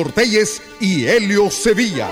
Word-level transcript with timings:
Ortelles 0.00 0.62
y 0.78 1.06
Helio 1.06 1.50
Sevilla. 1.50 2.08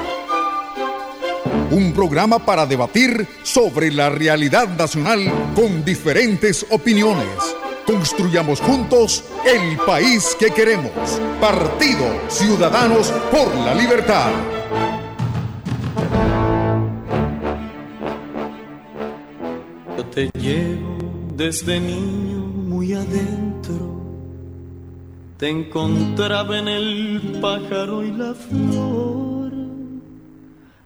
Un 1.70 1.92
programa 1.92 2.44
para 2.44 2.66
debatir 2.66 3.28
sobre 3.44 3.92
la 3.92 4.10
realidad 4.10 4.66
nacional 4.76 5.52
con 5.54 5.84
diferentes 5.84 6.66
opiniones. 6.70 7.28
Construyamos 7.86 8.60
juntos 8.60 9.22
el 9.44 9.76
país 9.86 10.36
que 10.36 10.50
queremos. 10.50 10.90
Partido 11.40 12.28
Ciudadanos 12.28 13.12
por 13.30 13.54
la 13.54 13.72
Libertad. 13.72 14.32
Yo 19.96 20.04
te 20.06 20.28
llevo 20.40 20.98
desde 21.36 21.78
niño 21.78 22.38
muy 22.38 22.94
adentro 22.94 23.45
te 25.38 25.50
encontraba 25.50 26.58
en 26.58 26.68
el 26.68 27.38
pájaro 27.42 28.02
y 28.02 28.10
la 28.10 28.34
flor, 28.34 29.52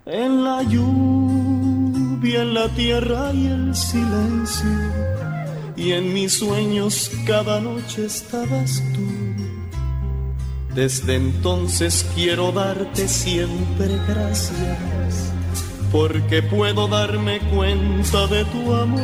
en 0.06 0.44
la 0.44 0.62
lluvia, 0.64 2.42
en 2.42 2.54
la 2.54 2.68
tierra 2.68 3.32
y 3.32 3.46
el 3.46 3.74
silencio. 3.74 4.70
Y 5.76 5.92
en 5.92 6.12
mis 6.12 6.38
sueños 6.38 7.10
cada 7.26 7.60
noche 7.60 8.06
estabas 8.06 8.82
tú. 8.92 9.06
Desde 10.74 11.14
entonces 11.14 12.06
quiero 12.14 12.52
darte 12.52 13.08
siempre 13.08 13.88
gracias, 14.08 15.32
porque 15.92 16.42
puedo 16.42 16.88
darme 16.88 17.38
cuenta 17.54 18.26
de 18.26 18.44
tu 18.46 18.74
amor. 18.74 19.00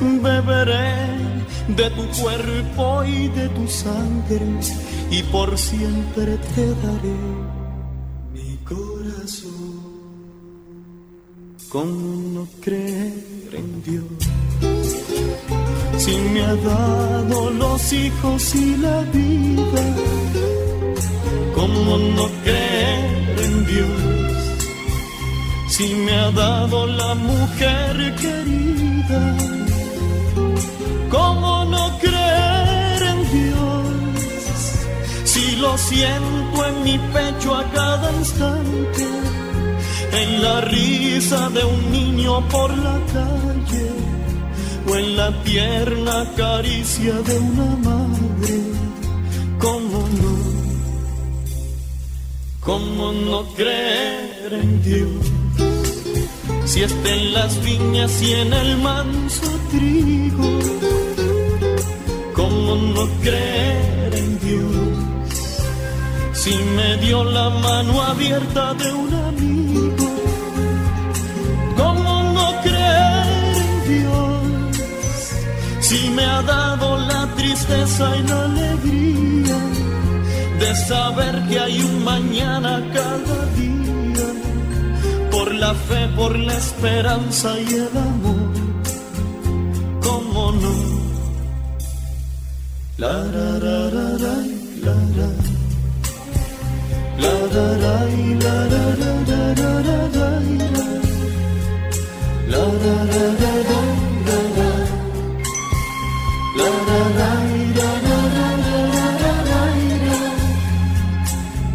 Beberé 0.00 1.33
de 1.68 1.90
tu 1.90 2.22
cuerpo 2.22 3.04
y 3.04 3.28
de 3.28 3.48
tu 3.48 3.66
sangre, 3.68 4.46
y 5.10 5.22
por 5.24 5.56
siempre 5.56 6.36
te 6.54 6.66
daré 6.68 7.18
mi 8.32 8.56
corazón. 8.58 9.94
¿Cómo 11.70 12.30
no 12.34 12.46
creer 12.60 13.50
en 13.52 13.82
Dios? 13.82 14.04
Si 15.98 16.16
me 16.16 16.42
ha 16.42 16.54
dado 16.54 17.50
los 17.50 17.92
hijos 17.92 18.54
y 18.54 18.76
la 18.76 19.00
vida, 19.12 19.84
¿cómo 21.54 21.98
no 21.98 22.28
creer 22.44 23.38
en 23.46 23.66
Dios? 23.66 24.14
Si 25.68 25.94
me 25.94 26.12
ha 26.12 26.30
dado 26.30 26.86
la 26.86 27.14
mujer 27.14 28.14
querida, 28.16 29.36
¿Cómo 31.14 31.64
no 31.66 31.96
creer 32.00 33.02
en 33.12 33.20
Dios? 33.30 34.48
Si 35.24 35.56
lo 35.56 35.78
siento 35.78 36.66
en 36.66 36.82
mi 36.82 36.98
pecho 37.14 37.54
a 37.54 37.62
cada 37.70 38.10
instante, 38.14 39.06
en 40.10 40.42
la 40.42 40.60
risa 40.62 41.50
de 41.50 41.64
un 41.64 41.92
niño 41.92 42.40
por 42.48 42.76
la 42.76 42.98
calle, 43.14 43.90
o 44.88 44.96
en 44.96 45.16
la 45.16 45.30
tierna 45.44 46.26
caricia 46.36 47.14
de 47.28 47.38
una 47.38 47.70
madre. 47.88 48.54
¿Cómo 49.60 49.98
no? 50.20 50.34
¿Cómo 52.58 53.12
no 53.12 53.44
creer 53.54 54.52
en 54.52 54.82
Dios? 54.82 55.24
Si 56.64 56.82
está 56.82 57.08
en 57.08 57.34
las 57.34 57.62
viñas 57.62 58.20
y 58.20 58.32
en 58.32 58.52
el 58.52 58.76
manso 58.78 59.46
trigo 59.70 60.53
¿Cómo 62.74 62.92
no 62.92 63.06
creer 63.22 64.14
en 64.16 64.40
Dios? 64.40 64.98
Si 66.32 66.52
me 66.76 66.96
dio 66.96 67.22
la 67.22 67.48
mano 67.48 68.02
abierta 68.02 68.74
de 68.74 68.92
un 68.92 69.14
amigo, 69.14 70.08
¿cómo 71.76 72.22
no 72.36 72.60
creer 72.62 73.56
en 73.68 73.74
Dios? 73.92 74.76
Si 75.82 76.10
me 76.16 76.24
ha 76.24 76.42
dado 76.42 76.98
la 76.98 77.32
tristeza 77.36 78.16
y 78.16 78.22
la 78.26 78.44
alegría 78.44 79.58
de 80.58 80.74
saber 80.74 81.44
que 81.48 81.60
hay 81.60 81.80
un 81.80 82.02
mañana 82.02 82.82
cada 82.92 83.38
día, 83.60 84.26
por 85.30 85.54
la 85.54 85.74
fe, 85.74 86.08
por 86.16 86.36
la 86.36 86.56
esperanza 86.56 87.56
y 87.60 87.72
el 87.72 87.96
amor, 87.96 88.52
¿cómo 90.02 90.50
no? 90.50 90.93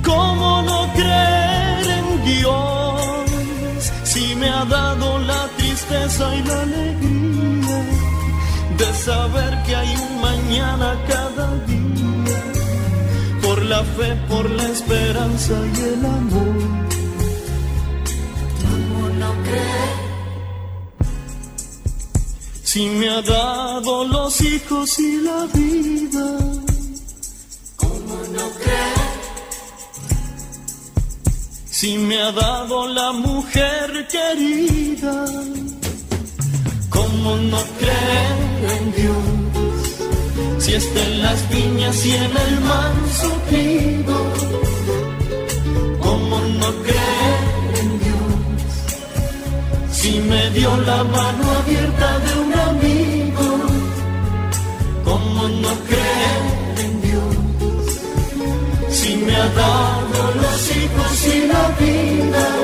¿Cómo 0.03 0.61
no 0.61 0.93
creer 0.93 1.85
en 1.99 2.25
Dios 2.25 3.91
si 4.03 4.35
me 4.35 4.49
ha 4.49 4.63
dado 4.63 5.19
la 5.19 5.47
tristeza 5.57 6.35
y 6.35 6.43
la 6.43 6.61
alegría 6.61 7.83
de 8.77 8.93
saber 8.93 9.63
que 9.65 9.75
hay 9.75 9.95
un 9.97 10.08
cada 10.63 11.47
día, 11.65 12.41
por 13.41 13.63
la 13.63 13.83
fe, 13.83 14.15
por 14.27 14.49
la 14.49 14.63
esperanza 14.63 15.53
y 15.75 15.79
el 15.93 16.05
amor. 16.05 16.55
¿Cómo 18.63 19.09
no 19.21 19.31
creer? 19.43 19.97
Si 22.63 22.85
me 22.87 23.09
ha 23.09 23.21
dado 23.21 24.05
los 24.05 24.41
hijos 24.41 24.99
y 24.99 25.17
la 25.21 25.45
vida, 25.53 26.37
¿Cómo 27.77 28.15
no 28.35 28.45
creer? 28.61 29.09
si 31.71 31.97
me 31.97 32.21
ha 32.21 32.31
dado 32.33 32.87
la 32.87 33.11
mujer 33.13 34.07
querida, 34.11 35.25
¿cómo 36.89 37.37
no 37.37 37.61
creer 37.79 38.37
en 38.77 38.91
Dios? 38.91 39.48
Si 40.59 40.73
está 40.73 41.03
en 41.05 41.21
las 41.23 41.49
viñas 41.49 42.05
y 42.05 42.11
en 42.11 42.23
el 42.45 42.59
manso 42.61 43.29
trigo, 43.47 44.19
¿cómo 46.01 46.39
no 46.59 46.69
creer 46.83 47.71
en 47.81 47.99
Dios? 47.99 48.29
Si 49.91 50.19
me 50.19 50.49
dio 50.49 50.75
la 50.77 51.03
mano 51.05 51.43
abierta 51.63 52.19
de 52.19 52.39
un 52.41 52.53
amigo, 52.53 53.47
¿cómo 55.05 55.47
no 55.47 55.73
creer 55.87 56.75
en 56.85 57.01
Dios? 57.07 57.35
Si 58.89 59.15
me 59.15 59.35
ha 59.35 59.47
dado 59.47 60.33
los 60.43 60.77
hijos 60.77 61.27
y 61.35 61.47
la 61.47 61.63
vida, 61.79 62.58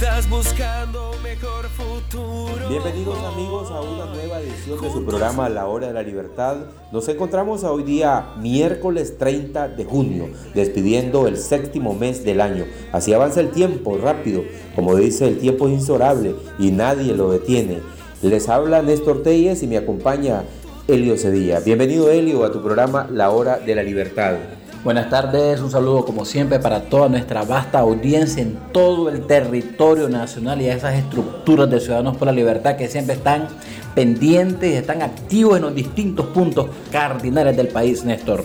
estás 0.00 0.30
buscando 0.30 1.12
mejor 1.24 1.66
futuro. 1.70 2.68
Bienvenidos 2.68 3.18
amigos 3.18 3.68
a 3.72 3.80
una 3.80 4.06
nueva 4.06 4.40
edición 4.40 4.80
de 4.80 4.92
su 4.92 5.04
programa 5.04 5.48
La 5.48 5.66
Hora 5.66 5.88
de 5.88 5.92
la 5.92 6.04
Libertad. 6.04 6.58
Nos 6.92 7.08
encontramos 7.08 7.64
hoy 7.64 7.82
día 7.82 8.28
miércoles 8.40 9.18
30 9.18 9.70
de 9.70 9.84
junio, 9.84 10.28
despidiendo 10.54 11.26
el 11.26 11.36
séptimo 11.36 11.94
mes 11.94 12.24
del 12.24 12.40
año. 12.40 12.64
Así 12.92 13.12
avanza 13.12 13.40
el 13.40 13.50
tiempo 13.50 13.98
rápido, 13.98 14.44
como 14.76 14.94
dice 14.94 15.26
el 15.26 15.40
tiempo 15.40 15.66
es 15.66 15.74
insorable 15.74 16.36
y 16.60 16.70
nadie 16.70 17.12
lo 17.14 17.32
detiene. 17.32 17.80
Les 18.22 18.48
habla 18.48 18.82
Néstor 18.82 19.24
Telles 19.24 19.64
y 19.64 19.66
me 19.66 19.78
acompaña 19.78 20.44
Elio 20.86 21.18
Cedilla. 21.18 21.58
Bienvenido 21.58 22.08
Elio 22.08 22.44
a 22.44 22.52
tu 22.52 22.62
programa 22.62 23.08
La 23.10 23.30
Hora 23.30 23.58
de 23.58 23.74
la 23.74 23.82
Libertad. 23.82 24.36
Buenas 24.84 25.10
tardes, 25.10 25.60
un 25.60 25.72
saludo 25.72 26.04
como 26.04 26.24
siempre 26.24 26.60
para 26.60 26.82
toda 26.82 27.08
nuestra 27.08 27.42
vasta 27.42 27.80
audiencia 27.80 28.40
en 28.40 28.56
todo 28.72 29.08
el 29.08 29.26
territorio 29.26 30.08
nacional 30.08 30.62
y 30.62 30.68
a 30.68 30.76
esas 30.76 30.94
estructuras 30.94 31.68
de 31.68 31.80
Ciudadanos 31.80 32.16
por 32.16 32.26
la 32.26 32.32
Libertad 32.32 32.76
que 32.76 32.86
siempre 32.86 33.16
están 33.16 33.48
pendientes 33.96 34.72
y 34.72 34.76
están 34.76 35.02
activos 35.02 35.56
en 35.56 35.62
los 35.64 35.74
distintos 35.74 36.26
puntos 36.26 36.68
cardinales 36.92 37.56
del 37.56 37.68
país, 37.68 38.04
Néstor. 38.04 38.44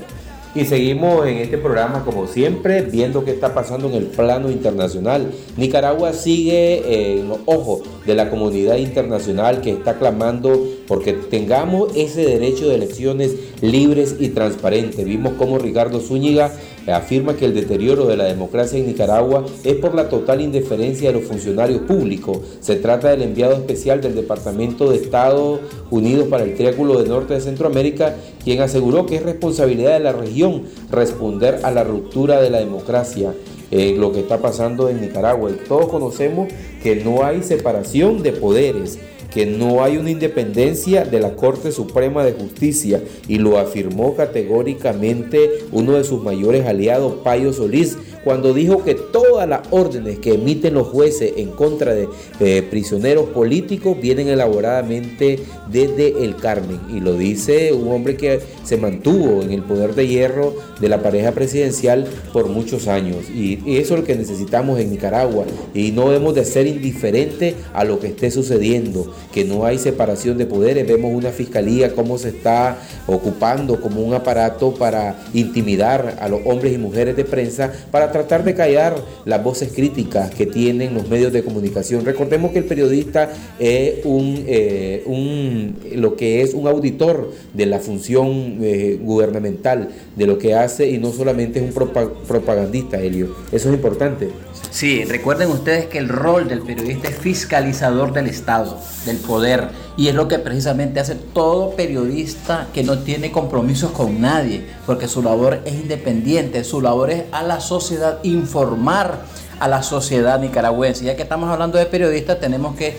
Y 0.56 0.66
seguimos 0.66 1.26
en 1.28 1.38
este 1.38 1.58
programa 1.58 2.04
como 2.04 2.28
siempre 2.28 2.82
viendo 2.82 3.24
qué 3.24 3.32
está 3.32 3.54
pasando 3.54 3.88
en 3.88 3.96
el 3.96 4.06
plano 4.06 4.50
internacional. 4.52 5.32
Nicaragua 5.58 6.14
sigue 6.14 7.20
en 7.20 7.28
los 7.28 7.40
ojos 7.46 7.82
de 8.06 8.14
la 8.16 8.30
comunidad 8.30 8.78
internacional 8.78 9.62
que 9.62 9.72
está 9.72 10.00
clamando 10.00 10.64
porque 10.88 11.14
tengamos 11.14 11.96
ese 11.96 12.26
derecho 12.26 12.68
de 12.68 12.76
elecciones 12.76 13.36
libres 13.62 14.16
y 14.20 14.30
transparentes. 14.30 15.06
Vimos 15.06 15.34
cómo 15.38 15.58
Ricardo 15.58 16.00
Zúñiga 16.00 16.52
afirma 16.88 17.36
que 17.36 17.46
el 17.46 17.54
deterioro 17.54 18.06
de 18.06 18.18
la 18.18 18.26
democracia 18.26 18.78
en 18.78 18.88
Nicaragua 18.88 19.46
es 19.64 19.76
por 19.76 19.96
la 19.96 20.10
total 20.10 20.42
indiferencia 20.42 21.12
de 21.12 21.20
los 21.20 21.28
funcionarios 21.28 21.82
públicos. 21.82 22.40
Se 22.60 22.76
trata 22.76 23.10
del 23.10 23.22
enviado 23.22 23.54
especial 23.54 24.02
del 24.02 24.16
Departamento 24.16 24.90
de 24.90 24.98
Estados 24.98 25.62
Unidos 25.90 26.28
para 26.28 26.44
el 26.44 26.56
Triángulo 26.56 27.00
del 27.00 27.10
Norte 27.10 27.36
de 27.36 27.42
Centroamérica, 27.42 28.16
quien 28.44 28.62
aseguró 28.62 29.06
que 29.06 29.16
es 29.16 29.24
responsabilidad 29.24 29.94
de 29.94 30.04
la 30.04 30.12
región 30.12 30.64
responder 30.92 31.62
a 31.64 31.72
la 31.72 31.84
ruptura 31.84 32.42
de 32.42 32.50
la 32.50 32.60
democracia. 32.60 33.34
Eh, 33.76 33.96
lo 33.98 34.12
que 34.12 34.20
está 34.20 34.38
pasando 34.38 34.88
en 34.88 35.02
Nicaragua. 35.02 35.50
Y 35.50 35.68
todos 35.68 35.88
conocemos 35.88 36.48
que 36.84 36.98
no 36.98 37.24
hay 37.24 37.42
separación 37.42 38.22
de 38.22 38.32
poderes 38.32 39.00
que 39.34 39.46
no 39.46 39.84
hay 39.84 39.98
una 39.98 40.12
independencia 40.12 41.06
de 41.06 41.20
la 41.20 41.36
Corte 41.36 41.72
Suprema 41.72 42.24
de 42.24 42.34
Justicia 42.34 43.02
y 43.28 43.38
lo 43.40 43.58
afirmó 43.58 44.16
categóricamente 44.16 45.50
uno 45.72 45.94
de 45.94 46.04
sus 46.04 46.22
mayores 46.22 46.68
aliados, 46.68 47.16
Payo 47.24 47.52
Solís, 47.52 47.98
cuando 48.24 48.54
dijo 48.54 48.84
que 48.84 48.96
todas 48.96 49.48
las 49.48 49.62
órdenes 49.72 50.20
que 50.20 50.36
emiten 50.36 50.74
los 50.76 50.88
jueces 50.88 51.34
en 51.38 51.52
contra 51.52 51.94
de 51.94 52.08
eh, 52.40 52.64
prisioneros 52.70 53.30
políticos 53.30 53.98
vienen 54.00 54.30
elaboradamente 54.30 55.40
desde 55.70 56.24
el 56.24 56.36
Carmen. 56.36 56.80
Y 56.90 57.00
lo 57.00 57.14
dice 57.16 57.74
un 57.74 57.92
hombre 57.92 58.16
que 58.16 58.40
se 58.64 58.78
mantuvo 58.78 59.42
en 59.42 59.52
el 59.52 59.64
poder 59.64 59.96
de 59.96 60.08
hierro 60.08 60.56
de 60.80 60.90
la 60.90 61.02
pareja 61.02 61.32
presidencial 61.32 62.06
por 62.32 62.48
muchos 62.48 62.88
años. 62.88 63.30
Y, 63.30 63.54
eso 63.84 63.96
es 63.96 64.02
lo 64.02 64.06
que 64.06 64.16
necesitamos 64.16 64.80
en 64.80 64.92
Nicaragua. 64.92 65.46
Y 65.74 65.92
no 65.92 66.10
debemos 66.10 66.36
de 66.36 66.46
ser 66.46 66.68
indiferentes 66.68 67.56
a 67.74 67.84
lo 67.84 68.00
que 68.00 68.08
esté 68.08 68.32
sucediendo, 68.32 69.14
que 69.34 69.44
no 69.44 69.66
hay 69.66 69.78
separación 69.78 70.38
de 70.38 70.46
poderes. 70.46 70.88
Vemos 70.88 71.12
una 71.14 71.32
fiscalía 71.32 71.94
cómo 71.94 72.18
se 72.18 72.30
está 72.30 72.78
ocupando 73.08 73.82
como 73.82 74.02
un 74.02 74.14
aparato 74.14 74.74
para 74.74 75.24
intimidar 75.34 76.18
a 76.20 76.30
los 76.30 76.42
hombres 76.46 76.74
y 76.74 76.78
mujeres 76.78 77.16
de 77.16 77.26
prensa 77.26 77.72
para 77.92 78.12
tratar 78.14 78.46
de 78.46 78.56
callar 78.56 78.96
las 79.26 79.44
voces 79.44 79.74
críticas 79.74 80.32
que 80.32 80.46
tienen 80.46 80.94
los 80.94 81.10
medios 81.10 81.34
de 81.34 81.44
comunicación. 81.44 82.06
Recordemos 82.06 82.52
que 82.52 82.60
el 82.60 82.66
periodista 82.66 83.30
es 83.60 84.06
un, 84.06 84.46
eh, 84.48 85.04
un 85.06 85.76
lo 85.96 86.16
que 86.16 86.42
es 86.42 86.54
un 86.54 86.68
auditor 86.68 87.32
de 87.54 87.66
la 87.66 87.80
función 87.80 88.60
eh, 88.62 88.98
gubernamental, 89.02 89.90
de 90.16 90.28
lo 90.28 90.38
que 90.38 90.56
hace 90.56 90.90
y 90.90 90.98
no 90.98 91.12
solamente 91.12 91.60
es 91.60 91.76
un 91.76 91.92
propagandista, 92.28 93.02
Helio. 93.02 93.36
Eso 93.52 93.70
es 93.70 93.76
importante. 93.76 94.30
Sí, 94.72 95.04
recuerden 95.04 95.50
ustedes 95.50 95.86
que 95.86 96.00
el 96.00 96.10
rol 96.10 96.48
del 96.48 96.62
periodista 96.62 97.10
es 97.10 97.18
fiscalizador 97.18 98.14
del 98.14 98.28
Estado, 98.28 98.80
del 99.06 99.18
poder, 99.18 99.68
y 99.96 100.08
es 100.08 100.16
lo 100.16 100.28
que 100.28 100.40
precisamente 100.40 101.00
hace 101.00 101.16
todo 101.16 101.72
periodista 101.72 102.68
que 102.74 102.84
no 102.84 103.00
tiene 103.00 103.32
compromisos 103.32 103.92
con 103.92 104.22
nadie, 104.22 104.66
porque 104.86 105.08
su 105.08 105.22
labor 105.22 105.62
es 105.66 105.74
independiente, 105.74 106.64
su 106.64 106.82
labor 106.82 107.12
es 107.12 107.24
a 107.32 107.44
la 107.44 107.60
sociedad 107.60 108.20
informar 108.24 109.20
a 109.60 109.68
la 109.68 109.84
sociedad 109.84 110.40
nicaragüense. 110.40 111.06
Ya 111.06 111.16
que 111.16 111.24
estamos 111.24 111.50
hablando 111.50 111.78
de 111.78 111.86
periodistas, 111.86 112.40
tenemos 112.40 112.76
que 112.76 112.98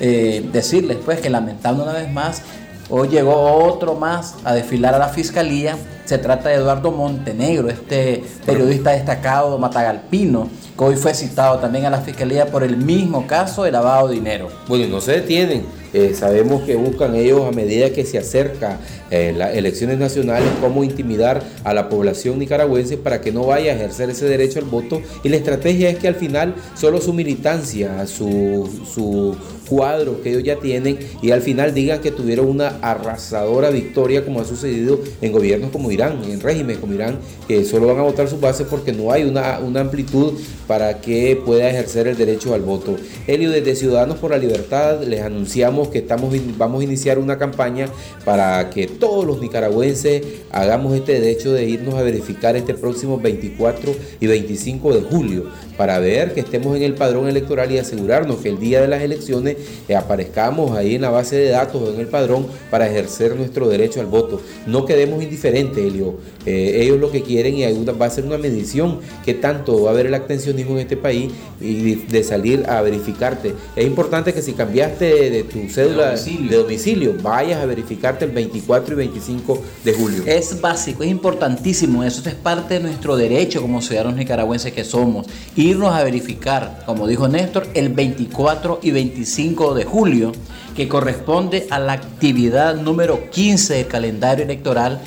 eh, 0.00 0.46
decirles 0.52 0.98
pues 1.04 1.20
que 1.20 1.30
lamentando 1.30 1.84
una 1.84 1.92
vez 1.92 2.10
más, 2.12 2.42
hoy 2.90 3.08
llegó 3.08 3.34
otro 3.34 3.94
más 3.94 4.34
a 4.44 4.52
desfilar 4.52 4.94
a 4.94 4.98
la 4.98 5.08
fiscalía. 5.08 5.76
Se 6.04 6.18
trata 6.18 6.48
de 6.48 6.56
Eduardo 6.56 6.90
Montenegro, 6.90 7.70
este 7.70 8.24
periodista 8.44 8.90
destacado 8.90 9.56
matagalpino 9.58 10.48
que 10.76 10.84
hoy 10.84 10.96
fue 10.96 11.14
citado 11.14 11.58
también 11.58 11.86
a 11.86 11.90
la 11.90 12.00
fiscalía 12.00 12.46
por 12.46 12.62
el 12.62 12.76
mismo 12.76 13.26
caso 13.26 13.62
de 13.62 13.70
lavado 13.70 14.08
de 14.08 14.14
dinero. 14.14 14.48
Bueno, 14.66 14.88
no 14.88 15.00
se 15.00 15.12
detienen. 15.12 15.81
Eh, 15.92 16.14
sabemos 16.14 16.62
que 16.62 16.74
buscan 16.76 17.14
ellos 17.14 17.46
a 17.46 17.50
medida 17.50 17.90
que 17.90 18.04
se 18.04 18.18
acerca 18.18 18.78
eh, 19.10 19.34
las 19.36 19.54
elecciones 19.54 19.98
nacionales 19.98 20.48
cómo 20.60 20.84
intimidar 20.84 21.42
a 21.64 21.74
la 21.74 21.88
población 21.88 22.38
nicaragüense 22.38 22.96
para 22.96 23.20
que 23.20 23.30
no 23.30 23.44
vaya 23.44 23.72
a 23.72 23.74
ejercer 23.74 24.10
ese 24.10 24.26
derecho 24.26 24.58
al 24.58 24.64
voto. 24.64 25.02
Y 25.22 25.28
la 25.28 25.36
estrategia 25.36 25.90
es 25.90 25.98
que 25.98 26.08
al 26.08 26.14
final 26.14 26.54
solo 26.74 27.00
su 27.00 27.12
militancia, 27.12 28.06
su, 28.06 28.68
su 28.92 29.36
cuadro 29.72 30.20
que 30.20 30.28
ellos 30.28 30.42
ya 30.42 30.56
tienen 30.56 30.98
y 31.22 31.30
al 31.30 31.40
final 31.40 31.72
digan 31.72 32.00
que 32.00 32.10
tuvieron 32.10 32.46
una 32.46 32.78
arrasadora 32.82 33.70
victoria 33.70 34.22
como 34.22 34.40
ha 34.40 34.44
sucedido 34.44 35.00
en 35.22 35.32
gobiernos 35.32 35.70
como 35.70 35.90
Irán, 35.90 36.22
en 36.24 36.40
régimen 36.40 36.76
como 36.78 36.92
Irán, 36.92 37.18
que 37.48 37.64
solo 37.64 37.86
van 37.86 37.98
a 37.98 38.02
votar 38.02 38.28
sus 38.28 38.38
bases 38.38 38.66
porque 38.68 38.92
no 38.92 39.10
hay 39.10 39.24
una, 39.24 39.60
una 39.60 39.80
amplitud 39.80 40.34
para 40.66 41.00
que 41.00 41.40
pueda 41.42 41.70
ejercer 41.70 42.06
el 42.06 42.18
derecho 42.18 42.52
al 42.52 42.60
voto. 42.60 42.96
Helio, 43.26 43.50
desde 43.50 43.74
Ciudadanos 43.74 44.18
por 44.18 44.32
la 44.32 44.38
Libertad 44.38 45.02
les 45.04 45.22
anunciamos 45.22 45.88
que 45.88 45.98
estamos, 45.98 46.34
vamos 46.58 46.82
a 46.82 46.84
iniciar 46.84 47.18
una 47.18 47.38
campaña 47.38 47.86
para 48.26 48.68
que 48.68 48.86
todos 48.86 49.24
los 49.24 49.40
nicaragüenses 49.40 50.22
hagamos 50.50 50.94
este 50.94 51.18
derecho 51.18 51.52
de 51.54 51.64
irnos 51.64 51.94
a 51.94 52.02
verificar 52.02 52.56
este 52.56 52.74
próximo 52.74 53.18
24 53.18 53.94
y 54.20 54.26
25 54.26 54.94
de 54.94 55.00
julio 55.00 55.46
para 55.76 55.98
ver 55.98 56.34
que 56.34 56.40
estemos 56.40 56.76
en 56.76 56.82
el 56.82 56.94
padrón 56.94 57.28
electoral 57.28 57.70
y 57.72 57.78
asegurarnos 57.78 58.36
que 58.36 58.48
el 58.48 58.58
día 58.58 58.80
de 58.80 58.88
las 58.88 59.02
elecciones 59.02 59.56
eh, 59.88 59.96
aparezcamos 59.96 60.76
ahí 60.76 60.94
en 60.94 61.02
la 61.02 61.10
base 61.10 61.36
de 61.36 61.48
datos 61.50 61.80
o 61.82 61.92
en 61.92 62.00
el 62.00 62.06
padrón 62.06 62.46
para 62.70 62.88
ejercer 62.88 63.36
nuestro 63.36 63.68
derecho 63.68 64.00
al 64.00 64.06
voto. 64.06 64.40
No 64.66 64.84
quedemos 64.84 65.22
indiferentes, 65.22 65.84
Elio. 65.84 66.16
Eh, 66.44 66.80
ellos 66.82 66.98
lo 66.98 67.10
que 67.10 67.22
quieren 67.22 67.56
y 67.56 67.84
va 67.84 68.06
a 68.06 68.10
ser 68.10 68.24
una 68.24 68.38
medición 68.38 69.00
que 69.24 69.34
tanto 69.34 69.82
va 69.82 69.90
a 69.90 69.92
haber 69.92 70.06
el 70.06 70.14
abstencionismo 70.14 70.72
en 70.72 70.80
este 70.80 70.96
país 70.96 71.32
y 71.60 71.94
de 71.94 72.24
salir 72.24 72.64
a 72.68 72.82
verificarte. 72.82 73.54
Es 73.76 73.86
importante 73.86 74.32
que 74.32 74.42
si 74.42 74.52
cambiaste 74.52 75.30
de, 75.30 75.42
tu 75.44 75.68
cédula 75.68 76.14
de 76.14 76.56
domicilio. 76.56 77.14
vayas 77.22 77.62
a 77.62 77.66
verificarte 77.66 78.24
el 78.24 78.30
24 78.32 78.94
y 78.94 78.96
25 78.96 79.62
de 79.84 79.92
julio. 79.92 80.22
Es 80.26 80.60
básico, 80.60 81.02
es 81.02 81.10
importantísimo. 81.10 82.02
Eso 82.04 82.28
es 82.28 82.34
parte 82.34 82.74
de 82.74 82.80
nuestro 82.80 83.16
derecho 83.16 83.60
como 83.60 83.80
ciudadanos 83.80 84.16
nicaragüenses 84.16 84.72
que 84.72 84.84
somos 84.84 85.26
irnos 85.62 85.94
a 85.94 86.04
verificar, 86.04 86.82
como 86.86 87.06
dijo 87.06 87.28
Néstor, 87.28 87.66
el 87.74 87.90
24 87.90 88.80
y 88.82 88.90
25 88.90 89.74
de 89.74 89.84
julio, 89.84 90.32
que 90.76 90.88
corresponde 90.88 91.66
a 91.70 91.78
la 91.78 91.92
actividad 91.92 92.74
número 92.76 93.30
15 93.30 93.74
del 93.74 93.86
calendario 93.86 94.44
electoral 94.44 95.00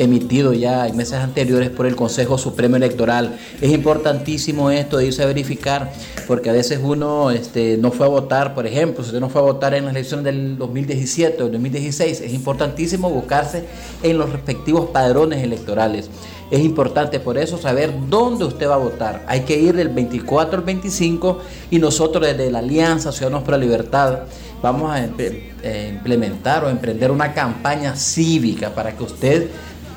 emitido 0.00 0.54
ya 0.54 0.88
en 0.88 0.96
meses 0.96 1.18
anteriores 1.18 1.68
por 1.68 1.86
el 1.86 1.94
Consejo 1.94 2.38
Supremo 2.38 2.76
Electoral. 2.76 3.38
Es 3.60 3.70
importantísimo 3.70 4.70
esto 4.70 4.96
de 4.96 5.06
irse 5.06 5.22
a 5.22 5.26
verificar, 5.26 5.92
porque 6.26 6.48
a 6.48 6.54
veces 6.54 6.80
uno 6.82 7.30
este, 7.30 7.76
no 7.76 7.92
fue 7.92 8.06
a 8.06 8.08
votar, 8.08 8.54
por 8.54 8.66
ejemplo, 8.66 9.04
si 9.04 9.10
usted 9.10 9.20
no 9.20 9.28
fue 9.28 9.42
a 9.42 9.44
votar 9.44 9.74
en 9.74 9.84
las 9.84 9.94
elecciones 9.94 10.24
del 10.24 10.56
2017 10.56 11.42
o 11.42 11.44
del 11.44 11.52
2016, 11.52 12.22
es 12.22 12.32
importantísimo 12.32 13.10
buscarse 13.10 13.64
en 14.02 14.16
los 14.16 14.30
respectivos 14.30 14.88
padrones 14.88 15.44
electorales. 15.44 16.08
Es 16.50 16.60
importante 16.60 17.20
por 17.20 17.38
eso 17.38 17.58
saber 17.58 17.92
dónde 18.08 18.44
usted 18.44 18.68
va 18.68 18.74
a 18.74 18.78
votar. 18.78 19.24
Hay 19.28 19.42
que 19.42 19.56
ir 19.56 19.74
del 19.74 19.88
24 19.88 20.58
al 20.58 20.64
25 20.64 21.38
y 21.70 21.78
nosotros 21.78 22.26
desde 22.26 22.50
la 22.50 22.58
Alianza 22.58 23.12
Ciudadanos 23.12 23.44
por 23.44 23.52
la 23.52 23.58
Libertad 23.58 24.20
vamos 24.60 24.90
a 24.90 25.04
eh, 25.04 25.90
implementar 25.92 26.64
o 26.64 26.68
emprender 26.68 27.12
una 27.12 27.32
campaña 27.32 27.94
cívica 27.94 28.74
para 28.74 28.96
que 28.96 29.04
usted 29.04 29.48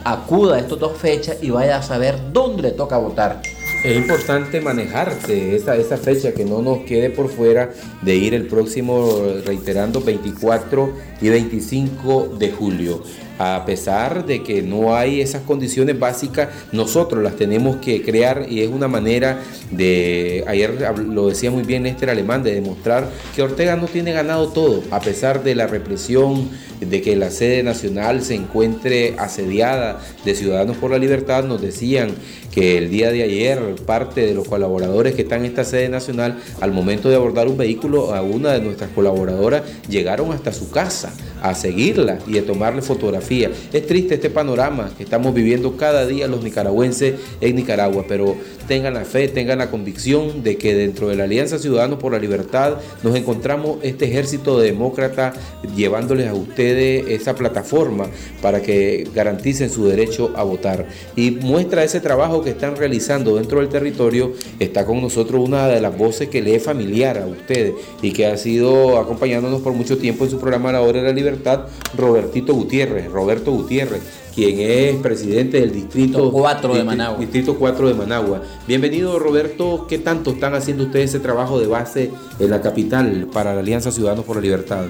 acuda 0.03 0.55
a 0.55 0.59
estas 0.59 0.79
dos 0.79 0.97
fechas 0.97 1.37
y 1.41 1.49
vaya 1.49 1.77
a 1.77 1.81
saber 1.81 2.19
dónde 2.31 2.61
le 2.61 2.71
toca 2.71 2.97
votar. 2.97 3.41
Es 3.83 3.97
importante 3.97 4.61
manejarse 4.61 5.55
esa, 5.55 5.75
esa 5.75 5.97
fecha, 5.97 6.33
que 6.33 6.45
no 6.45 6.61
nos 6.61 6.79
quede 6.85 7.09
por 7.09 7.29
fuera 7.29 7.71
de 8.01 8.15
ir 8.15 8.33
el 8.33 8.47
próximo, 8.47 9.09
reiterando, 9.45 9.99
24 9.99 10.93
y 11.19 11.29
25 11.29 12.35
de 12.39 12.51
julio 12.51 13.03
a 13.39 13.63
pesar 13.65 14.25
de 14.25 14.43
que 14.43 14.61
no 14.61 14.95
hay 14.95 15.21
esas 15.21 15.41
condiciones 15.41 15.97
básicas, 15.99 16.49
nosotros 16.71 17.23
las 17.23 17.35
tenemos 17.35 17.77
que 17.77 18.01
crear 18.01 18.45
y 18.49 18.61
es 18.61 18.69
una 18.69 18.87
manera 18.87 19.41
de, 19.71 20.43
ayer 20.47 20.93
lo 21.07 21.29
decía 21.29 21.51
muy 21.51 21.63
bien 21.63 21.85
este 21.85 22.09
Alemán, 22.09 22.43
de 22.43 22.53
demostrar 22.53 23.09
que 23.35 23.41
Ortega 23.41 23.75
no 23.75 23.87
tiene 23.87 24.11
ganado 24.11 24.49
todo, 24.49 24.83
a 24.91 24.99
pesar 24.99 25.43
de 25.43 25.55
la 25.55 25.67
represión, 25.67 26.49
de 26.79 27.01
que 27.01 27.15
la 27.15 27.31
sede 27.31 27.63
nacional 27.63 28.23
se 28.23 28.35
encuentre 28.35 29.15
asediada 29.17 29.99
de 30.25 30.35
Ciudadanos 30.35 30.77
por 30.77 30.91
la 30.91 30.97
Libertad, 30.97 31.43
nos 31.43 31.61
decían 31.61 32.11
que 32.53 32.77
el 32.77 32.89
día 32.89 33.11
de 33.11 33.23
ayer 33.23 33.59
parte 33.85 34.21
de 34.21 34.33
los 34.33 34.47
colaboradores 34.47 35.15
que 35.15 35.23
están 35.23 35.39
en 35.39 35.45
esta 35.47 35.63
sede 35.63 35.89
nacional, 35.89 36.37
al 36.61 36.71
momento 36.71 37.09
de 37.09 37.15
abordar 37.15 37.47
un 37.47 37.57
vehículo, 37.57 38.13
a 38.13 38.21
una 38.21 38.53
de 38.53 38.61
nuestras 38.61 38.91
colaboradoras 38.91 39.63
llegaron 39.89 40.31
hasta 40.31 40.53
su 40.53 40.69
casa 40.69 41.13
a 41.41 41.55
seguirla 41.55 42.19
y 42.27 42.37
a 42.37 42.45
tomarle 42.45 42.81
fotografía. 42.81 43.51
Es 43.73 43.87
triste 43.87 44.15
este 44.15 44.29
panorama 44.29 44.91
que 44.95 45.03
estamos 45.03 45.33
viviendo 45.33 45.77
cada 45.77 46.05
día 46.05 46.27
los 46.27 46.43
nicaragüenses 46.43 47.15
en 47.41 47.55
Nicaragua, 47.55 48.05
pero 48.07 48.35
tengan 48.67 48.93
la 48.93 49.03
fe, 49.03 49.27
tengan 49.27 49.57
la 49.57 49.69
convicción 49.69 50.43
de 50.43 50.57
que 50.57 50.75
dentro 50.75 51.09
de 51.09 51.15
la 51.15 51.25
Alianza 51.25 51.59
Ciudadanos 51.59 51.99
por 51.99 52.13
la 52.13 52.19
Libertad 52.19 52.77
nos 53.01 53.15
encontramos 53.15 53.79
este 53.81 54.05
ejército 54.05 54.59
de 54.59 54.67
demócratas 54.67 55.35
llevándoles 55.75 56.27
a 56.27 56.33
ustedes 56.33 57.07
esa 57.09 57.35
plataforma 57.35 58.07
para 58.41 58.61
que 58.61 59.07
garanticen 59.13 59.69
su 59.69 59.87
derecho 59.87 60.31
a 60.35 60.43
votar. 60.43 60.87
Y 61.15 61.31
muestra 61.31 61.83
ese 61.83 61.99
trabajo 61.99 62.42
que 62.43 62.51
están 62.51 62.75
realizando 62.75 63.35
dentro 63.35 63.59
del 63.59 63.69
territorio, 63.69 64.33
está 64.59 64.85
con 64.85 65.01
nosotros 65.01 65.45
una 65.45 65.67
de 65.67 65.81
las 65.81 65.97
voces 65.97 66.29
que 66.29 66.41
le 66.41 66.55
es 66.55 66.63
familiar 66.63 67.17
a 67.17 67.25
ustedes 67.25 67.73
y 68.01 68.11
que 68.11 68.27
ha 68.27 68.37
sido 68.37 68.97
acompañándonos 68.97 69.61
por 69.61 69.73
mucho 69.73 69.97
tiempo 69.97 70.25
en 70.25 70.31
su 70.31 70.39
programa 70.39 70.71
La 70.71 70.81
Hora 70.81 71.01
de 71.01 71.07
la 71.07 71.13
Libertad 71.13 71.23
Libertad, 71.23 71.61
Robertito 71.97 72.53
Gutiérrez, 72.53 73.09
Roberto 73.09 73.51
Gutiérrez, 73.51 74.01
quien 74.35 74.59
es 74.59 74.95
presidente 74.97 75.59
del 75.61 75.71
distrito 75.71 76.31
4 76.31 76.75
de 76.75 76.83
Managua. 76.83 77.17
Distrito 77.17 77.55
4 77.57 77.87
de 77.87 77.93
Managua. 77.93 78.41
Bienvenido 78.67 79.17
Roberto, 79.19 79.85
¿qué 79.87 79.99
tanto 79.99 80.31
están 80.31 80.53
haciendo 80.53 80.83
ustedes 80.83 81.11
ese 81.11 81.19
trabajo 81.19 81.59
de 81.59 81.67
base 81.67 82.11
en 82.39 82.49
la 82.49 82.61
capital 82.61 83.29
para 83.31 83.53
la 83.53 83.61
Alianza 83.61 83.91
Ciudadanos 83.91 84.25
por 84.25 84.35
la 84.35 84.41
Libertad? 84.41 84.85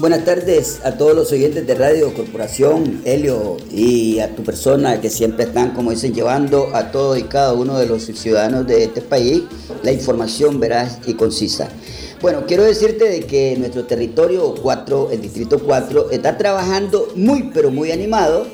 Buenas 0.00 0.24
tardes 0.24 0.78
a 0.84 0.92
todos 0.92 1.12
los 1.12 1.32
oyentes 1.32 1.66
de 1.66 1.74
Radio 1.74 2.14
Corporación, 2.14 3.02
Helio, 3.04 3.56
y 3.72 4.20
a 4.20 4.32
tu 4.32 4.44
persona 4.44 5.00
que 5.00 5.10
siempre 5.10 5.46
están, 5.46 5.74
como 5.74 5.90
dicen, 5.90 6.14
llevando 6.14 6.70
a 6.72 6.92
todo 6.92 7.16
y 7.16 7.24
cada 7.24 7.52
uno 7.54 7.76
de 7.80 7.86
los 7.86 8.04
ciudadanos 8.04 8.64
de 8.68 8.84
este 8.84 9.00
país 9.00 9.42
la 9.82 9.90
información 9.90 10.60
veraz 10.60 11.00
y 11.04 11.14
concisa. 11.14 11.68
Bueno, 12.20 12.44
quiero 12.46 12.62
decirte 12.62 13.08
de 13.08 13.22
que 13.22 13.56
nuestro 13.58 13.86
territorio 13.86 14.54
4, 14.62 15.10
el 15.10 15.20
distrito 15.20 15.58
4, 15.58 16.12
está 16.12 16.38
trabajando 16.38 17.08
muy, 17.16 17.50
pero 17.52 17.72
muy 17.72 17.90
animado, 17.90 18.46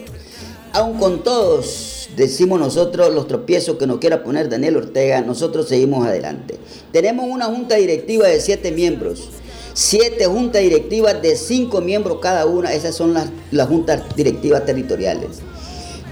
aun 0.73 0.99
con 0.99 1.23
todos, 1.25 2.09
decimos 2.17 2.59
nosotros, 2.59 3.13
los 3.13 3.29
tropiezos 3.29 3.77
que 3.77 3.87
nos 3.87 3.99
quiera 3.99 4.25
poner 4.25 4.49
Daniel 4.49 4.79
Ortega, 4.79 5.21
nosotros 5.21 5.69
seguimos 5.69 6.07
adelante. 6.07 6.59
Tenemos 6.91 7.27
una 7.29 7.45
junta 7.47 7.75
directiva 7.75 8.29
de 8.29 8.41
siete 8.41 8.73
miembros 8.73 9.29
siete 9.75 10.27
juntas 10.27 10.63
directivas 10.63 11.21
de 11.21 11.37
cinco 11.37 11.81
miembros 11.81 12.19
cada 12.23 12.47
una, 12.47 12.73
esas 12.73 12.95
son 12.95 13.13
las, 13.13 13.29
las 13.51 13.69
juntas 13.69 14.03
directivas 14.17 14.65
territoriales. 14.65 15.41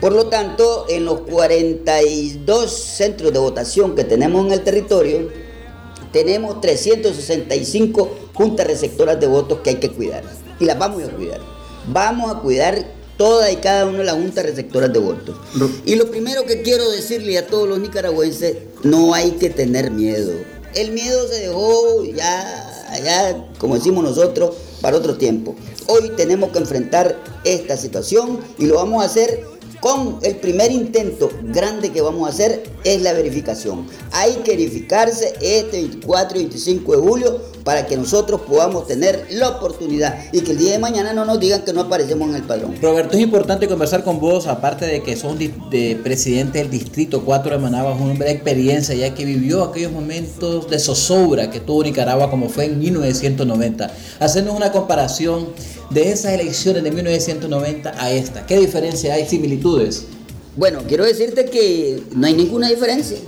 Por 0.00 0.12
lo 0.12 0.26
tanto, 0.26 0.86
en 0.88 1.04
los 1.04 1.20
42 1.20 2.72
centros 2.72 3.32
de 3.32 3.38
votación 3.38 3.94
que 3.94 4.02
tenemos 4.02 4.44
en 4.44 4.52
el 4.52 4.62
territorio, 4.62 5.28
tenemos 6.12 6.60
365 6.60 8.10
juntas 8.34 8.66
receptoras 8.66 9.20
de 9.20 9.28
votos 9.28 9.60
que 9.60 9.70
hay 9.70 9.76
que 9.76 9.90
cuidar. 9.90 10.24
Y 10.58 10.64
las 10.64 10.76
vamos 10.76 11.04
a 11.04 11.08
cuidar. 11.08 11.40
Vamos 11.86 12.34
a 12.34 12.40
cuidar 12.40 12.84
todas 13.16 13.52
y 13.52 13.56
cada 13.56 13.86
una 13.86 13.98
de 13.98 14.04
las 14.04 14.16
juntas 14.16 14.44
receptoras 14.44 14.92
de 14.92 14.98
votos. 14.98 15.36
Y 15.86 15.94
lo 15.94 16.10
primero 16.10 16.44
que 16.46 16.62
quiero 16.62 16.90
decirle 16.90 17.38
a 17.38 17.46
todos 17.46 17.68
los 17.68 17.78
nicaragüenses, 17.78 18.56
no 18.82 19.14
hay 19.14 19.30
que 19.32 19.50
tener 19.50 19.92
miedo. 19.92 20.32
El 20.74 20.90
miedo 20.90 21.28
se 21.28 21.42
dejó 21.42 22.02
ya 22.04 22.71
allá, 22.92 23.46
como 23.58 23.74
decimos 23.74 24.04
nosotros, 24.04 24.54
para 24.80 24.96
otro 24.96 25.16
tiempo. 25.16 25.54
Hoy 25.86 26.12
tenemos 26.16 26.50
que 26.50 26.58
enfrentar 26.58 27.16
esta 27.44 27.76
situación 27.76 28.38
y 28.58 28.66
lo 28.66 28.76
vamos 28.76 29.02
a 29.02 29.06
hacer 29.06 29.51
con 29.82 30.20
el 30.22 30.36
primer 30.36 30.70
intento 30.70 31.28
grande 31.42 31.90
que 31.90 32.00
vamos 32.00 32.28
a 32.28 32.30
hacer 32.30 32.62
es 32.84 33.02
la 33.02 33.12
verificación. 33.12 33.84
Hay 34.12 34.34
que 34.44 34.52
verificarse 34.52 35.34
este 35.40 35.78
24 35.82 36.38
y 36.38 36.42
25 36.44 36.92
de 36.92 36.98
julio 36.98 37.40
para 37.64 37.84
que 37.84 37.96
nosotros 37.96 38.42
podamos 38.42 38.86
tener 38.86 39.26
la 39.30 39.48
oportunidad 39.48 40.16
y 40.30 40.42
que 40.42 40.52
el 40.52 40.58
día 40.58 40.72
de 40.72 40.78
mañana 40.78 41.12
no 41.12 41.24
nos 41.24 41.40
digan 41.40 41.64
que 41.64 41.72
no 41.72 41.80
aparecemos 41.80 42.28
en 42.28 42.36
el 42.36 42.42
padrón. 42.42 42.76
Roberto, 42.80 43.16
es 43.16 43.22
importante 43.22 43.66
conversar 43.66 44.04
con 44.04 44.20
vos, 44.20 44.46
aparte 44.46 44.86
de 44.86 45.02
que 45.02 45.16
sos 45.16 45.36
de 45.36 45.98
presidente 46.00 46.58
del 46.58 46.70
Distrito 46.70 47.24
4 47.24 47.50
de 47.50 47.58
Managua, 47.58 47.94
un 47.94 48.10
hombre 48.10 48.28
de 48.28 48.34
experiencia, 48.34 48.94
ya 48.94 49.12
que 49.14 49.24
vivió 49.24 49.64
aquellos 49.64 49.90
momentos 49.90 50.70
de 50.70 50.78
zozobra 50.78 51.50
que 51.50 51.58
tuvo 51.58 51.82
Nicaragua 51.82 52.30
como 52.30 52.48
fue 52.48 52.66
en 52.66 52.78
1990. 52.78 53.90
Hacernos 54.20 54.54
una 54.54 54.70
comparación 54.70 55.48
de 55.92 56.10
esas 56.10 56.32
elecciones 56.32 56.82
de 56.82 56.90
1990 56.90 57.94
a 57.96 58.10
esta. 58.10 58.46
¿Qué 58.46 58.58
diferencia 58.58 59.14
hay, 59.14 59.26
similitudes? 59.26 60.06
Bueno, 60.56 60.80
quiero 60.86 61.04
decirte 61.04 61.46
que 61.46 62.02
no 62.14 62.26
hay 62.26 62.34
ninguna 62.34 62.68
diferencia. 62.68 63.18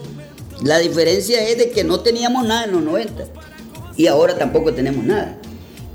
La 0.63 0.79
diferencia 0.79 1.47
es 1.47 1.59
de 1.59 1.71
que 1.71 1.85
no 1.85 2.01
teníamos 2.01 2.47
nada 2.47 2.65
en 2.65 2.73
los 2.73 2.83
90 2.83 3.25
y 3.97 4.07
ahora 4.07 4.37
tampoco 4.37 4.73
tenemos 4.73 5.05
nada. 5.05 5.39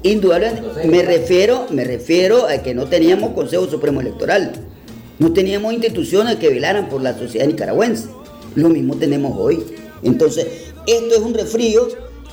Indudablemente, 0.03 0.87
me 0.87 1.01
refiero, 1.01 1.67
me 1.71 1.83
refiero 1.83 2.47
a 2.47 2.57
que 2.59 2.73
no 2.73 2.87
teníamos 2.87 3.31
Consejo 3.31 3.67
Supremo 3.67 4.01
Electoral, 4.01 4.53
no 5.17 5.33
teníamos 5.33 5.73
instituciones 5.73 6.37
que 6.37 6.49
velaran 6.49 6.87
por 6.87 7.01
la 7.01 7.17
sociedad 7.17 7.45
nicaragüense. 7.45 8.07
Lo 8.55 8.69
mismo 8.69 8.95
tenemos 8.95 9.37
hoy. 9.37 9.63
Entonces, 10.01 10.47
esto 10.87 11.15
es 11.15 11.21
un 11.21 11.33
refrío 11.33 11.87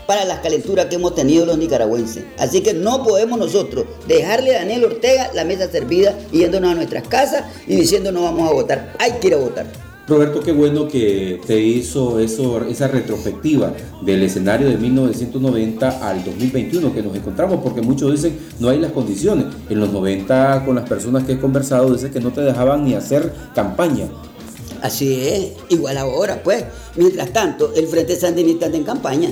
para 0.06 0.24
las 0.24 0.40
calenturas 0.40 0.86
que 0.86 0.96
hemos 0.96 1.14
tenido 1.14 1.46
los 1.46 1.58
nicaragüenses. 1.58 2.24
Así 2.38 2.62
que 2.62 2.74
no 2.74 3.02
podemos 3.04 3.38
nosotros 3.38 3.86
dejarle 4.06 4.56
a 4.56 4.60
Daniel 4.60 4.84
Ortega 4.84 5.30
la 5.34 5.44
mesa 5.44 5.70
servida 5.70 6.16
yéndonos 6.32 6.72
a 6.72 6.74
nuestras 6.74 7.06
casas 7.08 7.44
y 7.66 7.76
diciendo 7.76 8.12
no 8.12 8.22
vamos 8.22 8.48
a 8.48 8.52
votar. 8.52 8.94
Hay 8.98 9.12
que 9.12 9.28
ir 9.28 9.34
a 9.34 9.38
votar. 9.38 9.66
Roberto, 10.08 10.40
qué 10.40 10.52
bueno 10.52 10.86
que 10.86 11.40
te 11.48 11.60
hizo 11.60 12.20
eso, 12.20 12.60
esa 12.60 12.86
retrospectiva 12.86 13.72
del 14.02 14.22
escenario 14.22 14.68
de 14.68 14.76
1990 14.76 16.08
al 16.08 16.24
2021 16.24 16.94
que 16.94 17.02
nos 17.02 17.16
encontramos, 17.16 17.60
porque 17.60 17.82
muchos 17.82 18.12
dicen 18.12 18.38
no 18.60 18.68
hay 18.68 18.78
las 18.78 18.92
condiciones. 18.92 19.46
En 19.68 19.80
los 19.80 19.92
90 19.92 20.62
con 20.64 20.76
las 20.76 20.88
personas 20.88 21.24
que 21.24 21.32
he 21.32 21.40
conversado 21.40 21.92
dicen 21.92 22.12
que 22.12 22.20
no 22.20 22.32
te 22.32 22.42
dejaban 22.42 22.84
ni 22.84 22.94
hacer 22.94 23.32
campaña. 23.52 24.06
Así 24.80 25.26
es, 25.26 25.52
igual 25.70 25.98
ahora, 25.98 26.40
pues. 26.40 26.64
Mientras 26.94 27.32
tanto, 27.32 27.72
el 27.74 27.88
Frente 27.88 28.14
Sandinista 28.14 28.66
está 28.66 28.78
en 28.78 28.84
campaña. 28.84 29.30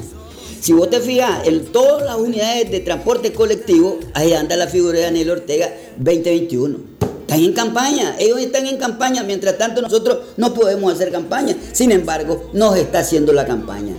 Si 0.65 0.73
vos 0.73 0.89
te 0.89 0.99
fijas, 0.99 1.47
en 1.47 1.67
todas 1.67 2.07
las 2.07 2.17
unidades 2.17 2.71
de 2.71 2.81
transporte 2.81 3.35
colectivo, 3.35 3.99
ahí 4.15 4.33
anda 4.33 4.57
la 4.57 4.67
figura 4.67 4.97
de 4.97 5.05
Daniel 5.05 5.33
Ortega 5.33 5.71
2021 5.99 6.79
están 7.21 7.41
en 7.41 7.53
campaña, 7.53 8.15
ellos 8.19 8.41
están 8.41 8.67
en 8.67 8.79
campaña, 8.79 9.23
mientras 9.25 9.59
tanto 9.59 9.83
nosotros 9.83 10.21
no 10.39 10.55
podemos 10.55 10.91
hacer 10.91 11.13
campaña. 11.13 11.55
Sin 11.73 11.93
embargo, 11.93 12.49
nos 12.55 12.79
está 12.79 13.01
haciendo 13.01 13.35
la 13.35 13.45
campaña. 13.45 13.93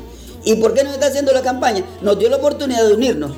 ¿Y 0.43 0.55
por 0.55 0.73
qué 0.73 0.83
nos 0.83 0.93
está 0.93 1.05
haciendo 1.05 1.33
la 1.33 1.43
campaña? 1.43 1.83
Nos 2.01 2.17
dio 2.17 2.29
la 2.29 2.37
oportunidad 2.37 2.87
de 2.87 2.95
unirnos. 2.95 3.33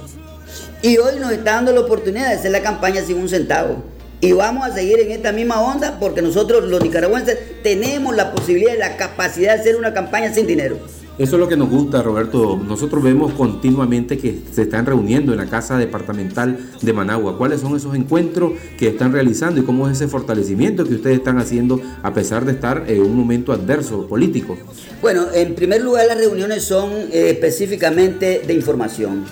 Y 0.81 0.97
hoy 0.97 1.19
nos 1.19 1.33
está 1.33 1.55
dando 1.55 1.73
la 1.73 1.81
oportunidad 1.81 2.29
de 2.29 2.35
hacer 2.35 2.51
la 2.51 2.61
campaña 2.61 3.03
sin 3.03 3.17
un 3.17 3.27
centavo. 3.27 3.83
Y 4.21 4.31
vamos 4.31 4.65
a 4.65 4.73
seguir 4.73 5.01
en 5.01 5.11
esta 5.11 5.33
misma 5.33 5.59
onda 5.59 5.99
porque 5.99 6.21
nosotros 6.21 6.63
los 6.63 6.81
nicaragüenses 6.81 7.37
tenemos 7.61 8.15
la 8.15 8.31
posibilidad 8.31 8.73
y 8.73 8.77
la 8.77 8.95
capacidad 8.95 9.55
de 9.55 9.59
hacer 9.59 9.75
una 9.75 9.93
campaña 9.93 10.33
sin 10.33 10.47
dinero. 10.47 10.79
Eso 11.17 11.35
es 11.35 11.39
lo 11.39 11.47
que 11.47 11.57
nos 11.57 11.69
gusta, 11.71 12.03
Roberto. 12.03 12.61
Nosotros 12.63 13.03
vemos 13.03 13.33
continuamente 13.33 14.19
que 14.19 14.39
se 14.51 14.61
están 14.61 14.85
reuniendo 14.85 15.31
en 15.31 15.39
la 15.39 15.47
Casa 15.47 15.75
Departamental 15.75 16.59
de 16.79 16.93
Managua. 16.93 17.39
¿Cuáles 17.39 17.61
son 17.61 17.75
esos 17.75 17.95
encuentros 17.95 18.51
que 18.77 18.89
están 18.89 19.11
realizando 19.11 19.59
y 19.59 19.63
cómo 19.63 19.87
es 19.89 19.97
ese 19.97 20.07
fortalecimiento 20.07 20.85
que 20.85 20.93
ustedes 20.93 21.17
están 21.17 21.39
haciendo 21.39 21.81
a 22.03 22.13
pesar 22.13 22.45
de 22.45 22.51
estar 22.51 22.83
en 22.87 23.01
un 23.01 23.15
momento 23.15 23.51
adverso 23.51 24.07
político? 24.07 24.59
Bueno, 25.01 25.25
en 25.33 25.55
primer 25.55 25.81
lugar 25.81 26.05
las 26.05 26.19
reuniones 26.19 26.63
son 26.63 26.91
eh, 27.11 27.31
específicamente 27.31 28.43
de 28.45 28.53
información, 28.53 29.25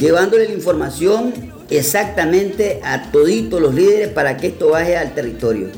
llevándole 0.00 0.48
la 0.48 0.54
información 0.54 1.32
exactamente 1.70 2.80
a 2.82 3.12
toditos 3.12 3.60
los 3.60 3.72
líderes 3.72 4.08
para 4.08 4.36
que 4.38 4.48
esto 4.48 4.70
baje 4.70 4.96
al 4.96 5.14
territorio 5.14 5.68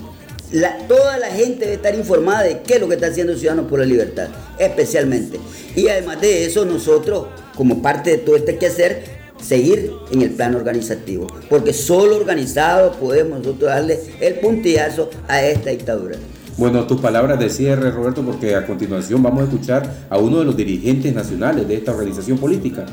toda 0.89 1.19
la 1.19 1.29
gente 1.29 1.65
debe 1.65 1.75
estar 1.75 1.95
informada 1.95 2.43
de 2.43 2.61
qué 2.63 2.75
es 2.75 2.81
lo 2.81 2.89
que 2.89 2.95
está 2.95 3.09
haciendo 3.09 3.37
Ciudadanos 3.37 3.69
por 3.69 3.81
la 3.81 3.87
Libertad, 3.87 4.29
especialmente. 4.59 5.39
Y 5.75 5.89
además 5.89 6.21
de 6.21 6.47
eso, 6.47 6.65
nosotros, 6.65 7.27
como 7.57 7.83
parte 7.83 8.11
de 8.11 8.19
todo 8.19 8.37
este 8.37 8.57
quehacer, 8.57 9.05
seguir 9.41 9.93
en 10.11 10.23
el 10.23 10.31
plano 10.31 10.59
organizativo, 10.59 11.27
porque 11.49 11.73
solo 11.73 12.17
organizados 12.17 12.97
podemos 12.97 13.39
nosotros 13.39 13.71
darle 13.71 14.01
el 14.21 14.35
puntillazo 14.35 15.11
a 15.29 15.43
esta 15.43 15.71
dictadura. 15.71 16.17
Bueno, 16.57 16.87
tus 16.87 17.01
palabras 17.01 17.39
de 17.39 17.51
cierre, 17.51 17.91
Roberto, 17.91 18.23
porque 18.23 18.55
a 18.55 18.65
continuación 18.65 19.23
vamos 19.23 19.41
a 19.41 19.45
escuchar 19.45 20.07
a 20.09 20.19
uno 20.19 20.39
de 20.39 20.45
los 20.45 20.57
dirigentes 20.57 21.13
nacionales 21.13 21.67
de 21.67 21.75
esta 21.75 21.93
organización 21.93 22.39
política. 22.39 22.87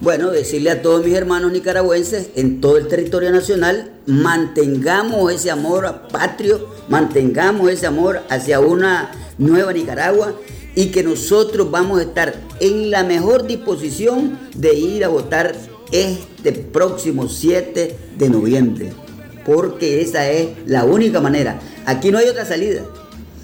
Bueno, 0.00 0.30
decirle 0.30 0.70
a 0.70 0.82
todos 0.82 1.04
mis 1.04 1.14
hermanos 1.14 1.52
nicaragüenses 1.52 2.30
en 2.36 2.60
todo 2.60 2.76
el 2.76 2.88
territorio 2.88 3.30
nacional, 3.30 3.92
mantengamos 4.06 5.32
ese 5.32 5.50
amor 5.50 6.08
patrio, 6.10 6.68
mantengamos 6.88 7.70
ese 7.70 7.86
amor 7.86 8.20
hacia 8.28 8.60
una 8.60 9.10
nueva 9.38 9.72
Nicaragua 9.72 10.34
y 10.74 10.86
que 10.86 11.02
nosotros 11.02 11.70
vamos 11.70 12.00
a 12.00 12.02
estar 12.02 12.34
en 12.60 12.90
la 12.90 13.04
mejor 13.04 13.46
disposición 13.46 14.38
de 14.54 14.74
ir 14.74 15.04
a 15.04 15.08
votar 15.08 15.54
este 15.90 16.52
próximo 16.52 17.28
7 17.28 17.96
de 18.16 18.30
noviembre, 18.30 18.92
porque 19.44 20.00
esa 20.00 20.30
es 20.30 20.48
la 20.66 20.84
única 20.84 21.20
manera. 21.20 21.60
Aquí 21.84 22.10
no 22.10 22.18
hay 22.18 22.28
otra 22.28 22.44
salida 22.44 22.84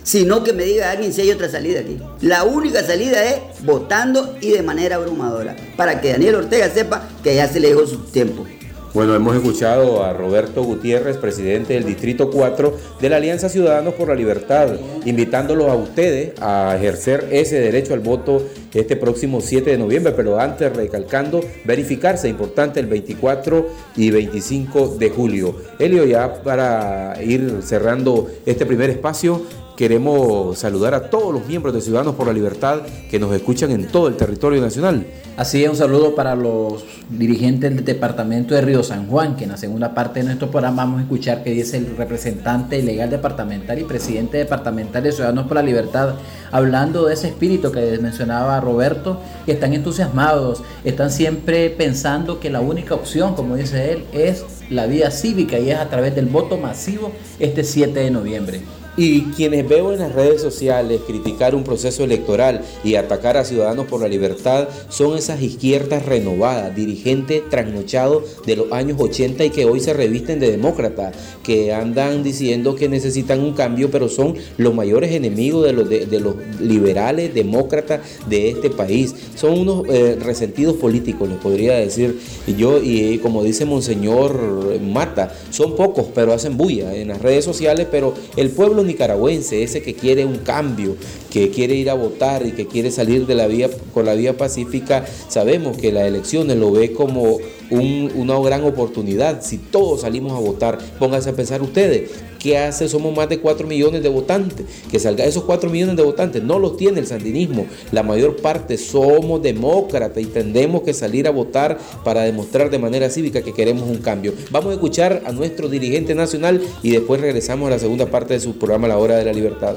sino 0.09 0.43
que 0.43 0.55
me 0.55 0.65
diga 0.65 0.91
alguien 0.91 1.13
si 1.13 1.21
hay 1.21 1.31
otra 1.33 1.51
salida 1.51 1.81
aquí. 1.81 1.99
La 2.23 2.45
única 2.45 2.83
salida 2.83 3.23
es 3.27 3.63
votando 3.63 4.39
y 4.41 4.53
de 4.53 4.63
manera 4.63 4.97
abrumadora, 4.97 5.55
para 5.77 6.01
que 6.01 6.13
Daniel 6.13 6.37
Ortega 6.37 6.71
sepa 6.71 7.11
que 7.23 7.35
ya 7.35 7.47
se 7.47 7.61
le 7.61 7.69
dejó 7.69 7.87
su 7.87 7.99
tiempo. 8.05 8.47
Bueno, 8.95 9.15
hemos 9.15 9.37
escuchado 9.37 10.03
a 10.03 10.15
Roberto 10.15 10.63
Gutiérrez, 10.65 11.19
presidente 11.19 11.75
del 11.75 11.85
Distrito 11.85 12.31
4 12.31 12.75
de 13.01 13.09
la 13.11 13.17
Alianza 13.17 13.51
Ciudadanos 13.51 13.93
por 13.95 14.09
la 14.09 14.15
Libertad, 14.15 14.71
invitándolos 15.05 15.69
a 15.69 15.75
ustedes 15.75 16.33
a 16.41 16.75
ejercer 16.75 17.29
ese 17.31 17.61
derecho 17.61 17.93
al 17.93 18.01
voto 18.01 18.43
este 18.79 18.97
próximo 18.97 19.41
7 19.41 19.71
de 19.71 19.79
noviembre, 19.79 20.13
pero 20.17 20.39
antes 20.39 20.75
recalcando, 20.75 21.41
verificarse, 21.65 22.29
importante 22.29 22.81
el 22.81 22.87
24 22.87 23.69
y 23.97 24.11
25 24.11 24.97
de 24.99 25.11
julio. 25.11 25.57
Elio, 25.79 26.05
ya 26.05 26.43
para 26.43 27.23
ir 27.23 27.61
cerrando 27.63 28.29
este 28.47 28.67
primer 28.67 28.91
espacio, 28.91 29.43
queremos 29.79 30.59
saludar 30.59 30.93
a 30.93 31.09
todos 31.09 31.33
los 31.33 31.47
miembros 31.47 31.73
de 31.73 31.81
Ciudadanos 31.81 32.17
por 32.17 32.27
la 32.27 32.33
Libertad 32.33 32.81
que 33.09 33.21
nos 33.21 33.33
escuchan 33.33 33.71
en 33.71 33.87
todo 33.87 34.09
el 34.09 34.17
territorio 34.17 34.61
nacional. 34.61 35.07
Así 35.37 35.63
es, 35.63 35.71
un 35.71 35.77
saludo 35.77 36.17
para 36.17 36.35
los 36.35 36.85
dirigentes 37.09 37.73
del 37.73 37.85
departamento 37.85 38.57
de 38.57 38.61
Río 38.63 38.83
San 38.83 39.07
Juan, 39.07 39.37
que 39.37 39.45
en 39.45 39.51
la 39.51 39.57
segunda 39.57 39.95
parte 39.95 40.19
de 40.19 40.27
nuestro 40.27 40.51
programa 40.51 40.83
vamos 40.83 40.99
a 40.99 41.03
escuchar 41.03 41.45
que 41.45 41.53
dice 41.53 41.77
el 41.77 41.97
representante 41.97 42.83
legal 42.83 43.09
departamental 43.09 43.79
y 43.79 43.85
presidente 43.85 44.39
departamental 44.39 45.05
de 45.05 45.13
Ciudadanos 45.13 45.47
por 45.47 45.55
la 45.55 45.63
Libertad, 45.63 46.15
hablando 46.51 47.07
de 47.07 47.15
ese 47.15 47.29
espíritu 47.29 47.71
que 47.71 48.01
mencionaba 48.03 48.61
Roberto, 48.61 49.21
que 49.47 49.53
están 49.53 49.75
entusiasmados, 49.75 50.61
están 50.83 51.13
siempre 51.13 51.71
pensando 51.71 52.41
que 52.41 52.51
la 52.51 52.61
única 52.61 52.97
opción, 52.97 53.37
como 53.37 53.55
dice 53.55 53.93
él, 53.93 54.05
es 54.13 54.45
la 54.71 54.87
vía 54.87 55.13
cívica 55.13 55.57
y 55.61 55.71
es 55.71 55.79
a 55.79 55.89
través 55.89 56.17
del 56.17 56.27
voto 56.27 56.57
masivo 56.57 57.13
este 57.39 57.63
7 57.63 58.01
de 58.01 58.11
noviembre. 58.11 58.61
Y 58.99 59.23
quienes 59.37 59.69
veo 59.69 59.93
en 59.93 60.01
las 60.01 60.13
redes 60.13 60.43
sociales 60.43 61.03
criticar 61.07 61.55
un 61.55 61.63
proceso 61.63 62.03
electoral 62.03 62.63
y 62.83 62.97
atacar 62.97 63.37
a 63.37 63.45
Ciudadanos 63.45 63.87
por 63.87 64.01
la 64.01 64.09
Libertad 64.09 64.67
son 64.89 65.17
esas 65.17 65.41
izquierdas 65.41 66.05
renovadas, 66.05 66.75
dirigentes 66.75 67.49
trasnochados 67.49 68.45
de 68.45 68.57
los 68.57 68.73
años 68.73 68.97
80 69.01 69.45
y 69.45 69.51
que 69.51 69.67
hoy 69.67 69.79
se 69.79 69.93
revisten 69.93 70.41
de 70.41 70.51
demócratas, 70.51 71.15
que 71.45 71.73
andan 71.73 72.25
diciendo 72.25 72.75
que 72.75 72.89
necesitan 72.89 73.39
un 73.39 73.53
cambio, 73.53 73.89
pero 73.89 74.09
son 74.09 74.35
los 74.57 74.75
mayores 74.75 75.13
enemigos 75.13 75.65
de 75.65 75.73
los, 75.75 75.89
de, 75.89 76.19
los 76.19 76.35
liberales 76.61 77.33
demócratas 77.33 78.01
de 78.29 78.51
este 78.51 78.69
país. 78.69 79.15
Son 79.37 79.61
unos 79.61 79.87
eh, 79.89 80.19
resentidos 80.21 80.75
políticos, 80.75 81.29
les 81.29 81.39
podría 81.39 81.77
decir 81.77 82.19
yo, 82.57 82.83
y 82.83 83.19
como 83.19 83.45
dice 83.45 83.65
Monseñor 83.65 84.81
Mata, 84.81 85.33
son 85.51 85.77
pocos, 85.77 86.07
pero 86.13 86.33
hacen 86.33 86.57
bulla 86.57 86.97
en 86.97 87.09
las 87.09 87.23
redes 87.23 87.45
sociales, 87.45 87.87
pero 87.89 88.15
el 88.37 88.51
pueblo 88.51 88.88
nicaragüense, 88.89 89.63
ese 89.63 89.83
que 89.83 89.95
quiere 89.95 90.25
un 90.25 90.39
cambio, 90.39 90.97
que 91.31 91.51
quiere 91.51 91.75
ir 91.75 91.91
a 91.91 91.95
votar 91.95 92.47
y 92.47 92.53
que 92.53 92.67
quiere 92.67 92.91
salir 92.91 93.27
de 93.27 93.35
la 93.35 93.47
vía 93.47 93.71
con 93.93 94.07
la 94.07 94.15
vía 94.15 94.37
pacífica, 94.37 95.05
sabemos 95.29 95.77
que 95.77 95.93
las 95.93 96.07
elecciones 96.07 96.57
lo 96.57 96.73
ve 96.73 96.93
como 96.93 97.39
una 97.71 98.39
gran 98.41 98.65
oportunidad. 98.65 99.43
Si 99.43 99.59
todos 99.59 100.03
salimos 100.03 100.33
a 100.33 100.41
votar, 100.41 100.79
pónganse 100.99 101.31
a 101.31 101.33
pensar 101.35 101.61
ustedes, 101.63 102.11
¿qué 102.39 102.57
hace? 102.57 102.89
Somos 102.89 103.15
más 103.15 103.29
de 103.29 103.41
4 103.41 103.67
millones 103.67 104.03
de 104.03 104.09
votantes. 104.09 104.67
Que 104.91 104.99
salga 104.99 105.25
esos 105.25 105.45
4 105.45 105.69
millones 105.71 105.97
de 105.97 106.03
votantes, 106.03 106.43
no 106.43 106.59
los 106.59 106.77
tiene 106.77 107.01
el 107.01 107.07
sandinismo. 107.07 107.67
La 107.93 108.03
mayor 108.03 108.37
parte 108.37 108.79
somos 108.79 109.43
demócratas 109.43 110.23
y 110.23 110.27
tendemos 110.27 110.83
que 110.83 110.95
salir 110.95 111.27
a 111.27 111.31
votar 111.31 111.79
para 112.05 112.23
demostrar 112.23 112.71
de 112.71 112.79
manera 112.79 113.11
cívica 113.11 113.43
que 113.43 113.53
queremos 113.53 113.89
un 113.89 113.99
cambio. 113.99 114.33
Vamos 114.51 114.71
a 114.71 114.75
escuchar 114.75 115.23
a 115.27 115.33
nuestro 115.33 115.69
dirigente 115.69 116.15
nacional 116.15 116.63
y 116.83 116.91
después 116.93 117.21
regresamos 117.21 117.67
a 117.69 117.71
la 117.71 117.79
segunda 117.79 118.07
parte 118.07 118.35
de 118.35 118.41
su 118.41 118.59
programa 118.59 118.89
La 118.89 118.99
Hora 118.99 119.17
de 119.17 119.25
la 119.25 119.33
Libertad. 119.33 119.77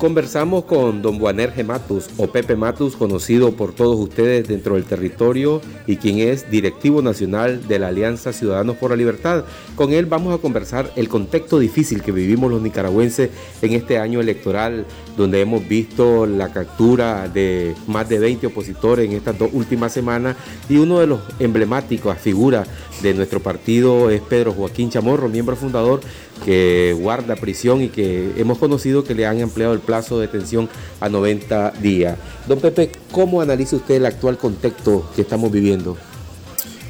Conversamos 0.00 0.64
con 0.64 1.02
don 1.02 1.18
Buanerge 1.18 1.62
Matus 1.62 2.08
o 2.16 2.26
Pepe 2.26 2.56
Matus, 2.56 2.96
conocido 2.96 3.52
por 3.52 3.74
todos 3.74 4.00
ustedes 4.00 4.48
dentro 4.48 4.76
del 4.76 4.84
territorio 4.84 5.60
y 5.86 5.96
quien 5.96 6.20
es 6.20 6.50
directivo 6.50 7.02
nacional 7.02 7.68
de 7.68 7.78
la 7.78 7.88
Alianza 7.88 8.32
Ciudadanos 8.32 8.78
por 8.78 8.92
la 8.92 8.96
Libertad. 8.96 9.44
Con 9.76 9.92
él 9.92 10.06
vamos 10.06 10.34
a 10.34 10.40
conversar 10.40 10.90
el 10.96 11.10
contexto 11.10 11.58
difícil 11.58 12.00
que 12.02 12.12
vivimos 12.12 12.50
los 12.50 12.62
nicaragüenses 12.62 13.28
en 13.60 13.74
este 13.74 13.98
año 13.98 14.22
electoral, 14.22 14.86
donde 15.16 15.40
hemos 15.40 15.66
visto 15.66 16.26
la 16.26 16.52
captura 16.52 17.28
de 17.28 17.74
más 17.86 18.08
de 18.08 18.18
20 18.18 18.46
opositores 18.46 19.08
en 19.08 19.16
estas 19.16 19.38
dos 19.38 19.50
últimas 19.52 19.92
semanas 19.92 20.36
y 20.68 20.76
uno 20.76 21.00
de 21.00 21.06
los 21.06 21.20
emblemáticos 21.38 22.16
figuras 22.18 22.68
de 23.02 23.14
nuestro 23.14 23.40
partido 23.40 24.10
es 24.10 24.20
Pedro 24.20 24.52
Joaquín 24.52 24.90
Chamorro, 24.90 25.28
miembro 25.28 25.56
fundador 25.56 26.00
que 26.44 26.96
guarda 26.98 27.36
prisión 27.36 27.82
y 27.82 27.88
que 27.88 28.32
hemos 28.36 28.58
conocido 28.58 29.04
que 29.04 29.14
le 29.14 29.26
han 29.26 29.38
empleado 29.40 29.74
el 29.74 29.80
plazo 29.80 30.18
de 30.18 30.26
detención 30.26 30.68
a 31.00 31.08
90 31.08 31.72
días. 31.82 32.16
Don 32.46 32.60
Pepe, 32.60 32.92
¿cómo 33.12 33.40
analiza 33.40 33.76
usted 33.76 33.96
el 33.96 34.06
actual 34.06 34.38
contexto 34.38 35.08
que 35.14 35.22
estamos 35.22 35.50
viviendo? 35.50 35.96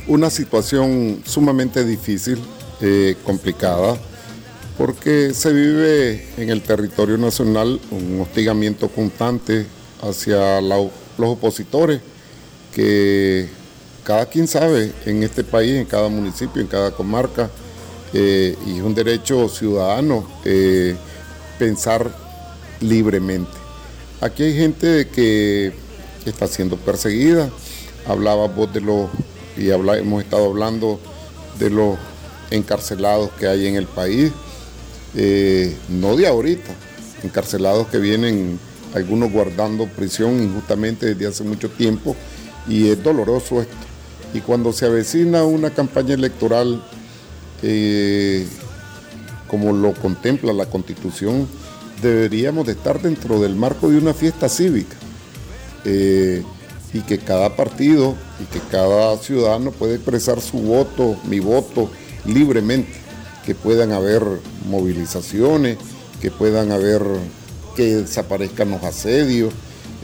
Una 0.07 0.31
situación 0.31 1.23
sumamente 1.25 1.85
difícil, 1.85 2.39
eh, 2.81 3.17
complicada, 3.25 3.97
porque 4.81 5.35
se 5.35 5.53
vive 5.53 6.27
en 6.39 6.49
el 6.49 6.63
territorio 6.63 7.19
nacional 7.19 7.79
un 7.91 8.19
hostigamiento 8.23 8.89
constante 8.89 9.67
hacia 10.01 10.59
los 10.63 10.91
opositores 11.19 12.01
que 12.75 13.47
cada 14.05 14.25
quien 14.25 14.49
sabe 14.49 14.91
en 15.05 15.23
este 15.23 15.45
país, 15.45 15.73
en 15.73 15.85
cada 15.85 16.09
municipio, 16.09 16.63
en 16.63 16.67
cada 16.67 16.93
comarca, 16.93 17.51
eh, 18.15 18.57
y 18.67 18.79
es 18.79 18.83
un 18.83 18.95
derecho 18.95 19.51
ciudadano 19.51 20.27
eh, 20.47 20.97
pensar 21.59 22.11
libremente. 22.81 23.53
Aquí 24.23 24.45
hay 24.45 24.57
gente 24.57 25.09
que 25.09 25.75
está 26.25 26.47
siendo 26.47 26.79
perseguida. 26.79 27.51
Hablaba 28.07 28.49
vos 28.49 28.73
de 28.73 28.81
los, 28.81 29.11
y 29.59 29.69
hemos 29.69 30.23
estado 30.23 30.47
hablando 30.47 30.99
de 31.59 31.69
los 31.69 31.99
encarcelados 32.51 33.31
que 33.33 33.47
hay 33.47 33.67
en 33.67 33.77
el 33.77 33.87
país, 33.87 34.33
eh, 35.15 35.77
no 35.89 36.17
de 36.17 36.27
ahorita, 36.27 36.71
encarcelados 37.23 37.89
que 37.89 37.99
vienen 37.99 38.59
algunos 38.95 39.31
guardando 39.31 39.87
prisión 39.87 40.43
injustamente 40.43 41.07
desde 41.07 41.27
hace 41.27 41.45
mucho 41.45 41.71
tiempo 41.71 42.17
y 42.69 42.89
es 42.89 43.03
doloroso 43.03 43.61
esto. 43.61 43.75
Y 44.35 44.41
cuando 44.41 44.73
se 44.73 44.87
avecina 44.87 45.45
una 45.45 45.71
campaña 45.71 46.15
electoral 46.15 46.83
eh, 47.63 48.47
como 49.49 49.73
lo 49.73 49.93
contempla 49.95 50.53
la 50.53 50.67
Constitución, 50.67 51.49
deberíamos 52.01 52.67
de 52.67 52.73
estar 52.73 53.03
dentro 53.03 53.41
del 53.41 53.57
marco 53.57 53.91
de 53.91 53.99
una 53.99 54.15
fiesta 54.15 54.49
cívica 54.49 54.97
eh, 55.85 56.43
y 56.93 57.01
que 57.01 57.19
cada 57.19 57.57
partido 57.57 58.17
y 58.41 58.45
que 58.45 58.61
cada 58.71 59.17
ciudadano 59.19 59.73
puede 59.73 59.97
expresar 59.97 60.41
su 60.41 60.59
voto, 60.59 61.17
mi 61.29 61.41
voto, 61.41 61.91
libremente, 62.25 62.93
que 63.45 63.55
puedan 63.55 63.93
haber 63.93 64.23
movilizaciones, 64.69 65.79
que 66.21 66.31
puedan 66.31 66.73
haber, 66.73 67.03
que 67.77 67.97
desaparezcan 67.97 68.71
los 68.71 68.83
asedios. 68.83 69.53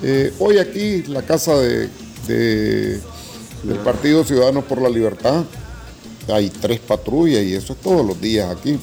Eh, 0.03 0.33
hoy 0.39 0.59
aquí 0.59 1.03
la 1.05 1.23
casa 1.23 1.57
de, 1.59 1.89
del 2.27 3.79
Partido 3.85 4.25
Ciudadanos 4.25 4.65
por 4.65 4.81
la 4.81 4.89
Libertad 4.89 5.45
hay 6.29 6.51
tres 6.51 6.81
patrullas 6.81 7.43
y 7.45 7.55
eso 7.55 7.75
es 7.75 7.81
todos 7.81 8.05
los 8.05 8.21
días 8.21 8.51
aquí. 8.51 8.79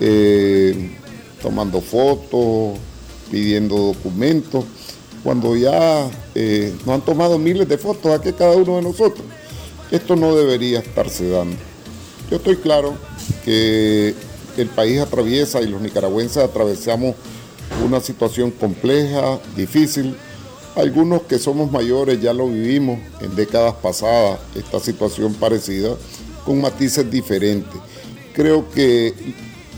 Eh, 0.00 0.96
tomando 1.40 1.80
fotos, 1.80 2.78
pidiendo 3.30 3.76
documentos, 3.76 4.64
cuando 5.22 5.56
ya 5.56 6.10
eh, 6.34 6.74
nos 6.84 6.94
han 6.96 7.00
tomado 7.02 7.38
miles 7.38 7.68
de 7.68 7.78
fotos 7.78 8.18
aquí 8.18 8.32
cada 8.32 8.56
uno 8.56 8.76
de 8.76 8.82
nosotros. 8.82 9.26
Esto 9.90 10.16
no 10.16 10.34
debería 10.34 10.80
estarse 10.80 11.28
dando. 11.28 11.56
Yo 12.30 12.38
estoy 12.38 12.56
claro 12.56 12.94
que 13.44 14.14
el 14.56 14.68
país 14.68 15.00
atraviesa 15.00 15.60
y 15.60 15.68
los 15.68 15.80
nicaragüenses 15.80 16.38
atravesamos 16.38 17.14
una 17.84 18.00
situación 18.00 18.50
compleja, 18.50 19.40
difícil. 19.56 20.16
Algunos 20.76 21.22
que 21.22 21.38
somos 21.38 21.70
mayores 21.70 22.20
ya 22.20 22.32
lo 22.32 22.48
vivimos 22.48 22.98
en 23.20 23.34
décadas 23.36 23.74
pasadas, 23.74 24.40
esta 24.54 24.80
situación 24.80 25.34
parecida 25.34 25.96
con 26.44 26.60
matices 26.60 27.10
diferentes. 27.10 27.80
Creo 28.34 28.68
que 28.70 29.14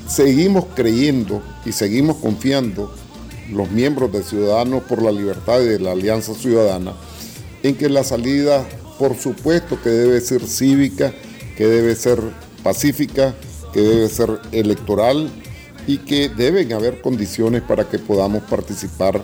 seguimos 0.09 0.65
creyendo 0.75 1.43
y 1.65 1.73
seguimos 1.73 2.17
confiando 2.17 2.93
los 3.53 3.71
miembros 3.71 4.11
de 4.13 4.23
Ciudadanos 4.23 4.83
por 4.85 5.03
la 5.03 5.13
Libertad 5.13 5.61
y 5.61 5.67
de 5.67 5.79
la 5.79 5.93
Alianza 5.93 6.35
Ciudadana 6.35 6.95
en 7.63 7.75
que 7.75 7.89
la 7.89 8.05
salida, 8.05 8.67
por 8.99 9.17
supuesto 9.17 9.81
que 9.83 9.91
debe 9.91 10.21
ser 10.21 10.47
cívica, 10.47 11.13
que 11.57 11.67
debe 11.67 11.95
ser 11.97 12.21
pacífica, 12.67 13.33
que 13.73 13.81
debe 13.81 14.09
ser 14.09 14.41
electoral 14.51 15.31
y 15.87 15.99
que 15.99 16.29
deben 16.29 16.73
haber 16.73 17.01
condiciones 17.01 17.63
para 17.63 17.89
que 17.89 18.01
podamos 18.01 18.43
participar 18.43 19.23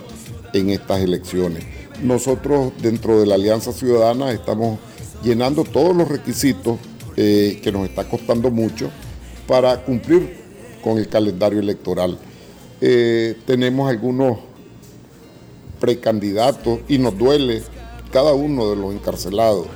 en 0.53 0.69
estas 0.69 1.01
elecciones. 1.01 1.65
Nosotros 2.01 2.71
dentro 2.81 3.19
de 3.19 3.25
la 3.25 3.35
Alianza 3.35 3.73
Ciudadana 3.73 4.31
estamos 4.31 4.79
llenando 5.25 5.65
todos 5.65 5.93
los 5.93 6.07
requisitos 6.07 6.77
eh, 7.17 7.59
que 7.61 7.69
nos 7.73 7.89
está 7.89 8.05
costando 8.05 8.49
mucho 8.49 8.89
para 9.45 9.83
cumplir 9.83 10.37
con 10.81 10.97
el 10.97 11.09
calendario 11.09 11.59
electoral. 11.59 12.17
Eh, 12.79 13.35
tenemos 13.45 13.89
algunos 13.89 14.37
precandidatos 15.81 16.79
y 16.87 16.97
nos 16.97 17.17
duele 17.17 17.61
cada 18.09 18.31
uno 18.33 18.69
de 18.69 18.77
los 18.77 18.93
encarcelados 18.93 19.67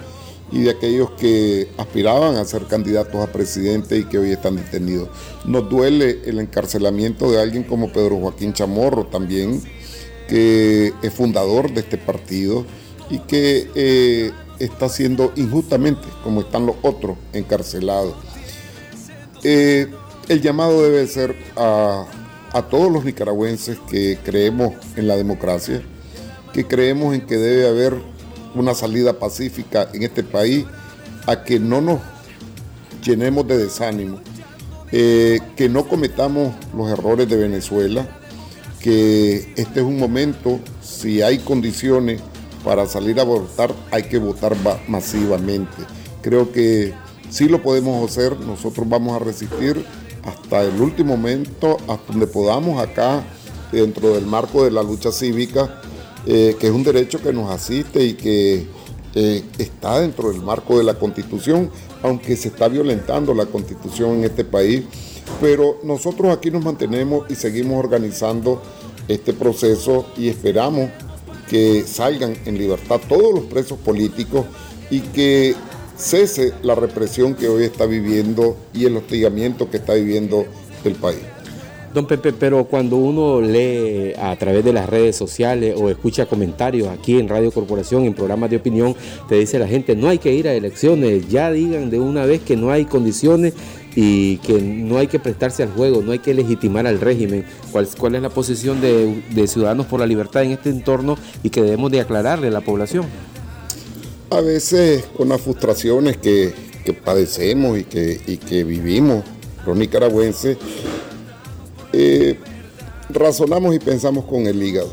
y 0.52 0.62
de 0.62 0.72
aquellos 0.72 1.12
que 1.12 1.70
aspiraban 1.78 2.36
a 2.36 2.46
ser 2.46 2.66
candidatos 2.66 3.16
a 3.16 3.32
presidente 3.32 3.98
y 3.98 4.06
que 4.06 4.18
hoy 4.18 4.32
están 4.32 4.56
detenidos. 4.56 5.10
Nos 5.46 5.70
duele 5.70 6.22
el 6.26 6.40
encarcelamiento 6.40 7.32
de 7.32 7.42
alguien 7.42 7.64
como 7.64 7.92
Pedro 7.92 8.20
Joaquín 8.20 8.54
Chamorro 8.54 9.08
también, 9.08 9.62
que 10.28 10.94
es 11.02 11.14
fundador 11.14 11.74
de 11.74 11.82
este 11.82 11.98
partido 11.98 12.66
y 13.10 13.20
que 13.20 13.70
eh, 13.76 14.32
está 14.60 14.90
siendo 14.90 15.34
injustamente, 15.36 16.08
como 16.24 16.42
están 16.42 16.66
los 16.66 16.76
otros 16.82 17.18
encarcelados. 17.34 18.16
Eh, 19.44 19.88
el 20.30 20.42
llamado 20.42 20.82
debe 20.84 21.08
ser 21.08 21.36
a, 21.56 22.06
a 22.54 22.62
todos 22.64 22.92
los 22.92 23.06
nicaragüenses 23.06 23.78
que 23.90 24.18
creemos 24.24 24.74
en 24.96 25.08
la 25.08 25.16
democracia, 25.16 25.82
que 26.54 26.66
creemos 26.66 27.14
en 27.14 27.22
que 27.22 27.38
debe 27.38 27.68
haber 27.68 28.17
una 28.60 28.74
salida 28.74 29.20
pacífica 29.20 29.90
en 29.94 30.04
este 30.04 30.24
país, 30.24 30.66
a 31.26 31.44
que 31.44 31.60
no 31.60 31.82
nos 31.82 32.00
llenemos 33.04 33.48
de 33.48 33.58
desánimo, 33.58 34.20
eh, 34.92 35.40
que 35.56 35.70
no 35.70 35.88
cometamos 35.88 36.54
los 36.76 36.90
errores 36.90 37.28
de 37.28 37.36
Venezuela, 37.36 38.08
que 38.82 39.52
este 39.56 39.82
es 39.82 39.86
un 39.86 39.98
momento, 39.98 40.60
si 40.82 41.22
hay 41.22 41.40
condiciones 41.40 42.22
para 42.64 42.86
salir 42.86 43.20
a 43.20 43.24
votar, 43.24 43.74
hay 43.92 44.04
que 44.04 44.18
votar 44.18 44.56
masivamente. 44.88 45.78
Creo 46.22 46.52
que 46.52 46.94
sí 47.30 47.48
lo 47.48 47.62
podemos 47.62 48.10
hacer, 48.10 48.40
nosotros 48.40 48.88
vamos 48.88 49.16
a 49.16 49.24
resistir 49.24 49.86
hasta 50.24 50.64
el 50.64 50.82
último 50.82 51.16
momento, 51.16 51.78
hasta 51.88 52.12
donde 52.12 52.28
podamos 52.28 52.82
acá, 52.82 53.24
dentro 53.72 54.14
del 54.14 54.26
marco 54.26 54.64
de 54.64 54.72
la 54.72 54.84
lucha 54.84 55.12
cívica, 55.12 55.82
eh, 56.30 56.58
que 56.60 56.68
es 56.68 56.74
un 56.74 56.84
derecho 56.84 57.22
que 57.22 57.32
nos 57.32 57.50
asiste 57.50 58.04
y 58.04 58.16
que 58.16 58.68
eh, 59.16 59.44
está 59.58 60.02
dentro 60.02 60.30
del 60.30 60.42
marco 60.42 60.78
de 60.78 60.84
la 60.84 60.96
Constitución, 60.96 61.72
aunque 62.04 62.36
se 62.36 62.50
está 62.50 62.68
violentando 62.68 63.34
la 63.34 63.46
Constitución 63.46 64.18
en 64.18 64.24
este 64.26 64.44
país. 64.44 64.84
Pero 65.40 65.80
nosotros 65.84 66.36
aquí 66.36 66.52
nos 66.52 66.66
mantenemos 66.66 67.32
y 67.32 67.36
seguimos 67.36 67.80
organizando 67.80 68.62
este 69.08 69.32
proceso 69.32 70.08
y 70.18 70.28
esperamos 70.28 70.90
que 71.50 71.84
salgan 71.88 72.36
en 72.46 72.58
libertad 72.58 73.00
todos 73.08 73.34
los 73.34 73.46
presos 73.46 73.80
políticos 73.80 74.46
y 74.92 75.00
que 75.00 75.56
cese 75.96 76.54
la 76.62 76.76
represión 76.76 77.36
que 77.36 77.48
hoy 77.48 77.64
está 77.64 77.86
viviendo 77.86 78.58
y 78.74 78.84
el 78.84 78.98
hostigamiento 78.98 79.70
que 79.70 79.78
está 79.78 79.94
viviendo 79.94 80.46
el 80.84 80.96
país. 80.96 81.37
Don 81.94 82.06
Pepe, 82.06 82.34
pero 82.34 82.66
cuando 82.66 82.98
uno 82.98 83.42
lee 83.42 84.14
a 84.20 84.36
través 84.36 84.64
de 84.64 84.74
las 84.74 84.88
redes 84.90 85.16
sociales 85.16 85.76
o 85.78 85.90
escucha 85.90 86.26
comentarios 86.26 86.88
aquí 86.90 87.20
en 87.20 87.28
Radio 87.28 87.52
Corporación, 87.52 88.06
en 88.06 88.14
programas 88.14 88.50
de 88.50 88.58
opinión, 88.58 88.96
te 89.28 89.36
dice 89.36 89.58
la 89.58 89.68
gente, 89.68 89.96
no 89.96 90.10
hay 90.10 90.18
que 90.20 90.34
ir 90.34 90.48
a 90.48 90.54
elecciones, 90.54 91.28
ya 91.28 91.52
digan 91.52 91.90
de 91.90 92.00
una 92.00 92.26
vez 92.26 92.42
que 92.42 92.56
no 92.56 92.72
hay 92.72 92.86
condiciones 92.86 93.54
y 94.00 94.38
que 94.38 94.62
no 94.62 95.00
hay 95.00 95.08
que 95.08 95.18
prestarse 95.18 95.64
al 95.64 95.70
juego, 95.70 96.04
no 96.04 96.12
hay 96.12 96.20
que 96.20 96.32
legitimar 96.36 96.86
al 96.86 97.00
régimen. 97.00 97.44
¿Cuál, 97.72 97.88
cuál 97.98 98.14
es 98.14 98.22
la 98.22 98.30
posición 98.30 98.80
de, 98.80 99.48
Ciudadanos 99.48 99.88
por 99.88 100.00
la 100.00 100.06
Libertad 100.06 100.44
en 100.44 100.52
este 100.52 100.70
entorno 100.70 101.18
y 101.42 101.50
que 101.50 101.64
debemos 101.64 101.90
de 101.90 102.02
aclararle 102.02 102.50
a 102.50 102.52
la 102.52 102.62
población? 102.62 103.06
A 104.30 104.40
veces 104.42 105.04
con 105.18 105.30
las 105.30 105.42
frustraciones 105.42 106.18
que, 106.18 106.54
padecemos 107.04 107.80
y 107.80 107.86
que, 107.86 108.64
vivimos 108.64 109.24
los 109.66 109.76
nicaragüenses, 109.76 110.58
razonamos 113.18 113.76
y 113.76 113.80
pensamos 113.80 114.26
con 114.26 114.48
el 114.48 114.62
hígado. 114.62 114.90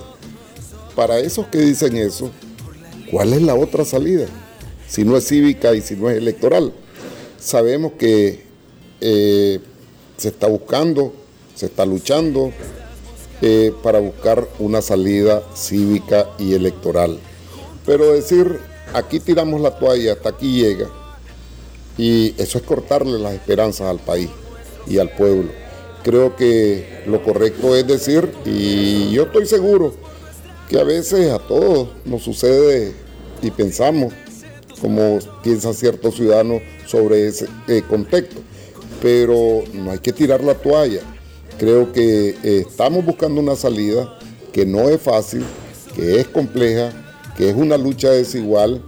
Para 0.94 1.18
esos 1.18 1.46
que 1.46 1.58
dicen 1.58 1.96
eso, 1.96 2.30
¿cuál 3.10 3.32
es 3.32 3.42
la 3.42 3.54
otra 3.54 3.84
salida? 3.84 4.26
Si 4.88 5.04
no 5.04 5.16
es 5.16 5.26
cívica 5.26 5.74
y 5.74 5.80
si 5.80 5.96
no 5.96 6.10
es 6.10 6.18
electoral. 6.18 6.72
Sabemos 7.38 7.92
que 7.98 8.44
eh, 9.00 9.60
se 10.16 10.28
está 10.28 10.46
buscando, 10.46 11.12
se 11.54 11.66
está 11.66 11.84
luchando 11.84 12.52
eh, 13.42 13.72
para 13.82 13.98
buscar 13.98 14.48
una 14.58 14.80
salida 14.80 15.42
cívica 15.54 16.30
y 16.38 16.54
electoral. 16.54 17.18
Pero 17.84 18.12
decir, 18.12 18.60
aquí 18.94 19.20
tiramos 19.20 19.60
la 19.60 19.78
toalla, 19.78 20.12
hasta 20.14 20.30
aquí 20.30 20.60
llega, 20.62 20.88
y 21.98 22.34
eso 22.38 22.58
es 22.58 22.64
cortarle 22.64 23.18
las 23.18 23.34
esperanzas 23.34 23.88
al 23.88 23.98
país 23.98 24.30
y 24.86 24.98
al 24.98 25.10
pueblo 25.10 25.63
creo 26.04 26.36
que 26.36 27.02
lo 27.06 27.22
correcto 27.24 27.74
es 27.74 27.86
decir, 27.86 28.30
y 28.44 29.10
yo 29.10 29.24
estoy 29.24 29.46
seguro 29.46 29.94
que 30.68 30.78
a 30.78 30.84
veces 30.84 31.32
a 31.32 31.38
todos 31.38 31.88
nos 32.04 32.22
sucede 32.22 32.92
y 33.42 33.50
pensamos 33.50 34.12
como 34.80 35.18
piensan 35.42 35.74
ciertos 35.74 36.16
ciudadanos 36.16 36.60
sobre 36.86 37.26
ese 37.26 37.48
eh, 37.68 37.82
contexto, 37.88 38.36
pero 39.00 39.64
no 39.72 39.92
hay 39.92 39.98
que 39.98 40.12
tirar 40.12 40.44
la 40.44 40.54
toalla. 40.54 41.00
Creo 41.58 41.92
que 41.92 42.30
eh, 42.42 42.64
estamos 42.68 43.04
buscando 43.04 43.40
una 43.40 43.56
salida 43.56 44.18
que 44.52 44.66
no 44.66 44.88
es 44.90 45.00
fácil, 45.00 45.42
que 45.96 46.20
es 46.20 46.28
compleja, 46.28 46.92
que 47.36 47.48
es 47.48 47.56
una 47.56 47.78
lucha 47.78 48.10
desigual, 48.10 48.82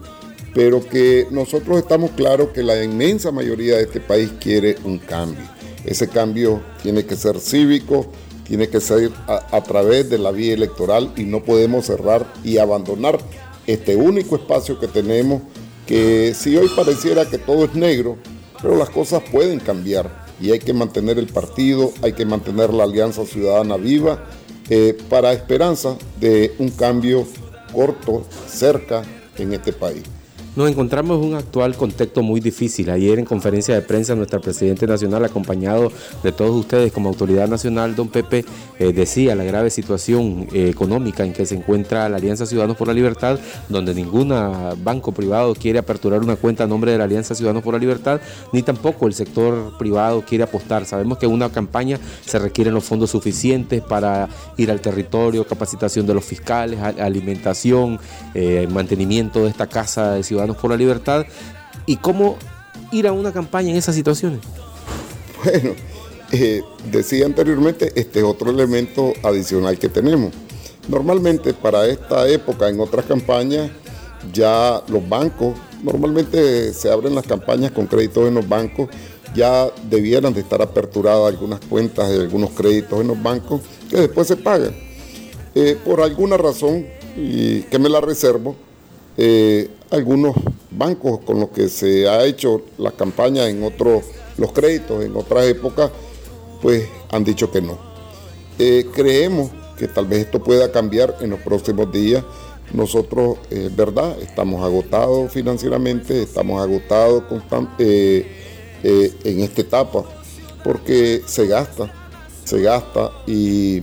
pero 0.55 0.87
que 0.87 1.26
nosotros 1.31 1.79
estamos 1.79 2.11
claros 2.11 2.48
que 2.48 2.62
la 2.62 2.83
inmensa 2.83 3.31
mayoría 3.31 3.76
de 3.76 3.83
este 3.85 4.00
país 4.00 4.31
quiere 4.40 4.76
un 4.85 4.98
cambio. 4.98 5.55
Ese 5.87 6.09
cambio 6.09 6.61
tiene 6.83 7.07
que 7.07 7.16
ser 7.16 7.38
cívico, 7.38 8.07
tiene 8.46 8.68
que 8.68 8.81
ser 8.81 9.12
a, 9.27 9.62
través 9.62 10.11
de 10.11 10.18
la 10.18 10.33
vía 10.33 10.53
electoral 10.53 11.12
y 11.16 11.25
no 11.25 11.42
podemos 11.42 11.87
cerrar 11.87 12.27
y 12.44 12.59
abandonar 12.59 13.18
este 13.66 13.96
único 13.96 14.37
espacio 14.37 14.79
que 14.79 14.88
tenemos, 14.88 15.42
que 15.87 16.35
si 16.35 16.57
hoy 16.57 16.68
pareciera 16.75 17.29
que 17.29 17.38
todo 17.38 17.64
es 17.64 17.75
negro, 17.75 18.16
pero 18.61 18.77
las 18.77 18.90
cosas 18.90 19.22
pueden 19.31 19.61
cambiar 19.61 20.27
y 20.40 20.51
hay 20.51 20.59
que 20.59 20.72
mantener 20.72 21.18
el 21.18 21.29
partido, 21.29 21.92
hay 22.03 22.12
que 22.12 22.27
mantener 22.27 22.75
la 22.75 22.85
Alianza 22.85 23.25
Ciudadana 23.25 23.77
viva 23.77 24.25
eh, 24.68 24.96
para 25.09 25.33
esperanza 25.33 25.96
de 26.20 26.55
un 26.59 26.70
cambio 26.70 27.27
corto, 27.72 28.25
cerca 28.49 29.03
en 29.38 29.53
este 29.53 29.72
país. 29.72 30.03
Nos 30.56 30.70
encontramos 30.70 31.22
en 31.22 31.28
un 31.28 31.34
actual 31.34 31.76
contexto 31.76 32.22
muy 32.22 32.40
difícil. 32.40 32.88
Ayer 32.88 33.18
en 33.18 33.26
conferencia 33.26 33.74
de 33.74 33.82
prensa 33.82 34.14
nuestra 34.14 34.40
presidente 34.40 34.86
nacional, 34.86 35.22
acompañado 35.22 35.92
de 36.22 36.32
todos 36.32 36.56
ustedes 36.56 36.92
como 36.92 37.10
autoridad 37.10 37.46
nacional, 37.46 37.94
don 37.94 38.08
Pepe, 38.08 38.42
eh, 38.78 38.94
decía 38.94 39.34
la 39.34 39.44
grave 39.44 39.68
situación 39.68 40.46
eh, 40.54 40.70
económica 40.70 41.26
en 41.26 41.34
que 41.34 41.44
se 41.44 41.56
encuentra 41.56 42.08
la 42.08 42.16
Alianza 42.16 42.46
Ciudadanos 42.46 42.78
por 42.78 42.88
la 42.88 42.94
Libertad, 42.94 43.38
donde 43.68 43.92
ningún 43.92 44.30
banco 44.82 45.12
privado 45.12 45.54
quiere 45.54 45.78
aperturar 45.78 46.22
una 46.22 46.36
cuenta 46.36 46.64
a 46.64 46.66
nombre 46.66 46.90
de 46.90 46.96
la 46.96 47.04
Alianza 47.04 47.34
Ciudadanos 47.34 47.62
por 47.62 47.74
la 47.74 47.78
Libertad, 47.78 48.22
ni 48.54 48.62
tampoco 48.62 49.06
el 49.06 49.12
sector 49.12 49.76
privado 49.76 50.24
quiere 50.26 50.44
apostar. 50.44 50.86
Sabemos 50.86 51.18
que 51.18 51.26
en 51.26 51.32
una 51.32 51.50
campaña 51.50 52.00
se 52.24 52.38
requieren 52.38 52.72
los 52.72 52.84
fondos 52.84 53.10
suficientes 53.10 53.82
para 53.82 54.30
ir 54.56 54.70
al 54.70 54.80
territorio, 54.80 55.46
capacitación 55.46 56.06
de 56.06 56.14
los 56.14 56.24
fiscales, 56.24 56.80
alimentación, 56.80 58.00
eh, 58.32 58.66
mantenimiento 58.72 59.42
de 59.42 59.50
esta 59.50 59.66
casa 59.66 60.12
de 60.12 60.22
ciudadanos 60.22 60.45
por 60.54 60.70
la 60.70 60.76
Libertad 60.76 61.26
y 61.87 61.96
cómo 61.96 62.37
ir 62.92 63.06
a 63.06 63.12
una 63.12 63.32
campaña 63.32 63.70
en 63.70 63.76
esas 63.76 63.94
situaciones. 63.94 64.40
Bueno, 65.44 65.74
eh, 66.32 66.62
decía 66.90 67.26
anteriormente, 67.26 67.92
este 67.94 68.20
es 68.20 68.24
otro 68.24 68.50
elemento 68.50 69.12
adicional 69.22 69.78
que 69.78 69.88
tenemos. 69.88 70.32
Normalmente 70.88 71.52
para 71.52 71.87
esta 71.87 72.28
época 72.28 72.68
en 72.68 72.80
otras 72.80 73.06
campañas 73.06 73.70
ya 74.32 74.82
los 74.88 75.09
bancos, 75.09 75.56
normalmente 75.82 76.72
se 76.72 76.90
abren 76.90 77.14
las 77.14 77.26
campañas 77.26 77.70
con 77.72 77.87
créditos 77.87 78.28
en 78.28 78.35
los 78.35 78.48
bancos, 78.48 78.88
ya 79.35 79.68
debieran 79.88 80.32
de 80.32 80.40
estar 80.40 80.62
aperturadas 80.62 81.32
algunas 81.32 81.61
cuentas 81.61 82.09
de 82.09 82.20
algunos 82.20 82.50
créditos 82.50 83.00
en 83.00 83.09
los 83.09 83.22
bancos 83.22 83.61
que 83.90 83.98
después 83.98 84.26
se 84.26 84.37
pagan. 84.37 84.74
Eh, 85.54 85.76
por 85.85 86.00
alguna 86.00 86.37
razón, 86.37 86.87
y 87.16 87.62
que 87.62 87.78
me 87.78 87.88
la 87.88 88.00
reservo, 88.00 88.56
eh, 89.16 89.70
algunos 89.90 90.35
bancos 90.70 91.20
con 91.20 91.40
los 91.40 91.50
que 91.50 91.68
se 91.68 92.09
ha 92.09 92.24
hecho 92.24 92.62
la 92.79 92.92
campaña 92.92 93.48
en 93.48 93.62
otros, 93.62 94.05
los 94.37 94.52
créditos 94.52 95.05
en 95.05 95.16
otras 95.16 95.46
épocas, 95.46 95.90
pues 96.61 96.87
han 97.11 97.24
dicho 97.24 97.50
que 97.50 97.62
no. 97.62 97.79
Eh, 98.59 98.87
creemos 98.94 99.50
que 99.79 99.88
tal 99.88 100.07
vez 100.07 100.26
esto 100.26 100.42
pueda 100.42 100.70
cambiar 100.70 101.16
en 101.20 101.31
los 101.31 101.40
próximos 101.40 101.90
días. 101.92 102.24
Nosotros, 102.72 103.38
es 103.48 103.74
verdad, 103.74 104.20
estamos 104.20 104.64
agotados 104.64 105.33
financieramente, 105.33 106.22
estamos 106.22 106.61
agotados 106.61 107.22
eh, 107.79 108.26
en 108.83 109.40
esta 109.40 109.61
etapa, 109.61 110.05
porque 110.64 111.22
se 111.26 111.46
gasta, 111.46 111.92
se 112.44 112.61
gasta 112.61 113.12
y 113.26 113.83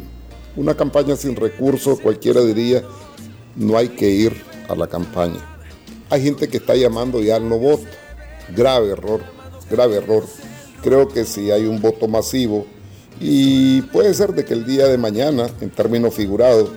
una 0.55 0.75
campaña 0.75 1.15
sin 1.15 1.35
recursos, 1.35 1.99
cualquiera 1.99 2.41
diría, 2.41 2.83
no 3.55 3.77
hay 3.77 3.89
que 3.89 4.09
ir 4.09 4.52
a 4.67 4.75
la 4.75 4.87
campaña. 4.87 5.39
Hay 6.09 6.21
gente 6.23 6.47
que 6.47 6.57
está 6.57 6.75
llamando 6.75 7.21
ya 7.21 7.37
al 7.37 7.47
no 7.47 7.57
voto. 7.57 7.85
Grave 8.55 8.91
error, 8.91 9.21
grave 9.69 9.97
error. 9.97 10.23
Creo 10.81 11.07
que 11.07 11.25
si 11.25 11.49
hay 11.49 11.65
un 11.65 11.81
voto 11.81 12.07
masivo, 12.07 12.65
y 13.19 13.81
puede 13.83 14.13
ser 14.13 14.33
de 14.33 14.43
que 14.45 14.53
el 14.53 14.65
día 14.65 14.87
de 14.87 14.97
mañana, 14.97 15.49
en 15.61 15.69
términos 15.69 16.13
figurados, 16.13 16.69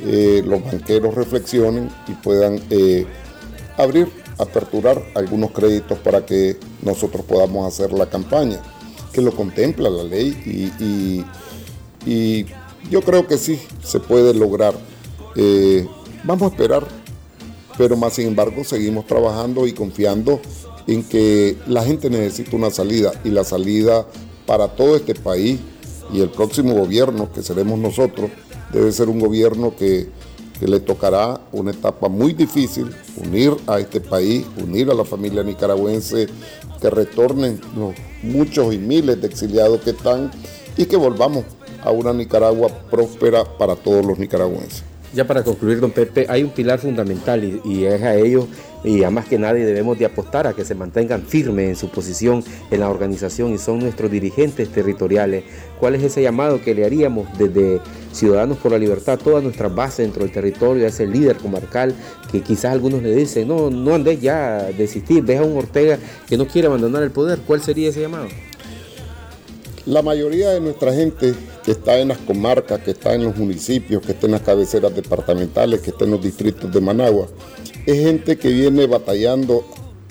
eh, 0.00 0.42
los 0.44 0.64
banqueros 0.64 1.14
reflexionen 1.14 1.90
y 2.08 2.12
puedan 2.12 2.60
eh, 2.70 3.06
abrir, 3.76 4.08
aperturar 4.38 5.02
algunos 5.14 5.52
créditos 5.52 5.98
para 5.98 6.26
que 6.26 6.58
nosotros 6.82 7.24
podamos 7.24 7.66
hacer 7.66 7.92
la 7.92 8.06
campaña, 8.06 8.60
que 9.12 9.22
lo 9.22 9.32
contempla 9.32 9.88
la 9.88 10.02
ley 10.02 10.74
y, 10.86 11.24
yo 12.90 13.00
creo 13.00 13.26
que 13.26 13.38
sí 13.38 13.58
se 13.82 13.98
puede 13.98 14.34
lograr. 14.34 14.74
Eh, 15.36 15.88
vamos 16.22 16.50
a 16.50 16.54
esperar 16.54 16.86
pero 17.76 17.96
más 17.96 18.14
sin 18.14 18.28
embargo 18.28 18.64
seguimos 18.64 19.06
trabajando 19.06 19.66
y 19.66 19.72
confiando 19.72 20.40
en 20.86 21.02
que 21.02 21.56
la 21.66 21.82
gente 21.84 22.10
necesita 22.10 22.56
una 22.56 22.70
salida 22.70 23.12
y 23.24 23.30
la 23.30 23.44
salida 23.44 24.06
para 24.46 24.68
todo 24.68 24.96
este 24.96 25.14
país 25.14 25.58
y 26.12 26.20
el 26.20 26.30
próximo 26.30 26.74
gobierno, 26.74 27.32
que 27.32 27.42
seremos 27.42 27.78
nosotros, 27.78 28.30
debe 28.72 28.92
ser 28.92 29.08
un 29.08 29.18
gobierno 29.18 29.74
que, 29.76 30.08
que 30.60 30.68
le 30.68 30.80
tocará 30.80 31.40
una 31.52 31.70
etapa 31.70 32.08
muy 32.08 32.34
difícil, 32.34 32.90
unir 33.16 33.56
a 33.66 33.80
este 33.80 34.00
país, 34.00 34.44
unir 34.62 34.90
a 34.90 34.94
la 34.94 35.04
familia 35.04 35.42
nicaragüense, 35.42 36.28
que 36.80 36.90
retornen 36.90 37.60
los 37.76 37.94
muchos 38.22 38.74
y 38.74 38.78
miles 38.78 39.20
de 39.20 39.26
exiliados 39.26 39.80
que 39.80 39.90
están 39.90 40.30
y 40.76 40.84
que 40.84 40.96
volvamos 40.96 41.44
a 41.82 41.90
una 41.90 42.12
Nicaragua 42.12 42.68
próspera 42.90 43.44
para 43.58 43.76
todos 43.76 44.04
los 44.04 44.18
nicaragüenses. 44.18 44.93
Ya 45.14 45.24
para 45.24 45.44
concluir, 45.44 45.78
don 45.78 45.92
Pepe, 45.92 46.26
hay 46.28 46.42
un 46.42 46.50
pilar 46.50 46.80
fundamental 46.80 47.60
y, 47.64 47.84
es 47.84 48.02
a 48.02 48.16
ellos 48.16 48.46
y 48.82 49.04
a 49.04 49.10
más 49.10 49.26
que 49.26 49.38
nadie 49.38 49.64
debemos 49.64 49.96
de 49.96 50.06
apostar 50.06 50.48
a 50.48 50.54
que 50.54 50.64
se 50.64 50.74
mantengan 50.74 51.22
firmes 51.22 51.68
en 51.68 51.76
su 51.76 51.88
posición 51.88 52.42
en 52.72 52.80
la 52.80 52.90
organización 52.90 53.54
y 53.54 53.58
son 53.58 53.78
nuestros 53.78 54.10
dirigentes 54.10 54.70
territoriales. 54.70 55.44
¿Cuál 55.78 55.94
es 55.94 56.02
ese 56.02 56.20
llamado 56.20 56.60
que 56.60 56.74
le 56.74 56.84
haríamos 56.84 57.28
desde 57.38 57.80
Ciudadanos 58.12 58.58
por 58.58 58.72
la 58.72 58.78
Libertad, 58.78 59.18
toda 59.22 59.40
nuestra 59.40 59.68
base 59.68 60.02
dentro 60.02 60.24
del 60.24 60.32
territorio, 60.32 60.84
a 60.84 60.88
ese 60.88 61.06
líder 61.06 61.36
comarcal 61.36 61.94
que 62.32 62.40
quizás 62.42 62.72
algunos 62.72 63.02
le 63.02 63.14
dicen, 63.14 63.46
no, 63.46 63.70
no 63.70 63.94
andes 63.94 64.20
ya 64.20 64.64
desistir, 64.76 65.22
ves 65.22 65.38
a 65.38 65.44
un 65.44 65.56
Ortega 65.56 65.98
que 66.28 66.36
no 66.36 66.46
quiere 66.46 66.66
abandonar 66.66 67.04
el 67.04 67.12
poder? 67.12 67.38
¿Cuál 67.46 67.60
sería 67.60 67.90
ese 67.90 68.00
llamado? 68.00 68.26
La 69.86 70.00
mayoría 70.00 70.48
de 70.48 70.62
nuestra 70.62 70.94
gente 70.94 71.34
que 71.62 71.72
está 71.72 71.98
en 71.98 72.08
las 72.08 72.16
comarcas, 72.16 72.80
que 72.80 72.92
está 72.92 73.12
en 73.12 73.24
los 73.24 73.36
municipios, 73.36 74.02
que 74.02 74.12
está 74.12 74.24
en 74.24 74.32
las 74.32 74.40
cabeceras 74.40 74.94
departamentales, 74.96 75.82
que 75.82 75.90
está 75.90 76.06
en 76.06 76.12
los 76.12 76.22
distritos 76.22 76.72
de 76.72 76.80
Managua, 76.80 77.26
es 77.84 78.02
gente 78.02 78.38
que 78.38 78.48
viene 78.48 78.86
batallando, 78.86 79.62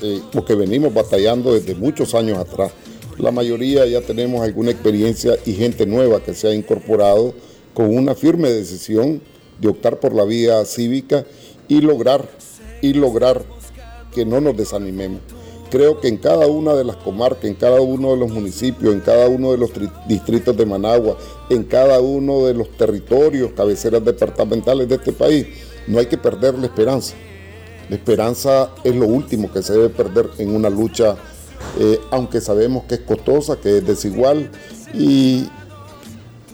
eh, 0.04 0.22
o 0.36 0.46
que 0.46 0.54
venimos 0.54 0.94
batallando 0.94 1.56
desde 1.56 1.74
muchos 1.74 2.14
años 2.14 2.38
atrás. 2.38 2.72
La 3.18 3.32
mayoría 3.32 3.84
ya 3.88 4.02
tenemos 4.02 4.44
alguna 4.44 4.70
experiencia 4.70 5.38
y 5.44 5.54
gente 5.54 5.88
nueva 5.88 6.22
que 6.22 6.36
se 6.36 6.50
ha 6.50 6.54
incorporado 6.54 7.34
con 7.74 7.98
una 7.98 8.14
firme 8.14 8.50
decisión 8.50 9.24
de 9.60 9.70
optar 9.70 10.00
por 10.00 10.14
la 10.14 10.24
vía 10.24 10.64
cívica 10.66 11.26
y 11.68 11.82
lograr, 11.82 12.30
y 12.84 12.94
lograr 12.94 13.44
que 14.14 14.24
no 14.24 14.40
nos 14.40 14.56
desanimemos 14.56 15.22
creo 15.74 16.00
que 16.00 16.08
en 16.08 16.18
cada 16.18 16.46
una 16.46 16.76
de 16.76 16.84
las 16.84 16.98
comarcas, 16.98 17.46
en 17.46 17.56
cada 17.56 17.82
uno 17.82 18.12
de 18.12 18.18
los 18.18 18.30
municipios, 18.30 18.94
en 18.94 19.00
cada 19.00 19.28
uno 19.28 19.54
de 19.54 19.58
los 19.58 19.72
distritos 20.08 20.56
de 20.56 20.68
Managua, 20.68 21.18
en 21.50 21.64
cada 21.64 22.00
uno 22.00 22.46
de 22.46 22.54
los 22.54 22.78
territorios, 22.78 23.54
cabeceras 23.54 24.06
departamentales 24.06 24.88
de 24.88 24.94
este 24.94 25.12
país, 25.12 25.48
no 25.88 25.98
hay 25.98 26.06
que 26.06 26.20
perder 26.20 26.60
la 26.60 26.68
esperanza. 26.68 27.16
La 27.90 27.96
esperanza 27.96 28.70
es 28.84 28.96
lo 28.96 29.08
último 29.08 29.52
que 29.52 29.64
se 29.64 29.74
debe 29.74 29.90
perder 29.90 30.30
en 30.38 30.56
una 30.56 30.70
lucha, 30.70 31.16
eh, 31.80 32.00
aunque 32.12 32.40
sabemos 32.40 32.84
que 32.84 32.94
es 32.94 33.02
costosa, 33.02 33.58
que 33.60 33.80
es 33.80 33.88
desigual 33.88 34.52
y, 34.94 35.50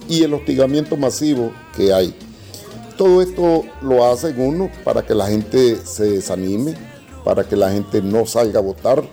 y 0.08 0.24
el 0.24 0.34
hostigamiento 0.34 0.96
masivo 0.96 1.52
que 1.76 1.92
hay. 1.92 2.16
Todo 2.98 3.22
esto 3.22 3.66
lo 3.82 4.06
hace 4.06 4.34
uno 4.38 4.72
para 4.86 5.06
que 5.06 5.14
la 5.14 5.28
gente 5.28 5.76
se 5.84 6.06
desanime, 6.06 6.74
para 7.24 7.44
que 7.44 7.56
la 7.56 7.72
gente 7.72 8.02
no 8.02 8.26
salga 8.26 8.60
a 8.60 8.64
votar, 8.64 9.04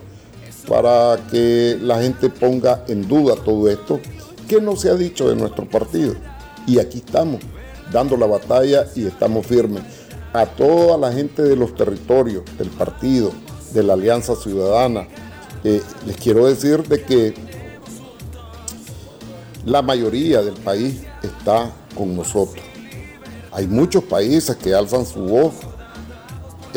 para 0.67 1.17
que 1.31 1.77
la 1.81 2.01
gente 2.01 2.29
ponga 2.29 2.83
en 2.87 3.07
duda 3.07 3.35
todo 3.35 3.69
esto, 3.69 3.99
que 4.47 4.61
no 4.61 4.75
se 4.75 4.89
ha 4.89 4.95
dicho 4.95 5.29
de 5.29 5.35
nuestro 5.35 5.69
partido. 5.69 6.15
Y 6.65 6.79
aquí 6.79 6.99
estamos, 6.99 7.41
dando 7.91 8.17
la 8.17 8.25
batalla 8.25 8.87
y 8.95 9.05
estamos 9.05 9.45
firmes. 9.45 9.83
A 10.33 10.45
toda 10.45 10.97
la 10.97 11.11
gente 11.11 11.41
de 11.41 11.55
los 11.55 11.73
territorios, 11.75 12.43
del 12.57 12.69
partido, 12.69 13.31
de 13.73 13.83
la 13.83 13.93
Alianza 13.93 14.35
Ciudadana, 14.35 15.07
eh, 15.63 15.81
les 16.05 16.17
quiero 16.17 16.45
decir 16.45 16.83
de 16.83 17.01
que 17.03 17.33
la 19.65 19.81
mayoría 19.81 20.41
del 20.41 20.53
país 20.55 21.01
está 21.23 21.71
con 21.95 22.15
nosotros. 22.15 22.63
Hay 23.51 23.67
muchos 23.67 24.03
países 24.03 24.55
que 24.55 24.73
alzan 24.73 25.05
su 25.05 25.19
voz 25.19 25.55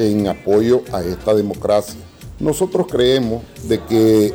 en 0.01 0.29
apoyo 0.29 0.83
a 0.93 1.03
esta 1.03 1.35
democracia. 1.35 2.01
Nosotros 2.39 2.87
creemos 2.91 3.43
de 3.65 3.83
que 3.85 4.33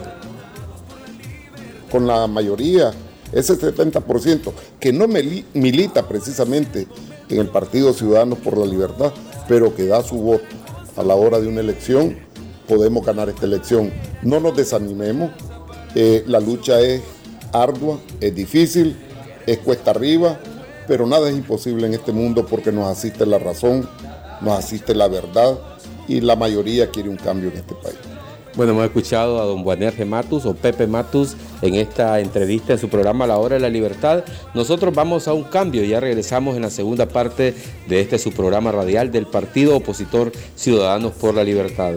con 1.91 2.05
la 2.05 2.27
mayoría, 2.27 2.91
ese 3.31 3.57
70%, 3.57 4.51
que 4.79 4.93
no 4.93 5.07
milita 5.07 6.07
precisamente 6.07 6.87
en 7.29 7.39
el 7.39 7.47
Partido 7.47 7.93
Ciudadanos 7.93 8.39
por 8.39 8.57
la 8.57 8.65
Libertad, 8.65 9.11
pero 9.47 9.75
que 9.75 9.87
da 9.87 10.03
su 10.03 10.17
voto 10.17 10.45
a 10.95 11.03
la 11.03 11.15
hora 11.15 11.39
de 11.39 11.47
una 11.47 11.61
elección, 11.61 12.17
podemos 12.67 13.05
ganar 13.05 13.29
esta 13.29 13.45
elección. 13.45 13.91
No 14.21 14.39
nos 14.39 14.55
desanimemos, 14.55 15.31
eh, 15.95 16.23
la 16.27 16.39
lucha 16.39 16.79
es 16.79 17.01
ardua, 17.51 17.99
es 18.21 18.35
difícil, 18.35 18.95
es 19.47 19.57
cuesta 19.59 19.91
arriba, 19.91 20.39
pero 20.87 21.07
nada 21.07 21.29
es 21.29 21.35
imposible 21.35 21.87
en 21.87 21.93
este 21.93 22.11
mundo 22.11 22.45
porque 22.45 22.71
nos 22.71 22.87
asiste 22.87 23.25
la 23.25 23.39
razón, 23.39 23.89
nos 24.45 24.59
asiste 24.59 24.95
la 24.95 25.07
verdad 25.07 25.59
y 26.07 26.21
la 26.21 26.35
mayoría 26.35 26.89
quiere 26.89 27.09
un 27.09 27.17
cambio 27.17 27.49
en 27.49 27.57
este 27.57 27.73
país. 27.75 27.97
Bueno, 28.55 28.71
hemos 28.71 28.85
escuchado 28.85 29.41
a 29.41 29.45
don 29.45 29.63
Buanerge 29.63 30.05
Matus 30.05 30.45
o 30.45 30.55
Pepe 30.55 30.87
Matus 30.87 31.35
en 31.61 31.75
esta 31.75 32.21
entrevista 32.21 32.71
en 32.71 32.79
su 32.79 32.87
programa 32.87 33.27
La 33.27 33.37
Hora 33.37 33.55
de 33.55 33.59
la 33.59 33.69
Libertad. 33.69 34.23
Nosotros 34.53 34.95
vamos 34.95 35.27
a 35.27 35.33
un 35.33 35.43
cambio, 35.43 35.83
ya 35.83 35.99
regresamos 35.99 36.55
en 36.55 36.61
la 36.61 36.69
segunda 36.69 37.09
parte 37.09 37.53
de 37.89 37.99
este 37.99 38.17
su 38.17 38.31
programa 38.31 38.71
radial 38.71 39.11
del 39.11 39.25
Partido 39.25 39.75
Opositor 39.75 40.31
Ciudadanos 40.55 41.11
por 41.13 41.35
la 41.35 41.43
Libertad. 41.43 41.95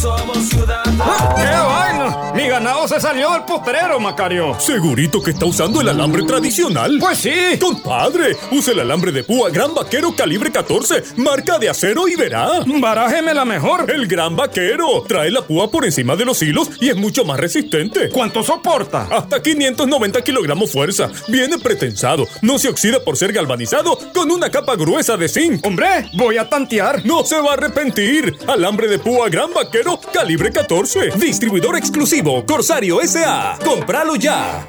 Somos 0.00 0.48
ciudadanos. 0.48 1.06
¡Qué 1.36 1.42
vaina! 1.42 2.32
Mi 2.32 2.46
ganado 2.46 2.86
se 2.86 3.00
salió 3.00 3.32
del 3.32 3.42
potrero, 3.42 3.98
Macario. 3.98 4.54
¿Segurito 4.60 5.20
que 5.20 5.32
está 5.32 5.44
usando 5.44 5.80
el 5.80 5.88
alambre 5.88 6.22
tradicional? 6.22 6.98
Pues 7.00 7.18
sí. 7.18 7.58
Compadre, 7.60 8.36
use 8.52 8.70
el 8.70 8.78
alambre 8.78 9.10
de 9.10 9.24
púa 9.24 9.50
Gran 9.50 9.74
Vaquero 9.74 10.14
calibre 10.14 10.52
14, 10.52 11.02
marca 11.16 11.58
de 11.58 11.68
acero 11.68 12.06
y 12.06 12.14
verá. 12.14 12.48
Barájeme 12.64 13.34
la 13.34 13.44
mejor. 13.44 13.90
El 13.90 14.06
Gran 14.06 14.36
Vaquero. 14.36 15.02
Trae 15.08 15.32
la 15.32 15.42
púa 15.42 15.68
por 15.68 15.84
encima 15.84 16.14
de 16.14 16.26
los 16.26 16.40
hilos 16.42 16.70
y 16.80 16.90
es 16.90 16.96
mucho 16.96 17.24
más 17.24 17.40
resistente. 17.40 18.08
¿Cuánto 18.10 18.44
soporta? 18.44 19.08
Hasta 19.10 19.42
590 19.42 20.22
kilogramos 20.22 20.70
fuerza. 20.70 21.10
Viene 21.26 21.58
pretensado. 21.58 22.28
No 22.42 22.60
se 22.60 22.68
oxida 22.68 23.00
por 23.00 23.16
ser 23.16 23.32
galvanizado 23.32 23.98
con 24.14 24.30
una 24.30 24.48
capa 24.48 24.76
gruesa 24.76 25.16
de 25.16 25.28
zinc. 25.28 25.66
Hombre, 25.66 26.08
voy 26.16 26.38
a 26.38 26.48
tantear. 26.48 27.04
No 27.04 27.24
se 27.24 27.40
va 27.40 27.50
a 27.50 27.54
arrepentir. 27.54 28.36
Alambre 28.46 28.86
de 28.86 29.00
púa 29.00 29.28
Gran 29.28 29.52
Vaquero 29.52 29.87
calibre 29.96 30.50
14. 30.50 31.10
Distribuidor 31.16 31.76
exclusivo 31.76 32.44
Corsario 32.44 33.00
SA. 33.06 33.58
¡Cómpralo 33.64 34.16
ya! 34.16 34.66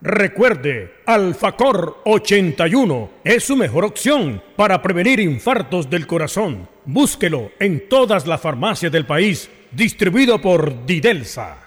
Recuerde, 0.00 0.92
Alfacor 1.06 2.02
81 2.04 3.10
es 3.24 3.44
su 3.44 3.56
mejor 3.56 3.86
opción 3.86 4.42
para 4.54 4.82
prevenir 4.82 5.18
infartos 5.18 5.88
del 5.88 6.06
corazón. 6.06 6.68
Búsquelo 6.84 7.50
en 7.58 7.88
todas 7.88 8.26
las 8.26 8.40
farmacias 8.40 8.92
del 8.92 9.06
país, 9.06 9.50
distribuido 9.72 10.40
por 10.40 10.84
Didelsa. 10.84 11.66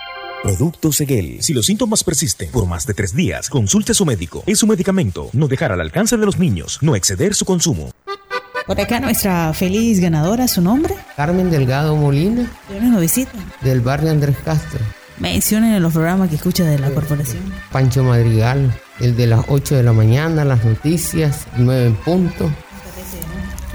Producto 0.43 0.91
Seguel. 0.91 1.37
Si 1.41 1.53
los 1.53 1.67
síntomas 1.67 2.03
persisten 2.03 2.49
por 2.49 2.65
más 2.65 2.87
de 2.87 2.95
tres 2.95 3.15
días, 3.15 3.47
consulte 3.47 3.91
a 3.91 3.95
su 3.95 4.05
médico. 4.05 4.43
Es 4.47 4.57
su 4.59 4.65
medicamento. 4.65 5.29
No 5.33 5.47
dejar 5.47 5.71
al 5.71 5.81
alcance 5.81 6.17
de 6.17 6.25
los 6.25 6.39
niños. 6.39 6.79
No 6.81 6.95
exceder 6.95 7.35
su 7.35 7.45
consumo. 7.45 7.91
Por 8.65 8.79
acá 8.79 8.99
nuestra 8.99 9.53
feliz 9.53 9.99
ganadora, 9.99 10.47
¿su 10.47 10.61
nombre? 10.61 10.95
Carmen 11.15 11.51
Delgado 11.51 11.95
Molina. 11.95 12.51
¿De 12.69 12.79
una 12.79 12.99
visita? 12.99 13.33
Del 13.61 13.81
barrio 13.81 14.09
Andrés 14.09 14.35
Castro. 14.43 14.79
Mencionen 15.19 15.73
en 15.75 15.83
los 15.83 15.93
programas 15.93 16.29
que 16.29 16.35
escucha 16.37 16.63
de 16.63 16.79
la 16.79 16.89
corporación. 16.89 17.43
Pancho 17.71 18.03
Madrigal, 18.03 18.73
el 18.99 19.15
de 19.15 19.27
las 19.27 19.45
8 19.47 19.75
de 19.75 19.83
la 19.83 19.93
mañana, 19.93 20.43
las 20.43 20.65
noticias, 20.65 21.45
9 21.57 21.85
en 21.85 21.95
punto. 21.97 22.51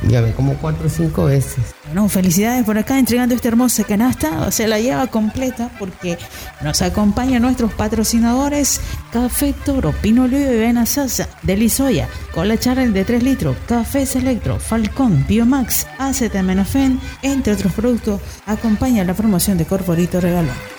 Ve, 0.02 0.32
como 0.34 0.54
cuatro 0.54 0.86
o 0.86 0.90
cinco 0.90 1.24
veces. 1.24 1.74
Bueno, 1.86 2.08
felicidades 2.08 2.64
por 2.64 2.78
acá 2.78 2.98
entregando 2.98 3.34
esta 3.34 3.48
hermosa 3.48 3.84
canasta. 3.84 4.50
Se 4.50 4.66
la 4.66 4.80
lleva 4.80 5.06
completa 5.06 5.70
porque 5.78 6.18
nos 6.62 6.82
acompañan 6.82 7.42
nuestros 7.42 7.72
patrocinadores 7.72 8.80
Café 9.12 9.54
Toro, 9.64 9.92
Pinolio 10.02 10.38
y 10.38 10.58
Vena 10.58 10.86
Salsa, 10.86 11.28
Delisoya, 11.42 12.08
Cola 12.34 12.58
Charles 12.58 12.92
de 12.92 13.04
3 13.04 13.22
litros, 13.22 13.56
Café 13.66 14.06
Selectro, 14.06 14.58
Falcón, 14.58 15.24
Biomax, 15.26 15.86
Acetaminofén, 15.98 17.00
entre 17.22 17.52
otros 17.52 17.72
productos. 17.72 18.20
Acompaña 18.46 19.04
la 19.04 19.14
promoción 19.14 19.58
de 19.58 19.66
Corporito 19.66 20.20
Regalo. 20.20 20.75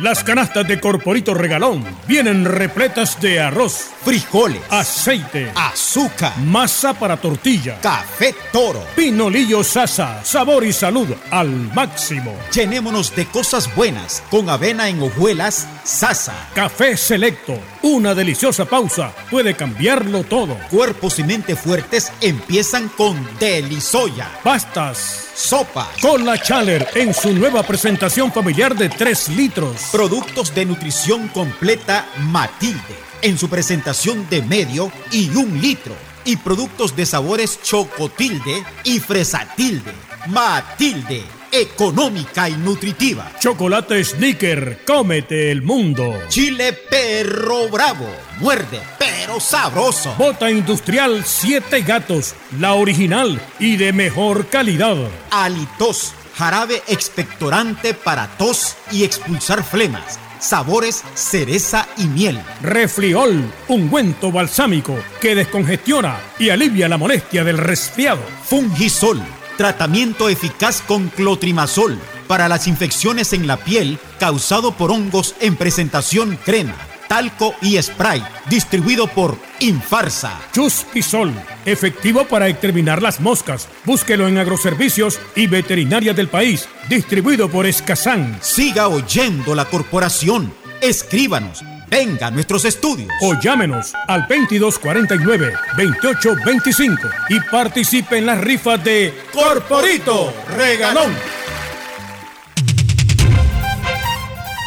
Las 0.00 0.22
canastas 0.22 0.68
de 0.68 0.78
Corporito 0.78 1.32
Regalón 1.32 1.82
vienen 2.06 2.44
repletas 2.44 3.18
de 3.18 3.40
arroz, 3.40 3.92
frijoles, 4.04 4.60
aceite, 4.68 5.50
azúcar, 5.54 6.36
masa 6.38 6.92
para 6.92 7.16
tortilla, 7.16 7.80
café 7.80 8.34
toro, 8.52 8.84
pinolillo 8.94 9.64
sasa, 9.64 10.22
sabor 10.22 10.64
y 10.64 10.72
salud 10.74 11.08
al 11.30 11.48
máximo. 11.48 12.36
Llenémonos 12.52 13.16
de 13.16 13.24
cosas 13.26 13.74
buenas 13.74 14.22
con 14.30 14.50
avena 14.50 14.88
en 14.90 15.02
hojuelas 15.02 15.66
sasa. 15.84 16.34
Café 16.54 16.96
selecto, 16.98 17.58
una 17.80 18.14
deliciosa 18.14 18.66
pausa 18.66 19.14
puede 19.30 19.54
cambiarlo 19.54 20.24
todo. 20.24 20.58
Cuerpos 20.70 21.18
y 21.20 21.24
mente 21.24 21.56
fuertes 21.56 22.12
empiezan 22.20 22.90
con 22.90 23.16
Delisoya. 23.38 24.28
Pastas. 24.44 25.25
Sopas. 25.36 25.88
Cola 26.00 26.38
Chaler 26.38 26.88
en 26.94 27.12
su 27.12 27.32
nueva 27.32 27.62
presentación 27.62 28.32
familiar 28.32 28.74
de 28.74 28.88
3 28.88 29.28
litros. 29.30 29.76
Productos 29.92 30.54
de 30.54 30.64
nutrición 30.64 31.28
completa 31.28 32.06
Matilde 32.30 32.96
en 33.20 33.36
su 33.36 33.48
presentación 33.48 34.26
de 34.30 34.40
medio 34.42 34.90
y 35.10 35.28
un 35.36 35.60
litro. 35.60 35.94
Y 36.24 36.36
productos 36.36 36.96
de 36.96 37.04
sabores 37.04 37.60
Chocotilde 37.62 38.64
y 38.84 38.98
Fresatilde. 38.98 39.92
Matilde, 40.28 41.22
económica 41.60 42.48
y 42.48 42.56
nutritiva. 42.56 43.32
Chocolate 43.40 44.04
Snicker, 44.04 44.80
cómete 44.86 45.50
el 45.50 45.62
mundo. 45.62 46.14
Chile 46.28 46.72
Perro 46.72 47.68
Bravo, 47.68 48.08
muerde 48.38 48.80
pero 48.98 49.40
sabroso. 49.40 50.14
Bota 50.18 50.50
industrial 50.50 51.24
Siete 51.24 51.82
Gatos, 51.82 52.34
la 52.58 52.74
original 52.74 53.40
y 53.58 53.76
de 53.76 53.92
mejor 53.92 54.46
calidad. 54.46 54.96
Alitos, 55.30 56.12
jarabe 56.36 56.82
expectorante 56.88 57.94
para 57.94 58.28
tos 58.36 58.76
y 58.92 59.04
expulsar 59.04 59.64
flemas. 59.64 60.18
Sabores 60.38 61.02
cereza 61.14 61.88
y 61.96 62.04
miel. 62.04 62.40
Refliol, 62.62 63.42
ungüento 63.68 64.30
balsámico 64.30 64.96
que 65.20 65.34
descongestiona 65.34 66.20
y 66.38 66.50
alivia 66.50 66.88
la 66.88 66.98
molestia 66.98 67.42
del 67.42 67.58
resfriado. 67.58 68.20
Fungisol, 68.44 69.20
tratamiento 69.56 70.28
eficaz 70.28 70.82
con 70.82 71.08
clotrimazol 71.08 71.98
para 72.26 72.48
las 72.48 72.66
infecciones 72.66 73.32
en 73.32 73.46
la 73.46 73.56
piel 73.56 73.98
causado 74.18 74.72
por 74.72 74.90
hongos 74.90 75.34
en 75.40 75.56
presentación 75.56 76.38
crema 76.44 76.76
talco 77.06 77.54
y 77.60 77.80
spray, 77.80 78.22
distribuido 78.48 79.06
por 79.06 79.36
Infarsa. 79.60 80.38
Chuspisol, 80.52 81.32
efectivo 81.64 82.26
para 82.26 82.48
exterminar 82.48 83.02
las 83.02 83.20
moscas. 83.20 83.68
Búsquelo 83.84 84.28
en 84.28 84.38
agroservicios 84.38 85.18
y 85.34 85.46
veterinaria 85.46 86.12
del 86.12 86.28
país, 86.28 86.68
distribuido 86.88 87.48
por 87.48 87.66
Escazán. 87.66 88.38
Siga 88.42 88.88
oyendo 88.88 89.54
la 89.54 89.64
corporación. 89.66 90.52
Escríbanos. 90.80 91.75
Venga 91.88 92.26
a 92.28 92.30
nuestros 92.30 92.64
estudios. 92.64 93.10
O 93.22 93.34
llámenos 93.40 93.92
al 94.08 94.26
2249-2825 94.28 97.10
y 97.28 97.38
participe 97.50 98.16
en 98.18 98.26
las 98.26 98.40
rifas 98.40 98.82
de 98.82 99.14
Corporito 99.32 100.32
Regalón. 100.56 101.14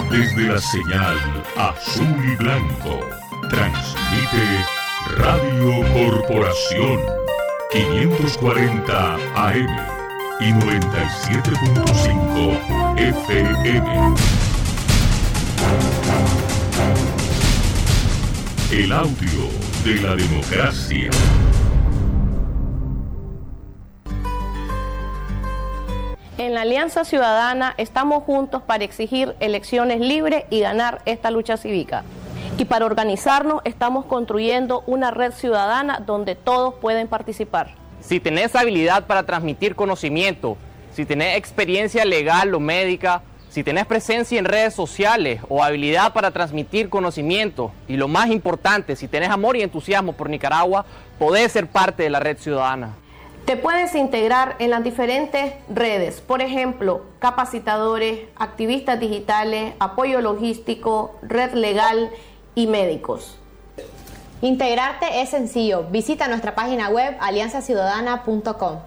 Desde 0.09 0.41
la 0.41 0.59
señal 0.59 1.17
azul 1.55 2.25
y 2.25 2.35
blanco, 2.37 2.99
transmite 3.49 4.65
Radio 5.17 5.83
Corporación 5.93 6.99
540 7.71 9.15
AM 9.35 9.67
y 10.39 10.51
97.5 10.53 12.97
FM. 12.97 14.15
El 18.71 18.91
audio 18.91 19.49
de 19.83 19.95
la 19.99 20.15
democracia. 20.15 21.09
En 26.37 26.53
la 26.53 26.61
Alianza 26.61 27.03
Ciudadana 27.03 27.73
estamos 27.77 28.23
juntos 28.25 28.61
para 28.61 28.83
exigir 28.83 29.35
elecciones 29.39 29.99
libres 29.99 30.43
y 30.51 30.59
ganar 30.59 31.01
esta 31.07 31.31
lucha 31.31 31.57
cívica. 31.57 32.03
Y 32.59 32.65
para 32.65 32.85
organizarnos 32.85 33.61
estamos 33.65 34.05
construyendo 34.05 34.83
una 34.85 35.09
red 35.09 35.31
ciudadana 35.31 36.03
donde 36.05 36.35
todos 36.35 36.75
pueden 36.75 37.07
participar. 37.07 37.73
Si 38.01 38.19
tenés 38.19 38.55
habilidad 38.55 39.07
para 39.07 39.23
transmitir 39.23 39.75
conocimiento, 39.75 40.57
si 40.93 41.05
tenés 41.05 41.37
experiencia 41.37 42.05
legal 42.05 42.53
o 42.53 42.59
médica, 42.59 43.23
si 43.49 43.63
tenés 43.63 43.85
presencia 43.87 44.37
en 44.37 44.45
redes 44.45 44.75
sociales 44.75 45.41
o 45.49 45.63
habilidad 45.63 46.13
para 46.13 46.31
transmitir 46.31 46.89
conocimiento, 46.89 47.71
y 47.87 47.97
lo 47.97 48.07
más 48.07 48.29
importante, 48.29 48.95
si 48.95 49.07
tenés 49.07 49.29
amor 49.29 49.57
y 49.57 49.63
entusiasmo 49.63 50.13
por 50.13 50.29
Nicaragua, 50.29 50.85
podés 51.17 51.51
ser 51.51 51.67
parte 51.67 52.03
de 52.03 52.09
la 52.11 52.19
red 52.19 52.37
ciudadana. 52.37 52.95
Te 53.45 53.57
puedes 53.57 53.95
integrar 53.95 54.55
en 54.59 54.69
las 54.69 54.83
diferentes 54.83 55.53
redes, 55.67 56.21
por 56.21 56.41
ejemplo, 56.43 57.05
capacitadores, 57.17 58.27
activistas 58.35 58.99
digitales, 58.99 59.73
apoyo 59.79 60.21
logístico, 60.21 61.17
red 61.23 61.53
legal 61.53 62.11
y 62.53 62.67
médicos. 62.67 63.39
Integrarte 64.41 65.21
es 65.21 65.29
sencillo. 65.29 65.85
Visita 65.89 66.27
nuestra 66.27 66.53
página 66.53 66.89
web 66.89 67.17
alianzaciudadana.com. 67.19 68.79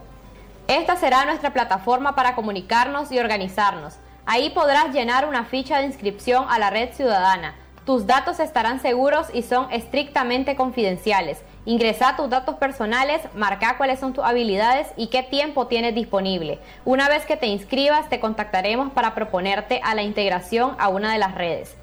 Esta 0.69 0.97
será 0.97 1.25
nuestra 1.25 1.53
plataforma 1.53 2.15
para 2.15 2.37
comunicarnos 2.37 3.11
y 3.11 3.19
organizarnos. 3.19 3.95
Ahí 4.25 4.51
podrás 4.51 4.95
llenar 4.95 5.27
una 5.27 5.45
ficha 5.45 5.79
de 5.79 5.87
inscripción 5.87 6.47
a 6.49 6.59
la 6.59 6.71
red 6.71 6.93
ciudadana. 6.93 7.57
Tus 7.85 8.07
datos 8.07 8.39
estarán 8.39 8.81
seguros 8.81 9.27
y 9.33 9.43
son 9.43 9.67
estrictamente 9.73 10.55
confidenciales. 10.55 11.43
Ingresa 11.65 12.15
tus 12.17 12.31
datos 12.31 12.55
personales, 12.55 13.23
marca 13.35 13.77
cuáles 13.77 13.99
son 13.99 14.13
tus 14.13 14.25
habilidades 14.25 14.87
y 14.97 15.09
qué 15.09 15.25
tiempo 15.25 15.67
tienes 15.67 15.97
disponible. 15.97 16.61
Una 16.85 17.09
vez 17.09 17.27
que 17.27 17.37
te 17.37 17.47
inscribas, 17.47 18.09
te 18.09 18.21
contactaremos 18.21 18.93
para 18.93 19.15
proponerte 19.17 19.81
a 19.83 19.97
la 19.97 20.03
integración 20.03 20.77
a 20.79 20.89
una 20.89 21.13
de 21.13 21.19
las 21.19 21.35
redes. 21.35 21.75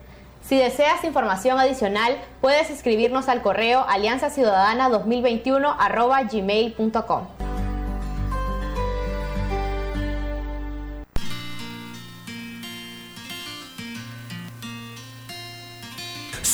Si 0.42 0.58
deseas 0.58 1.04
información 1.04 1.60
adicional, 1.60 2.18
puedes 2.40 2.70
escribirnos 2.70 3.28
al 3.28 3.42
correo 3.42 3.86
alianzaciudadana2021 3.88 5.76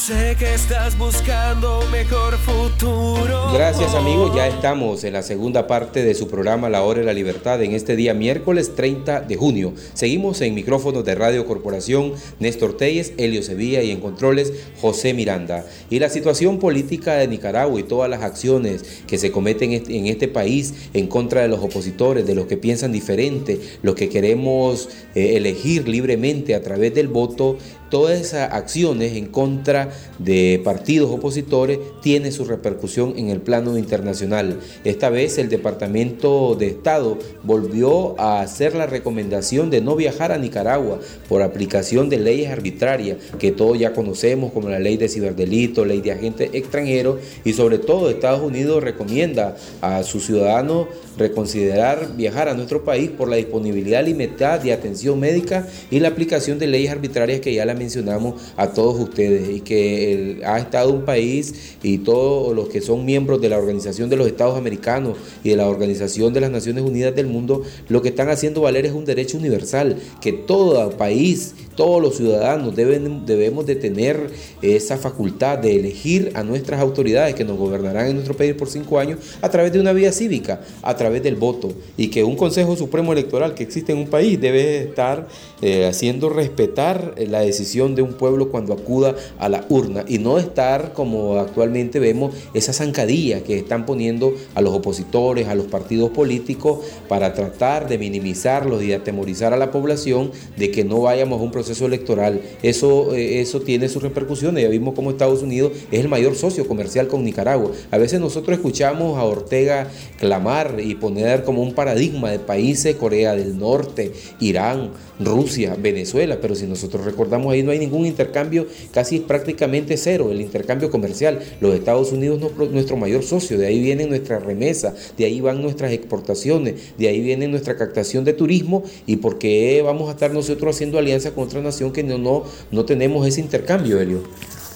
Sé 0.06 0.36
que 0.38 0.54
estás 0.54 0.96
buscando 1.00 1.82
mejor 1.92 2.38
futuro. 2.38 3.52
Gracias 3.52 3.96
amigos, 3.96 4.36
ya 4.36 4.48
estamos 4.48 5.04
en 5.04 5.14
la 5.14 5.24
segunda 5.24 5.66
parte 5.66 6.04
de 6.04 6.14
su 6.14 6.28
programa 6.28 6.70
La 6.70 6.84
Hora 6.84 7.00
de 7.00 7.08
la 7.08 7.14
Libertad 7.14 7.64
en 7.64 7.72
este 7.72 7.96
día 7.96 8.14
miércoles 8.14 8.76
30 8.76 9.22
de 9.22 9.36
junio. 9.36 9.74
Seguimos 9.96 10.42
en 10.42 10.54
micrófonos 10.54 11.06
de 11.06 11.16
Radio 11.16 11.48
Corporación 11.48 12.14
Néstor 12.40 12.78
Telles, 12.78 13.14
Helio 13.18 13.42
Sevilla 13.42 13.82
y 13.82 13.90
en 13.90 14.00
controles 14.00 14.54
José 14.80 15.16
Miranda. 15.16 15.66
Y 15.90 15.98
la 15.98 16.10
situación 16.10 16.60
política 16.60 17.16
de 17.16 17.28
Nicaragua 17.28 17.80
y 17.80 17.84
todas 17.84 18.08
las 18.08 18.22
acciones 18.22 18.84
que 19.08 19.18
se 19.18 19.32
cometen 19.32 19.72
en 19.74 20.06
este 20.06 20.28
país 20.28 20.76
en 20.94 21.08
contra 21.08 21.42
de 21.42 21.48
los 21.48 21.62
opositores, 21.62 22.28
de 22.28 22.36
los 22.36 22.46
que 22.46 22.58
piensan 22.58 22.92
diferente, 22.92 23.60
los 23.82 23.96
que 23.96 24.10
queremos 24.10 24.88
eh, 25.16 25.36
elegir 25.36 25.88
libremente 25.88 26.54
a 26.54 26.62
través 26.62 26.94
del 26.94 27.08
voto, 27.08 27.58
todas 27.90 28.20
esas 28.20 28.52
acciones 28.54 29.14
en 29.14 29.28
contra 29.28 29.90
de 30.20 30.62
partidos 30.64 31.12
opositores 31.12 31.80
tiene 32.02 32.32
su 32.32 32.46
repercusión 32.46 33.14
en 33.18 33.30
el 33.30 33.42
plano 33.42 33.78
internacional. 33.78 34.60
Esta 34.84 35.10
vez 35.10 35.38
el 35.38 35.50
Departamento 35.50 36.56
de 36.56 36.68
Estado 36.68 37.18
volvió 37.44 38.20
a 38.20 38.42
hacer 38.42 38.76
la 38.76 38.86
recomendación 38.86 39.70
de 39.70 39.82
no 39.82 39.96
viajar 39.96 40.32
a 40.32 40.38
Nicaragua 40.38 41.00
por 41.30 41.42
aplicación 41.42 42.10
de 42.10 42.20
leyes 42.20 42.52
arbitrarias 42.52 43.18
que 43.40 43.52
todos 43.52 43.78
ya 43.78 43.94
conocemos 43.94 44.52
como 44.52 44.70
la 44.70 44.80
ley 44.80 44.98
de 44.98 45.10
ciberdelito, 45.10 45.86
ley 45.86 46.02
de 46.02 46.12
agentes 46.12 46.50
extranjeros 46.54 47.20
y 47.44 47.54
sobre 47.54 47.78
todo 47.78 48.10
Estados 48.10 48.42
Unidos 48.42 48.84
recomienda 48.84 49.56
a 49.82 50.04
sus 50.04 50.26
ciudadanos 50.26 50.88
reconsiderar 51.18 52.16
viajar 52.18 52.50
a 52.50 52.54
nuestro 52.54 52.84
país 52.84 53.10
por 53.10 53.30
la 53.30 53.38
disponibilidad 53.38 54.04
limitada 54.04 54.58
de 54.58 54.74
atención 54.74 55.20
médica 55.20 55.68
y 55.90 56.00
la 56.00 56.10
aplicación 56.10 56.60
de 56.60 56.68
leyes 56.68 56.92
arbitrarias 56.92 57.40
que 57.40 57.54
ya 57.54 57.66
la 57.66 57.75
mencionamos 57.76 58.42
a 58.58 58.68
todos 58.68 59.00
ustedes 59.00 59.50
y 59.50 59.62
que 59.62 60.42
ha 60.46 60.60
estado 60.60 60.92
un 60.92 61.06
país 61.06 61.76
y 61.84 62.00
todos 62.00 62.56
los 62.56 62.70
que 62.70 62.82
son 62.82 63.06
miembros 63.06 63.42
de 63.42 63.50
la 63.50 63.58
Organización 63.58 64.10
de 64.10 64.18
los 64.18 64.28
Estados 64.28 64.58
Americanos 64.58 65.18
y 65.44 65.50
de 65.50 65.58
la 65.58 65.68
Organización 65.68 66.34
de 66.34 66.42
las 66.42 66.52
Naciones 66.52 66.84
Unidas 66.84 67.16
del 67.16 67.28
Mundo, 67.28 67.64
lo 67.90 68.02
que 68.02 68.10
están 68.10 68.30
haciendo 68.30 68.62
valer 68.62 68.86
es 68.86 68.94
un 68.94 69.06
derecho 69.06 69.38
universal, 69.38 69.98
que 70.22 70.34
todo 70.34 70.90
país 70.92 71.54
todos 71.76 72.02
los 72.02 72.18
ciudadanos 72.18 72.76
deben, 72.76 73.26
debemos 73.26 73.66
de 73.66 73.76
tener 73.76 74.30
esa 74.62 74.98
facultad 74.98 75.58
de 75.60 75.76
elegir 75.76 76.32
a 76.36 76.44
nuestras 76.44 76.80
autoridades 76.80 77.36
que 77.36 77.44
nos 77.44 77.58
gobernarán 77.58 78.08
en 78.08 78.14
nuestro 78.14 78.36
país 78.36 78.54
por 78.54 78.70
cinco 78.70 79.00
años 79.00 79.20
a 79.42 79.50
través 79.50 79.74
de 79.74 79.80
una 79.80 79.94
vía 79.94 80.12
cívica, 80.12 80.62
a 80.82 80.96
través 80.96 81.24
del 81.24 81.36
voto. 81.36 81.74
Y 81.98 82.08
que 82.08 82.24
un 82.24 82.36
Consejo 82.36 82.76
Supremo 82.76 83.14
Electoral 83.14 83.54
que 83.54 83.64
existe 83.64 83.92
en 83.92 84.00
un 84.00 84.08
país 84.08 84.40
debe 84.40 84.80
estar 84.80 85.28
eh, 85.62 85.86
haciendo 85.86 86.30
respetar 86.30 87.16
la 87.18 87.42
decisión 87.42 87.96
de 87.96 88.02
un 88.02 88.14
pueblo 88.14 88.50
cuando 88.50 88.74
acuda 88.74 89.16
a 89.40 89.50
la 89.50 89.66
urna 89.70 90.06
y 90.08 90.20
no 90.20 90.38
estar 90.38 90.94
como 90.94 91.38
actualmente 91.38 92.00
vemos 92.00 92.36
esa 92.54 92.74
zancadilla 92.74 93.42
que 93.44 93.58
están 93.58 93.86
poniendo 93.86 94.34
a 94.54 94.62
los 94.62 94.74
opositores, 94.74 95.48
a 95.48 95.56
los 95.56 95.68
partidos 95.68 96.12
políticos 96.12 96.80
para 97.08 97.34
tratar 97.34 97.88
de 97.88 97.98
minimizarlos 97.98 98.84
y 98.84 98.94
atemorizar 98.94 99.54
a 99.54 99.58
la 99.58 99.72
población 99.72 100.32
de 100.58 100.72
que 100.72 100.84
no 100.84 101.02
vayamos 101.02 101.40
a 101.40 101.44
un 101.44 101.52
proceso 101.52 101.65
electoral. 101.86 102.42
Eso, 102.64 103.16
eh, 103.16 103.42
eso 103.42 103.62
tiene 103.62 103.90
sus 103.90 104.04
repercusiones. 104.04 104.64
Ya 104.64 104.70
vimos 104.70 104.94
cómo 104.96 105.12
Estados 105.12 105.42
Unidos 105.42 105.74
es 105.92 106.00
el 106.00 106.08
mayor 106.08 106.36
socio 106.36 106.68
comercial 106.68 107.08
con 107.08 107.24
Nicaragua. 107.24 107.72
A 107.92 107.98
veces 107.98 108.20
nosotros 108.20 108.58
escuchamos 108.58 109.18
a 109.18 109.24
Ortega 109.24 109.90
clamar 110.20 110.78
y 110.80 110.96
poner 110.96 111.44
como 111.44 111.62
un 111.62 111.74
paradigma 111.74 112.32
de 112.32 112.40
países, 112.40 112.96
Corea 112.96 113.36
del 113.36 113.58
Norte, 113.58 114.14
Irán, 114.40 114.92
Rusia, 115.20 115.76
Venezuela, 115.80 116.40
pero 116.42 116.56
si 116.56 116.68
nosotros 116.68 117.06
recordamos 117.06 117.54
ahí 117.54 117.64
no 117.64 117.72
hay 117.72 117.80
ningún 117.80 118.06
intercambio, 118.06 118.68
casi 118.92 119.20
prácticamente 119.20 119.98
cero 119.98 120.32
el 120.32 120.42
intercambio 120.42 120.90
comercial. 120.90 121.40
Los 121.62 121.74
Estados 121.74 122.12
Unidos 122.12 122.42
es 122.42 122.72
nuestro 122.72 122.98
mayor 122.98 123.24
socio, 123.24 123.58
de 123.58 123.68
ahí 123.68 123.80
vienen 123.80 124.10
nuestras 124.10 124.44
remesas, 124.44 125.14
de 125.18 125.26
ahí 125.26 125.42
van 125.42 125.62
nuestras 125.62 125.92
exportaciones, 125.92 126.94
de 126.98 127.08
ahí 127.08 127.22
viene 127.22 127.48
nuestra 127.48 127.78
captación 127.78 128.26
de 128.26 128.34
turismo 128.34 128.84
y 129.06 129.18
por 129.18 129.38
qué 129.38 129.82
vamos 129.84 130.10
a 130.10 130.12
estar 130.12 130.32
nosotros 130.32 130.76
haciendo 130.76 130.98
alianza 130.98 131.32
con 131.32 131.46
otra 131.46 131.62
nación 131.62 131.92
que 131.92 132.04
no, 132.04 132.18
no, 132.18 132.44
no 132.72 132.86
tenemos 132.86 133.28
ese 133.28 133.42
intercambio, 133.42 134.00
Helio. 134.00 134.24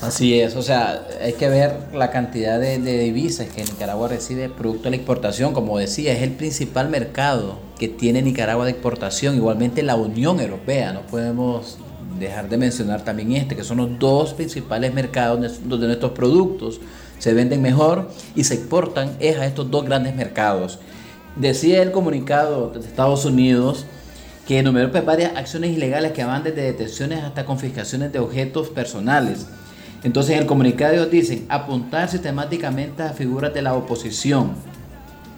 Así 0.01 0.39
es, 0.39 0.55
o 0.55 0.61
sea, 0.61 1.05
hay 1.21 1.33
que 1.33 1.49
ver 1.49 1.75
la 1.93 2.09
cantidad 2.09 2.57
de, 2.57 2.77
divisas 2.77 3.49
que 3.49 3.65
Nicaragua 3.65 4.07
recibe 4.07 4.47
producto 4.47 4.83
de 4.85 4.91
la 4.91 4.95
exportación. 4.95 5.53
Como 5.53 5.77
decía, 5.77 6.13
es 6.13 6.21
el 6.21 6.31
principal 6.31 6.87
mercado 6.87 7.59
que 7.77 7.89
tiene 7.89 8.21
Nicaragua 8.21 8.63
de 8.63 8.71
exportación, 8.71 9.35
igualmente 9.35 9.83
la 9.83 9.95
Unión 9.95 10.39
Europea. 10.39 10.93
No 10.93 11.01
podemos 11.01 11.77
dejar 12.17 12.47
de 12.47 12.57
mencionar 12.57 13.03
también 13.03 13.33
este, 13.33 13.57
que 13.57 13.65
son 13.65 13.77
los 13.77 13.99
dos 13.99 14.33
principales 14.33 14.93
mercados 14.93 15.59
donde 15.65 15.87
nuestros 15.87 16.13
productos 16.13 16.79
se 17.17 17.33
venden 17.33 17.61
mejor 17.61 18.09
y 18.35 18.45
se 18.45 18.53
exportan 18.53 19.17
es 19.19 19.37
a 19.37 19.45
estos 19.45 19.69
dos 19.69 19.83
grandes 19.83 20.15
mercados. 20.15 20.79
Decía 21.35 21.81
el 21.81 21.91
comunicado 21.91 22.69
de 22.69 22.79
Estados 22.79 23.25
Unidos 23.25 23.85
que 24.47 24.59
enumeró 24.59 24.91
varias 25.03 25.35
acciones 25.35 25.71
ilegales 25.71 26.13
que 26.13 26.23
van 26.23 26.43
desde 26.43 26.61
detenciones 26.61 27.21
hasta 27.21 27.45
confiscaciones 27.45 28.13
de 28.13 28.19
objetos 28.19 28.69
personales. 28.69 29.45
Entonces 30.03 30.35
en 30.35 30.41
el 30.41 30.45
comunicado 30.45 31.05
dicen 31.07 31.45
apuntar 31.49 32.09
sistemáticamente 32.09 33.03
a 33.03 33.13
figuras 33.13 33.53
de 33.53 33.61
la 33.61 33.73
oposición, 33.73 34.51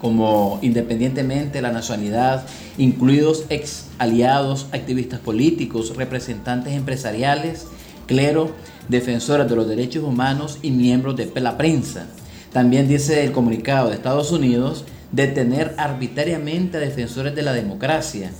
como 0.00 0.58
independientemente 0.62 1.58
de 1.58 1.62
la 1.62 1.72
nacionalidad, 1.72 2.44
incluidos 2.78 3.44
ex 3.48 3.86
aliados, 3.98 4.66
activistas 4.72 5.20
políticos, 5.20 5.96
representantes 5.96 6.74
empresariales, 6.74 7.66
clero, 8.06 8.50
defensores 8.88 9.48
de 9.48 9.56
los 9.56 9.68
derechos 9.68 10.04
humanos 10.04 10.58
y 10.62 10.70
miembros 10.70 11.16
de 11.16 11.30
la 11.40 11.56
prensa. 11.56 12.06
También 12.52 12.88
dice 12.88 13.24
el 13.24 13.32
comunicado 13.32 13.88
de 13.88 13.94
Estados 13.94 14.30
Unidos 14.30 14.84
detener 15.10 15.74
arbitrariamente 15.78 16.76
a 16.76 16.80
defensores 16.80 17.34
de 17.34 17.42
la 17.42 17.52
democracia, 17.52 18.30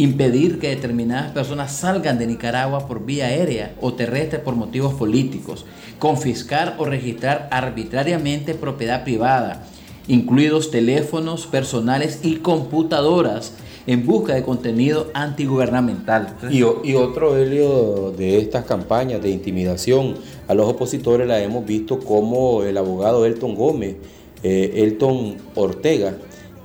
impedir 0.00 0.58
que 0.58 0.70
determinadas 0.70 1.32
personas 1.32 1.72
salgan 1.72 2.18
de 2.18 2.26
Nicaragua 2.26 2.88
por 2.88 3.04
vía 3.04 3.26
aérea 3.26 3.74
o 3.82 3.92
terrestre 3.92 4.38
por 4.38 4.56
motivos 4.56 4.94
políticos, 4.94 5.66
confiscar 5.98 6.76
o 6.78 6.86
registrar 6.86 7.48
arbitrariamente 7.50 8.54
propiedad 8.54 9.04
privada, 9.04 9.66
incluidos 10.08 10.70
teléfonos 10.70 11.46
personales 11.46 12.20
y 12.22 12.36
computadoras 12.36 13.52
en 13.86 14.06
busca 14.06 14.34
de 14.34 14.42
contenido 14.42 15.10
antigubernamental. 15.12 16.34
Y, 16.50 16.62
otro 16.62 17.36
helio 17.36 18.14
de 18.16 18.38
estas 18.38 18.64
campañas 18.64 19.20
de 19.20 19.28
intimidación 19.28 20.14
a 20.48 20.54
los 20.54 20.66
opositores 20.66 21.28
la 21.28 21.42
hemos 21.42 21.66
visto 21.66 22.00
como 22.00 22.62
el 22.62 22.78
abogado 22.78 23.26
Elton 23.26 23.54
Gómez, 23.54 23.96
eh, 24.42 24.72
Elton 24.76 25.36
Ortega, 25.54 26.14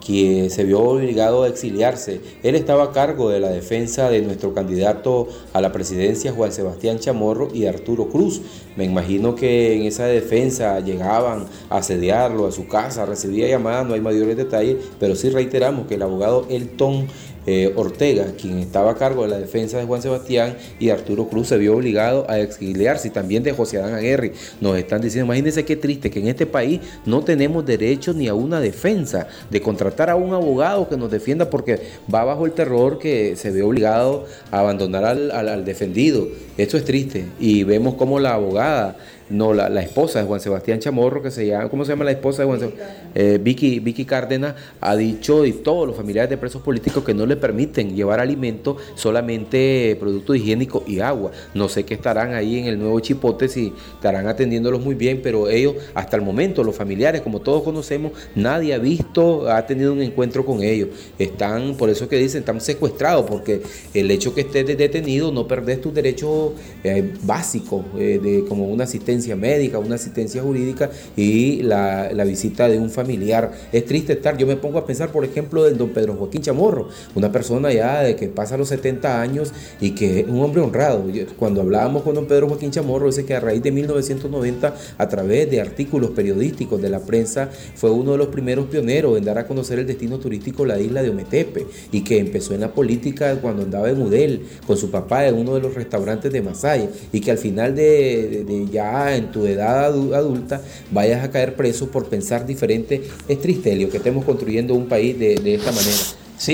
quien 0.05 0.49
se 0.51 0.63
vio 0.63 0.81
obligado 0.81 1.43
a 1.43 1.47
exiliarse. 1.47 2.21
Él 2.43 2.55
estaba 2.55 2.85
a 2.85 2.91
cargo 2.91 3.29
de 3.29 3.39
la 3.39 3.49
defensa 3.49 4.09
de 4.09 4.21
nuestro 4.21 4.53
candidato 4.53 5.27
a 5.53 5.61
la 5.61 5.71
presidencia, 5.71 6.31
Juan 6.31 6.51
Sebastián 6.51 6.99
Chamorro 6.99 7.47
y 7.53 7.65
Arturo 7.65 8.09
Cruz. 8.09 8.41
Me 8.75 8.83
imagino 8.83 9.35
que 9.35 9.73
en 9.73 9.83
esa 9.83 10.05
defensa 10.05 10.79
llegaban 10.79 11.45
a 11.69 11.77
asediarlo 11.77 12.47
a 12.47 12.51
su 12.51 12.67
casa, 12.67 13.05
recibía 13.05 13.47
llamadas, 13.47 13.87
no 13.87 13.95
hay 13.95 14.01
mayores 14.01 14.37
detalles, 14.37 14.77
pero 14.99 15.15
sí 15.15 15.29
reiteramos 15.29 15.87
que 15.87 15.95
el 15.95 16.03
abogado 16.03 16.45
Elton 16.49 17.07
eh, 17.45 17.71
Ortega, 17.75 18.27
quien 18.39 18.59
estaba 18.59 18.91
a 18.91 18.95
cargo 18.95 19.23
de 19.23 19.29
la 19.29 19.37
defensa 19.37 19.77
de 19.77 19.85
Juan 19.85 20.01
Sebastián, 20.01 20.55
y 20.79 20.89
Arturo 20.89 21.27
Cruz 21.27 21.47
se 21.47 21.57
vio 21.57 21.75
obligado 21.75 22.25
a 22.29 22.39
exiliarse, 22.39 23.09
y 23.09 23.11
también 23.11 23.43
de 23.43 23.51
José 23.51 23.77
Adán 23.77 23.93
Aguirre. 23.93 24.33
Nos 24.61 24.77
están 24.77 25.01
diciendo, 25.01 25.25
imagínense 25.25 25.65
qué 25.65 25.75
triste 25.75 26.09
que 26.09 26.19
en 26.19 26.27
este 26.27 26.45
país 26.45 26.81
no 27.05 27.23
tenemos 27.23 27.65
derecho 27.65 28.13
ni 28.13 28.27
a 28.27 28.33
una 28.33 28.59
defensa, 28.59 29.27
de 29.49 29.61
contratar 29.61 30.09
a 30.09 30.15
un 30.15 30.33
abogado 30.33 30.89
que 30.89 30.97
nos 30.97 31.11
defienda 31.11 31.49
porque 31.49 31.79
va 32.13 32.23
bajo 32.23 32.45
el 32.45 32.53
terror 32.53 32.99
que 32.99 33.35
se 33.35 33.51
ve 33.51 33.63
obligado 33.63 34.25
a 34.51 34.59
abandonar 34.59 35.05
al, 35.05 35.31
al 35.31 35.65
defendido. 35.65 36.27
Esto 36.57 36.77
es 36.77 36.85
triste 36.85 37.25
y 37.39 37.63
vemos 37.63 37.95
como 37.95 38.19
la 38.19 38.33
abogada 38.33 38.97
no, 39.29 39.53
la, 39.53 39.69
la, 39.69 39.81
esposa 39.81 40.19
de 40.19 40.25
Juan 40.25 40.39
Sebastián 40.39 40.79
Chamorro, 40.79 41.23
que 41.23 41.31
se 41.31 41.47
llama, 41.47 41.67
¿cómo 41.69 41.83
se 41.83 41.91
llama 41.93 42.05
la 42.05 42.11
esposa 42.11 42.43
de 42.43 42.47
Juan 42.47 42.59
Sebastián? 42.59 42.89
Eh, 43.15 43.39
Vicky, 43.41 43.79
Vicky 43.79 44.05
Cárdenas, 44.05 44.53
ha 44.81 44.95
dicho 44.95 45.45
y 45.45 45.51
todos 45.51 45.87
los 45.87 45.95
familiares 45.95 46.29
de 46.29 46.37
presos 46.37 46.61
políticos 46.61 47.03
que 47.03 47.13
no 47.15 47.25
le 47.25 47.35
permiten 47.35 47.95
llevar 47.95 48.19
alimento, 48.19 48.77
solamente 48.93 49.97
productos 49.99 50.37
higiénicos 50.37 50.87
y 50.87 50.99
agua. 50.99 51.31
No 51.55 51.69
sé 51.69 51.85
qué 51.85 51.95
estarán 51.95 52.35
ahí 52.35 52.59
en 52.59 52.65
el 52.65 52.77
nuevo 52.77 52.99
chipote, 52.99 53.47
si 53.47 53.73
estarán 53.95 54.27
atendiéndolos 54.27 54.81
muy 54.81 54.93
bien, 54.93 55.21
pero 55.23 55.49
ellos, 55.49 55.75
hasta 55.95 56.17
el 56.17 56.21
momento, 56.21 56.63
los 56.63 56.75
familiares, 56.75 57.21
como 57.21 57.39
todos 57.39 57.63
conocemos, 57.63 58.11
nadie 58.35 58.75
ha 58.75 58.77
visto, 58.77 59.49
ha 59.49 59.65
tenido 59.65 59.91
un 59.93 60.01
encuentro 60.01 60.45
con 60.45 60.61
ellos. 60.61 60.89
Están, 61.17 61.75
por 61.77 61.89
eso 61.89 62.07
que 62.07 62.17
dicen, 62.17 62.41
están 62.41 62.61
secuestrados, 62.61 63.25
porque 63.27 63.63
el 63.93 64.11
hecho 64.11 64.35
que 64.35 64.41
estés 64.41 64.65
detenido 64.77 65.31
no 65.31 65.47
perdés 65.47 65.81
tus 65.81 65.93
derechos 65.93 66.51
eh, 66.83 67.11
básicos, 67.23 67.85
eh, 67.97 68.19
de, 68.21 68.45
como 68.45 68.67
una 68.67 68.83
asistencia 68.83 69.14
médica, 69.35 69.79
una 69.79 69.95
asistencia 69.95 70.41
jurídica 70.41 70.89
y 71.15 71.61
la, 71.63 72.09
visita 72.25 72.67
de 72.67 72.77
un 72.77 72.89
familiar. 72.89 73.51
Es 73.71 73.85
triste 73.85 74.13
estar, 74.13 74.37
yo 74.37 74.47
me 74.47 74.55
pongo 74.55 74.79
a 74.79 74.85
pensar, 74.85 75.11
por 75.11 75.23
ejemplo, 75.23 75.63
del 75.63 75.77
don 75.77 75.89
Pedro 75.89 76.15
Joaquín 76.15 76.41
Chamorro, 76.41 76.89
una 77.13 77.31
persona 77.31 77.71
ya 77.71 78.01
de 78.01 78.15
que 78.15 78.27
pasa 78.27 78.57
los 78.57 78.69
70 78.69 79.21
años 79.21 79.53
y 79.79 79.91
que 79.91 80.21
es 80.21 80.27
un 80.27 80.41
hombre 80.41 80.61
honrado. 80.61 81.05
Cuando 81.37 81.61
hablábamos 81.61 82.03
con 82.03 82.15
don 82.15 82.25
Pedro 82.25 82.47
Joaquín 82.49 82.71
Chamorro, 82.71 83.07
dice 83.07 83.25
que 83.25 83.35
a 83.35 83.39
raíz 83.39 83.61
de 83.61 83.71
1990, 83.71 84.75
a 84.97 85.09
través 85.09 85.49
de 85.49 85.61
artículos 85.61 86.11
periodísticos 86.11 86.81
de 86.81 86.89
la 86.89 86.99
prensa, 86.99 87.49
fue 87.75 87.91
uno 87.91 88.13
de 88.13 88.17
los 88.17 88.27
primeros 88.27 88.65
pioneros 88.65 89.17
en 89.17 89.23
dar 89.23 89.37
a 89.37 89.47
conocer 89.47 89.79
el 89.79 89.87
destino 89.87 90.17
turístico 90.19 90.65
la 90.65 90.79
isla 90.79 91.01
de 91.03 91.09
Ometepe 91.09 91.67
y 91.91 92.03
que 92.03 92.19
empezó 92.19 92.53
en 92.53 92.61
la 92.61 92.71
política 92.71 93.35
cuando 93.41 93.63
andaba 93.63 93.89
en 93.89 94.01
Udel 94.01 94.45
con 94.65 94.77
su 94.77 94.89
papá 94.89 95.27
en 95.27 95.35
uno 95.35 95.55
de 95.55 95.61
los 95.61 95.73
restaurantes 95.73 96.31
de 96.31 96.41
Masaya 96.41 96.89
y 97.11 97.21
que 97.21 97.31
al 97.31 97.37
final 97.37 97.75
de 97.75 98.65
ya 98.71 99.04
en 99.13 99.31
tu 99.31 99.45
edad 99.45 99.85
adulta 99.85 100.61
vayas 100.91 101.23
a 101.23 101.31
caer 101.31 101.55
preso 101.55 101.89
por 101.89 102.07
pensar 102.07 102.45
diferente. 102.45 103.03
Es 103.27 103.41
triste, 103.41 103.73
Elio, 103.73 103.89
que 103.89 103.97
estemos 103.97 104.25
construyendo 104.25 104.73
un 104.73 104.87
país 104.87 105.17
de, 105.19 105.55
esta 105.55 105.71
manera. 105.71 105.97
Sí, 106.37 106.53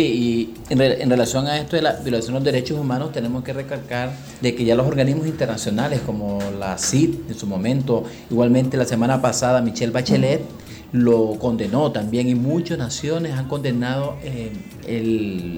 y 0.69 0.73
en, 0.73 1.09
relación 1.09 1.47
a 1.47 1.57
esto 1.57 1.75
de 1.75 1.81
la 1.81 1.93
violación 1.93 2.33
de 2.33 2.39
los 2.39 2.43
derechos 2.43 2.79
humanos, 2.79 3.11
tenemos 3.11 3.43
que 3.43 3.53
recalcar 3.53 4.11
de 4.39 4.55
que 4.55 4.63
ya 4.63 4.75
los 4.75 4.85
organismos 4.85 5.25
internacionales, 5.27 6.01
como 6.05 6.39
la 6.59 6.77
CID 6.77 7.15
en 7.29 7.35
su 7.35 7.47
momento, 7.47 8.03
igualmente 8.29 8.77
la 8.77 8.85
semana 8.85 9.21
pasada 9.21 9.61
Michelle 9.61 9.91
Bachelet, 9.91 10.41
lo 10.91 11.35
condenó 11.39 11.91
también 11.91 12.27
y 12.27 12.35
muchas 12.35 12.77
naciones 12.77 13.33
han 13.33 13.47
condenado 13.47 14.17
eh, 14.23 14.51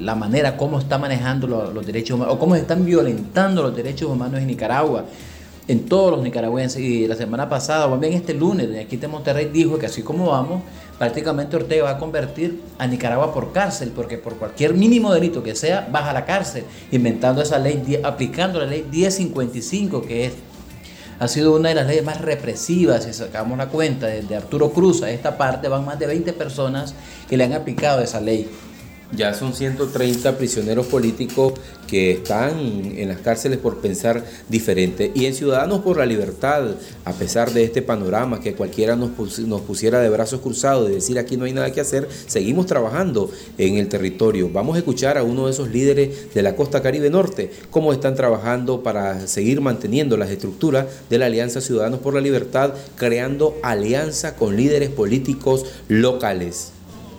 la 0.02 0.16
manera 0.16 0.58
como 0.58 0.80
está 0.80 0.98
manejando 0.98 1.48
los, 1.48 1.86
derechos 1.86 2.16
humanos 2.16 2.36
o 2.36 2.40
cómo 2.40 2.56
están 2.56 2.86
violentando 2.86 3.64
los 3.64 3.76
derechos 3.76 4.10
humanos 4.10 4.42
en 4.42 4.48
Nicaragua 4.48 5.06
en 5.68 5.86
todos 5.86 6.12
los 6.12 6.22
nicaragüenses. 6.22 6.82
Y 6.82 7.08
la 7.08 7.16
semana 7.16 7.50
pasada, 7.50 7.88
o 7.88 7.98
bien 7.98 8.14
este 8.14 8.34
lunes, 8.34 8.70
aquí 8.84 8.98
de 8.98 9.08
Monterrey 9.08 9.50
dijo 9.52 9.78
que 9.78 9.86
así 9.86 10.02
como 10.02 10.28
vamos, 10.32 10.62
prácticamente 10.98 11.56
Ortega 11.56 11.84
va 11.84 11.90
a 11.92 11.98
convertir 11.98 12.62
a 12.78 12.88
Nicaragua 12.88 13.34
por 13.34 13.52
cárcel, 13.52 13.92
porque 13.96 14.18
por 14.18 14.36
cualquier 14.36 14.74
mínimo 14.74 15.14
delito 15.14 15.44
que 15.44 15.56
sea, 15.56 15.88
baja 15.92 16.12
a 16.12 16.14
la 16.14 16.26
cárcel, 16.26 16.64
inventando 16.92 17.42
esa 17.42 17.60
ley, 17.60 18.00
aplicando 18.04 18.60
la 18.60 18.66
ley 18.66 18.86
1055, 18.90 20.02
que 20.02 20.26
es, 20.26 20.34
ha 21.20 21.28
sido 21.28 21.56
una 21.56 21.70
de 21.70 21.76
las 21.76 21.88
leyes 21.88 22.04
más 22.04 22.20
represivas, 22.20 23.04
si 23.04 23.14
sacamos 23.14 23.58
la 23.58 23.68
cuenta, 23.68 24.08
desde 24.08 24.36
Arturo 24.36 24.72
Cruz 24.72 25.04
a 25.04 25.12
esta 25.12 25.38
parte, 25.38 25.68
van 25.68 25.86
más 25.86 26.00
de 26.00 26.08
20 26.08 26.34
personas 26.34 26.96
que 27.30 27.38
le 27.38 27.46
han 27.46 27.54
aplicado 27.54 28.02
esa 28.02 28.20
ley. 28.20 28.50
Ya 29.16 29.36
son 29.36 29.54
130 29.54 30.38
prisioneros 30.38 30.88
políticos 30.88 31.54
que 31.88 32.14
están 32.14 32.58
en 32.98 33.10
las 33.10 33.20
cárceles 33.20 33.60
por 33.60 33.78
pensar 33.78 34.24
diferente. 34.50 35.12
Y 35.14 35.28
en 35.28 35.36
Ciudadanos 35.36 35.82
por 35.82 35.98
la 35.98 36.08
Libertad, 36.08 36.64
a 37.06 37.14
pesar 37.14 37.52
de 37.54 37.64
este 37.64 37.84
panorama 37.84 38.40
que 38.40 38.56
cualquiera 38.56 38.96
nos, 38.96 39.12
pusiera 39.12 40.00
de 40.00 40.10
brazos 40.10 40.42
cruzados, 40.42 40.88
de 40.88 40.96
decir 40.96 41.20
aquí 41.20 41.38
no 41.38 41.46
hay 41.46 41.54
nada 41.54 41.72
que 41.72 41.82
hacer, 41.82 42.08
seguimos 42.26 42.66
trabajando 42.66 43.30
en 43.60 43.78
el 43.78 43.88
territorio. 43.88 44.50
Vamos 44.52 44.76
a 44.76 44.80
escuchar 44.80 45.20
a 45.20 45.24
uno 45.24 45.46
de 45.46 45.52
esos 45.52 45.70
líderes 45.70 46.34
de 46.34 46.42
la 46.42 46.56
costa 46.56 46.82
caribe 46.82 47.12
norte, 47.12 47.52
cómo 47.70 47.94
están 47.94 48.16
trabajando 48.16 48.82
para 48.82 49.28
seguir 49.28 49.62
manteniendo 49.62 50.18
las 50.18 50.32
estructuras 50.32 50.88
de 51.12 51.20
la 51.20 51.28
Alianza 51.28 51.62
Ciudadanos 51.62 52.00
por 52.00 52.16
la 52.16 52.22
Libertad, 52.22 52.74
creando 52.96 53.56
alianza 53.62 54.36
con 54.36 54.56
líderes 54.56 54.90
políticos 54.90 55.66
locales. 55.88 56.72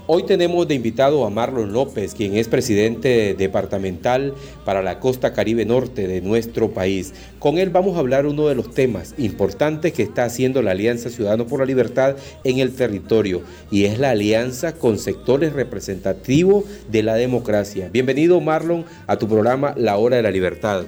Hoy 0.07 0.25
tenemos 0.25 0.69
de 0.69 0.75
invitado 0.75 1.25
a 1.25 1.31
Marlon 1.31 1.73
López, 1.73 2.15
quien 2.15 2.37
es 2.37 2.47
presidente 2.47 3.35
departamental 3.39 4.35
para 4.67 4.83
la 4.83 5.01
costa 5.01 5.33
caribe 5.33 5.65
norte 5.65 6.07
de 6.07 6.21
nuestro 6.21 6.73
país. 6.73 7.15
Con 7.39 7.57
él 7.57 7.71
vamos 7.71 7.97
a 7.97 8.01
hablar 8.01 8.27
uno 8.27 8.47
de 8.47 8.55
los 8.55 8.71
temas 8.75 9.15
importantes 9.17 9.95
que 9.95 10.03
está 10.03 10.27
haciendo 10.27 10.61
la 10.61 10.73
Alianza 10.73 11.09
Ciudadanos 11.09 11.47
por 11.47 11.61
la 11.61 11.65
Libertad 11.65 12.17
en 12.45 12.59
el 12.59 12.75
territorio 12.75 13.45
y 13.71 13.87
es 13.87 13.99
la 13.99 14.11
alianza 14.11 14.75
con 14.75 14.99
sectores 14.99 15.55
representativos 15.55 16.65
de 16.91 17.03
la 17.03 17.15
democracia. 17.15 17.89
Bienvenido 17.91 18.43
Marlon 18.43 18.85
a 19.07 19.17
tu 19.17 19.27
programa 19.27 19.73
La 19.75 19.97
Hora 19.97 20.17
de 20.17 20.23
la 20.23 20.31
Libertad. 20.31 20.85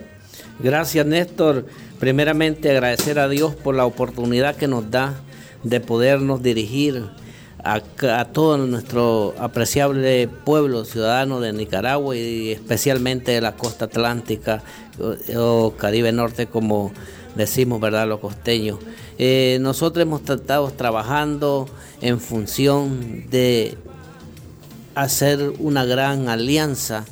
Gracias 0.62 1.06
Néstor. 1.06 1.64
Primeramente 1.98 2.70
agradecer 2.70 3.18
a 3.18 3.30
Dios 3.30 3.54
por 3.54 3.74
la 3.76 3.86
oportunidad 3.86 4.56
que 4.56 4.68
nos 4.68 4.90
da 4.90 5.18
de 5.62 5.80
podernos 5.80 6.42
dirigir 6.42 7.04
a, 7.66 8.24
todo 8.26 8.58
nuestro 8.58 9.34
apreciable 9.38 10.28
pueblo 10.28 10.84
ciudadano 10.84 11.40
de 11.40 11.52
Nicaragua 11.52 12.16
y 12.16 12.52
especialmente 12.52 13.32
de 13.32 13.40
la 13.40 13.56
costa 13.56 13.86
atlántica 13.86 14.62
o, 15.36 15.74
Caribe 15.76 16.12
Norte, 16.12 16.46
como 16.46 16.92
decimos, 17.34 17.80
¿verdad?, 17.80 18.06
los 18.06 18.20
costeños. 18.20 18.78
Eh, 19.18 19.58
nosotros 19.60 20.02
hemos 20.02 20.22
estado 20.28 20.70
trabajando 20.70 21.68
en 22.00 22.20
función 22.20 23.28
de 23.30 23.76
hacer 24.94 25.52
una 25.58 25.84
gran 25.84 26.28
alianza 26.28 27.04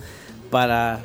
para 0.50 1.00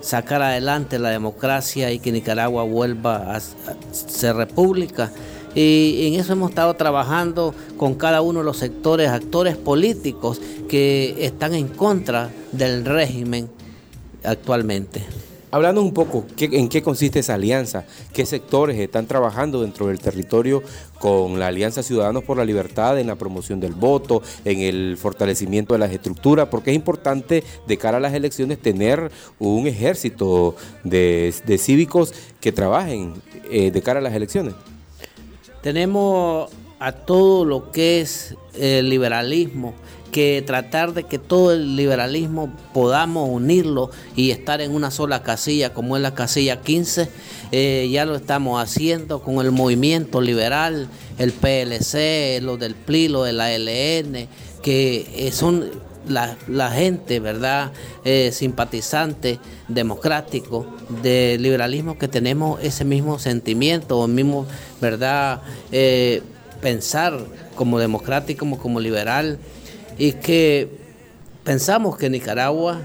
sacar 0.00 0.42
adelante 0.42 0.98
la 0.98 1.10
democracia 1.10 1.90
y 1.92 1.98
que 1.98 2.12
Nicaragua 2.12 2.64
vuelva 2.64 3.34
a 3.34 3.40
ser 3.40 4.36
república 4.36 5.12
y 5.54 6.06
en 6.08 6.20
eso 6.20 6.32
hemos 6.32 6.50
estado 6.50 6.74
trabajando 6.74 7.54
con 7.76 7.94
cada 7.94 8.22
uno 8.22 8.40
de 8.40 8.44
los 8.44 8.56
sectores, 8.56 9.08
actores 9.08 9.56
políticos 9.56 10.40
que 10.68 11.16
están 11.18 11.54
en 11.54 11.68
contra 11.68 12.30
del 12.52 12.84
régimen 12.84 13.48
actualmente. 14.24 15.02
Hablando 15.54 15.82
un 15.82 15.92
poco, 15.92 16.24
¿en 16.38 16.70
qué 16.70 16.82
consiste 16.82 17.18
esa 17.18 17.34
alianza? 17.34 17.84
¿Qué 18.14 18.24
sectores 18.24 18.78
están 18.78 19.06
trabajando 19.06 19.60
dentro 19.60 19.88
del 19.88 19.98
territorio 19.98 20.62
con 20.98 21.38
la 21.38 21.48
Alianza 21.48 21.82
Ciudadanos 21.82 22.24
por 22.24 22.38
la 22.38 22.46
Libertad 22.46 22.98
en 22.98 23.08
la 23.08 23.16
promoción 23.16 23.60
del 23.60 23.74
voto, 23.74 24.22
en 24.46 24.60
el 24.60 24.96
fortalecimiento 24.96 25.74
de 25.74 25.80
las 25.80 25.92
estructuras? 25.92 26.48
Porque 26.48 26.70
es 26.70 26.76
importante 26.76 27.44
de 27.66 27.76
cara 27.76 27.98
a 27.98 28.00
las 28.00 28.14
elecciones 28.14 28.62
tener 28.62 29.12
un 29.38 29.66
ejército 29.66 30.56
de, 30.84 31.34
cívicos 31.58 32.14
que 32.40 32.50
trabajen 32.50 33.12
eh, 33.50 33.70
de 33.70 33.82
cara 33.82 34.00
a 34.00 34.02
las 34.02 34.14
elecciones. 34.14 34.54
Tenemos 35.62 36.50
a 36.80 36.92
todo 36.92 37.44
lo 37.44 37.70
que 37.70 38.00
es 38.00 38.34
el 38.54 38.90
liberalismo, 38.90 39.74
que 40.10 40.42
tratar 40.44 40.92
de 40.92 41.04
que 41.04 41.18
todo 41.18 41.52
el 41.52 41.76
liberalismo 41.76 42.52
podamos 42.74 43.30
unirlo 43.30 43.90
y 44.14 44.30
estar 44.30 44.60
en 44.60 44.72
una 44.72 44.90
sola 44.90 45.22
casilla, 45.22 45.72
como 45.72 45.96
es 45.96 46.02
la 46.02 46.14
casilla 46.14 46.60
15, 46.60 47.08
eh, 47.52 47.88
ya 47.90 48.04
lo 48.04 48.14
estamos 48.16 48.62
haciendo 48.62 49.22
con 49.22 49.44
el 49.44 49.52
movimiento 49.52 50.20
liberal, 50.20 50.88
el 51.18 51.32
PLC, 51.32 52.40
lo 52.42 52.56
del 52.58 52.74
PLI, 52.74 53.08
lo 53.08 53.22
de 53.22 53.32
la 53.32 53.56
LN, 53.56 54.28
que 54.62 55.06
eh, 55.14 55.32
son 55.32 55.70
la, 56.08 56.70
gente, 56.70 57.20
¿verdad? 57.20 57.72
Eh, 58.04 58.30
simpatizante, 58.32 59.38
democrático, 59.68 60.66
de 61.02 61.36
liberalismo, 61.38 61.98
que 61.98 62.08
tenemos 62.08 62.62
ese 62.62 62.84
mismo 62.84 63.18
sentimiento, 63.18 64.04
el 64.04 64.12
mismo, 64.12 64.46
¿verdad? 64.80 65.42
Eh, 65.70 66.22
pensar 66.60 67.18
como 67.54 67.78
democrático, 67.78 68.40
como, 68.40 68.58
como 68.58 68.80
liberal, 68.80 69.38
y 69.98 70.12
que 70.12 70.68
pensamos 71.44 71.96
que 71.96 72.08
Nicaragua, 72.10 72.80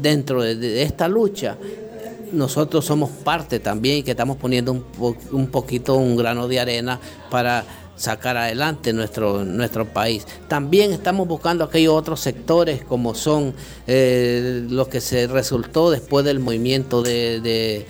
dentro 0.00 0.42
de, 0.42 0.82
esta 0.82 1.08
lucha, 1.08 1.56
nosotros 2.32 2.84
somos 2.84 3.10
parte 3.10 3.58
también 3.58 3.98
y 3.98 4.02
que 4.04 4.12
estamos 4.12 4.36
poniendo 4.36 4.72
un, 4.72 4.84
un 5.32 5.46
poquito, 5.48 5.96
un 5.96 6.16
grano 6.16 6.46
de 6.46 6.60
arena 6.60 7.00
para 7.28 7.64
sacar 8.00 8.38
adelante 8.38 8.94
nuestro, 8.94 9.44
nuestro 9.44 9.84
país. 9.84 10.26
También 10.48 10.90
estamos 10.90 11.28
buscando 11.28 11.64
aquellos 11.64 11.92
otros 11.92 12.20
sectores 12.20 12.82
como 12.82 13.14
son 13.14 13.52
eh, 13.86 14.66
los 14.70 14.88
que 14.88 15.02
se 15.02 15.26
resultó 15.26 15.90
después 15.90 16.24
del 16.24 16.40
movimiento 16.40 17.02
de, 17.02 17.84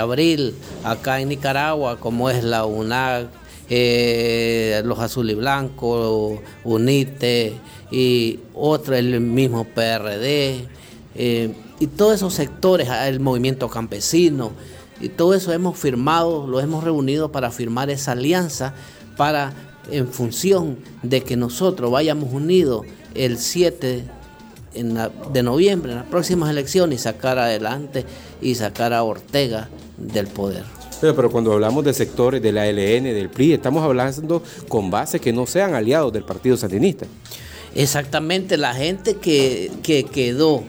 abril 0.00 0.54
acá 0.84 1.20
en 1.20 1.28
Nicaragua, 1.28 2.00
como 2.00 2.30
es 2.30 2.42
la 2.42 2.64
UNAG, 2.64 3.28
eh, 3.68 4.80
los 4.86 4.98
azul 5.00 5.30
y 5.30 5.34
blancos, 5.34 6.40
UNITE 6.64 7.52
y 7.90 8.40
otro, 8.54 8.96
el 8.96 9.20
mismo 9.20 9.64
PRD, 9.64 10.66
eh, 11.14 11.54
y 11.78 11.86
todos 11.88 12.14
esos 12.14 12.32
sectores, 12.32 12.88
el 12.88 13.20
movimiento 13.20 13.68
campesino, 13.68 14.52
y 14.98 15.10
todo 15.10 15.34
eso 15.34 15.52
hemos 15.52 15.78
firmado, 15.78 16.46
lo 16.46 16.58
hemos 16.60 16.84
reunido 16.84 17.30
para 17.32 17.50
firmar 17.50 17.90
esa 17.90 18.12
alianza 18.12 18.72
para, 19.16 19.52
en 19.90 20.08
función 20.08 20.78
de 21.02 21.22
que 21.22 21.36
nosotros 21.36 21.90
vayamos 21.90 22.32
unidos 22.32 22.86
el 23.14 23.38
7 23.38 24.04
de 24.74 25.42
noviembre, 25.42 25.92
en 25.92 25.98
las 25.98 26.06
próximas 26.06 26.50
elecciones, 26.50 27.00
y 27.00 27.02
sacar 27.02 27.38
adelante 27.38 28.04
y 28.40 28.54
sacar 28.54 28.92
a 28.92 29.02
Ortega 29.02 29.68
del 29.98 30.26
poder. 30.26 30.64
Pero, 31.00 31.30
cuando 31.30 31.52
hablamos 31.52 31.84
de 31.84 31.92
sectores 31.92 32.40
de 32.40 32.52
la 32.52 32.66
LN, 32.70 33.12
del 33.12 33.28
PRI, 33.28 33.54
estamos 33.54 33.82
hablando 33.82 34.42
con 34.68 34.90
bases 34.90 35.20
que 35.20 35.32
no 35.32 35.46
sean 35.46 35.74
aliados 35.74 36.12
del 36.12 36.22
Partido 36.22 36.56
Sandinista. 36.56 37.06
Exactamente, 37.74 38.56
la 38.56 38.72
gente 38.72 39.16
que, 39.16 39.72
que 39.82 40.04
quedó 40.04 40.62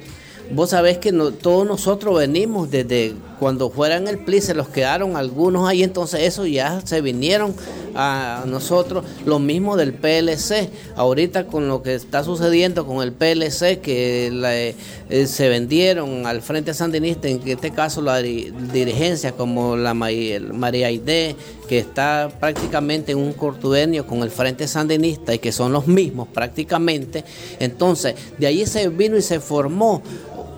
Vos 0.51 0.71
sabés 0.71 0.97
que 0.97 1.11
todos 1.41 1.65
nosotros 1.65 2.17
venimos 2.17 2.69
desde 2.69 3.13
cuando 3.39 3.69
fueran 3.69 4.07
el 4.07 4.19
PLI, 4.19 4.41
se 4.41 4.53
los 4.53 4.67
quedaron 4.69 5.15
algunos 5.15 5.67
ahí, 5.67 5.83
entonces 5.83 6.21
eso 6.21 6.45
ya 6.45 6.81
se 6.85 7.01
vinieron 7.01 7.55
a 7.95 8.43
nosotros, 8.47 9.05
lo 9.25 9.39
mismo 9.39 9.75
del 9.77 9.93
PLC. 9.93 10.69
Ahorita 10.95 11.47
con 11.47 11.67
lo 11.67 11.83
que 11.83 11.95
está 11.95 12.23
sucediendo 12.23 12.85
con 12.85 13.03
el 13.03 13.11
PLC, 13.11 13.79
que 13.79 14.75
eh, 15.09 15.27
se 15.27 15.49
vendieron 15.49 16.25
al 16.25 16.41
Frente 16.41 16.73
Sandinista, 16.73 17.27
en 17.27 17.41
este 17.47 17.71
caso 17.71 18.01
la 18.01 18.21
dirigencia 18.21 19.33
como 19.33 19.75
la 19.75 19.93
María 19.93 20.87
Aide, 20.87 21.35
que 21.67 21.79
está 21.79 22.31
prácticamente 22.39 23.11
en 23.11 23.17
un 23.17 23.33
cortuenio 23.33 24.05
con 24.05 24.23
el 24.23 24.31
Frente 24.31 24.67
Sandinista 24.67 25.33
y 25.33 25.39
que 25.39 25.51
son 25.51 25.71
los 25.71 25.87
mismos 25.87 26.27
prácticamente. 26.27 27.23
Entonces, 27.59 28.15
de 28.37 28.47
ahí 28.47 28.65
se 28.65 28.89
vino 28.89 29.17
y 29.17 29.21
se 29.21 29.39
formó 29.39 30.01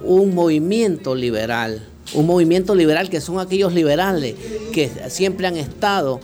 un 0.04 0.36
movimiento 0.36 1.16
liberal, 1.16 1.88
un 2.14 2.26
movimiento 2.26 2.76
liberal 2.76 3.10
que 3.10 3.22
son 3.22 3.40
aquellos 3.40 3.74
liberales 3.74 4.36
que 4.72 4.92
siempre 5.10 5.48
han 5.48 5.58
estado 5.58 6.20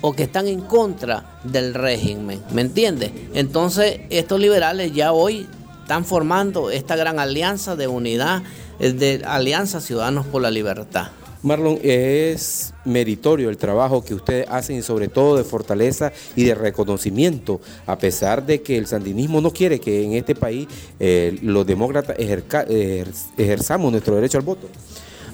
o 0.00 0.12
que 0.12 0.24
están 0.24 0.48
en 0.48 0.60
contra 0.60 1.38
del 1.44 1.74
régimen, 1.74 2.40
¿me 2.52 2.62
entiendes? 2.62 3.12
Entonces 3.34 4.00
estos 4.10 4.40
liberales 4.40 4.92
ya 4.92 5.12
hoy 5.12 5.46
están 5.82 6.04
formando 6.04 6.70
esta 6.70 6.96
gran 6.96 7.18
alianza 7.18 7.76
de 7.76 7.86
unidad, 7.86 8.42
eh, 8.78 8.92
de 8.92 9.22
Alianza 9.24 9.80
Ciudadanos 9.80 10.26
por 10.26 10.42
la 10.42 10.50
Libertad. 10.50 11.08
Marlon, 11.42 11.78
es 11.82 12.72
meritorio 12.84 13.50
el 13.50 13.56
trabajo 13.56 14.04
que 14.04 14.14
ustedes 14.14 14.46
hacen 14.48 14.76
y 14.76 14.82
sobre 14.82 15.08
todo 15.08 15.36
de 15.36 15.44
fortaleza 15.44 16.12
y 16.36 16.44
de 16.44 16.54
reconocimiento, 16.54 17.60
a 17.86 17.98
pesar 17.98 18.46
de 18.46 18.62
que 18.62 18.78
el 18.78 18.86
sandinismo 18.86 19.40
no 19.40 19.50
quiere 19.50 19.80
que 19.80 20.04
en 20.04 20.12
este 20.12 20.34
país 20.36 20.68
eh, 21.00 21.36
los 21.42 21.66
demócratas 21.66 22.16
ejerzamos 22.18 23.90
nuestro 23.90 24.14
derecho 24.14 24.38
al 24.38 24.44
voto. 24.44 24.68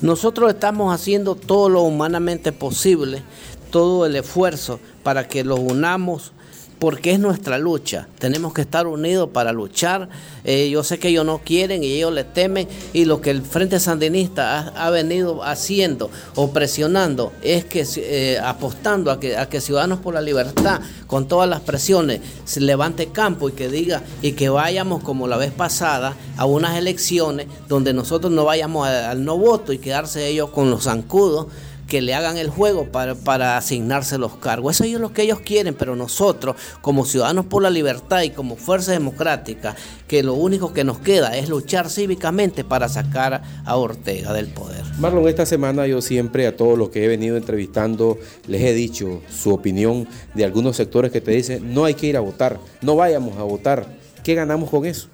Nosotros 0.01 0.51
estamos 0.51 0.95
haciendo 0.95 1.35
todo 1.35 1.69
lo 1.69 1.83
humanamente 1.83 2.53
posible, 2.53 3.23
todo 3.71 4.07
el 4.07 4.17
esfuerzo 4.17 4.81
para 5.03 5.29
que 5.29 5.45
los 5.45 5.59
unamos 5.59 6.33
porque 6.79 7.13
es 7.13 7.19
nuestra 7.19 7.59
lucha. 7.59 8.09
Tenemos 8.19 8.53
que 8.53 8.61
estar 8.61 8.87
unidos 8.87 9.31
para 9.33 9.53
luchar. 9.53 10.09
Eh, 10.45 10.71
yo 10.71 10.85
sé 10.85 10.99
que 10.99 11.09
ellos 11.09 11.25
no 11.25 11.39
quieren 11.39 11.83
y 11.83 11.93
ellos 11.93 12.13
le 12.13 12.25
temen 12.25 12.69
y 12.93 13.05
lo 13.05 13.21
que 13.21 13.31
el 13.31 13.43
Frente 13.43 13.81
Sandinista 13.81 14.73
ha, 14.77 14.91
venido 14.91 15.45
haciendo 15.45 16.11
o 16.35 16.51
presionando 16.51 17.33
es 17.43 17.65
que 17.65 17.87
eh, 17.97 18.39
apostando 18.43 19.11
a 19.11 19.21
que, 19.21 19.37
a 19.37 19.49
que 19.49 19.61
Ciudadanos 19.61 19.99
por 19.99 20.15
la 20.15 20.23
Libertad 20.23 20.81
con 21.07 21.29
todas 21.29 21.49
las 21.49 21.61
presiones 21.61 22.21
se 22.45 22.61
levante 22.61 23.09
campo 23.09 23.49
y 23.49 23.53
que 23.53 23.69
diga 23.69 24.03
y 24.23 24.33
que 24.33 24.49
vayamos 24.49 25.03
como 25.03 25.29
la 25.29 25.37
vez 25.37 25.53
pasada 25.53 26.15
a 26.37 26.47
unas 26.47 26.77
elecciones 26.77 27.47
donde 27.69 27.93
nosotros 27.93 28.33
no 28.33 28.45
vayamos 28.45 28.89
al 28.89 29.25
no 29.25 29.37
voto 29.37 29.73
y 29.73 29.79
quedarse 29.79 30.27
ellos 30.27 30.51
con 30.51 30.71
los 30.71 30.85
zancudos 30.85 31.49
que 31.89 32.03
le 32.03 32.15
hagan 32.15 32.37
el 32.37 32.51
juego 32.51 32.85
para, 32.85 33.15
para 33.15 33.57
asignarse 33.57 34.19
los 34.19 34.37
cargos. 34.37 34.77
Eso 34.77 34.85
es 34.85 35.01
lo 35.01 35.13
que 35.13 35.23
ellos 35.23 35.41
quieren, 35.41 35.75
pero 35.75 35.97
nosotros, 35.97 36.55
como 36.83 37.07
Ciudadanos 37.07 37.47
por 37.47 37.63
la 37.63 37.71
Libertad 37.71 38.23
y 38.23 38.31
como 38.31 38.57
Fuerza 38.57 38.93
Democrática, 38.93 39.75
que 40.07 40.23
lo 40.23 40.35
único 40.35 40.75
que 40.75 40.85
nos 40.85 40.99
queda 40.99 41.37
es 41.37 41.49
luchar 41.49 41.89
cívicamente 41.89 42.63
para 42.63 42.91
sacar 42.91 43.43
a 43.65 43.77
Ortega 43.77 44.35
del 44.35 44.49
poder. 44.49 44.85
Marlon, 44.99 45.27
esta 45.29 45.47
semana 45.47 45.87
yo 45.87 46.03
siempre 46.03 46.47
a 46.47 46.57
todos 46.57 46.79
los 46.79 46.91
que 46.91 47.05
he 47.05 47.09
venido 47.09 47.39
entrevistando 47.39 48.19
les 48.47 48.63
he 48.63 48.75
dicho 48.75 49.23
su 49.31 49.55
opinión 49.55 50.07
de 50.35 50.45
algunos 50.45 50.77
sectores 50.77 51.11
que 51.11 51.23
te 51.23 51.31
dicen 51.31 51.73
no 51.73 51.87
hay 51.87 51.95
que 51.95 52.07
ir 52.07 52.17
a 52.19 52.21
votar, 52.21 52.61
no 52.83 52.97
vayamos 52.97 53.39
a 53.39 53.43
votar. 53.45 53.87
¿Qué 54.23 54.35
ganamos 54.35 54.69
con 54.69 54.85
eso? 54.85 55.09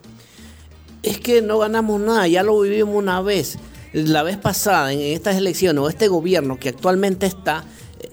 Es 1.05 1.21
que 1.21 1.41
no 1.41 1.59
ganamos 1.59 2.01
nada, 2.01 2.27
ya 2.27 2.43
lo 2.43 2.59
vivimos 2.61 2.97
una 2.97 3.21
vez 3.21 3.59
la 3.95 4.25
vez 4.25 4.37
pasada 4.37 4.93
en 4.93 5.01
estas 5.01 5.37
elecciones 5.37 5.83
o 5.83 5.89
este 5.89 6.09
gobierno 6.09 6.59
que 6.59 6.71
actualmente 6.71 7.27
está, 7.27 7.65
eh, 8.01 8.11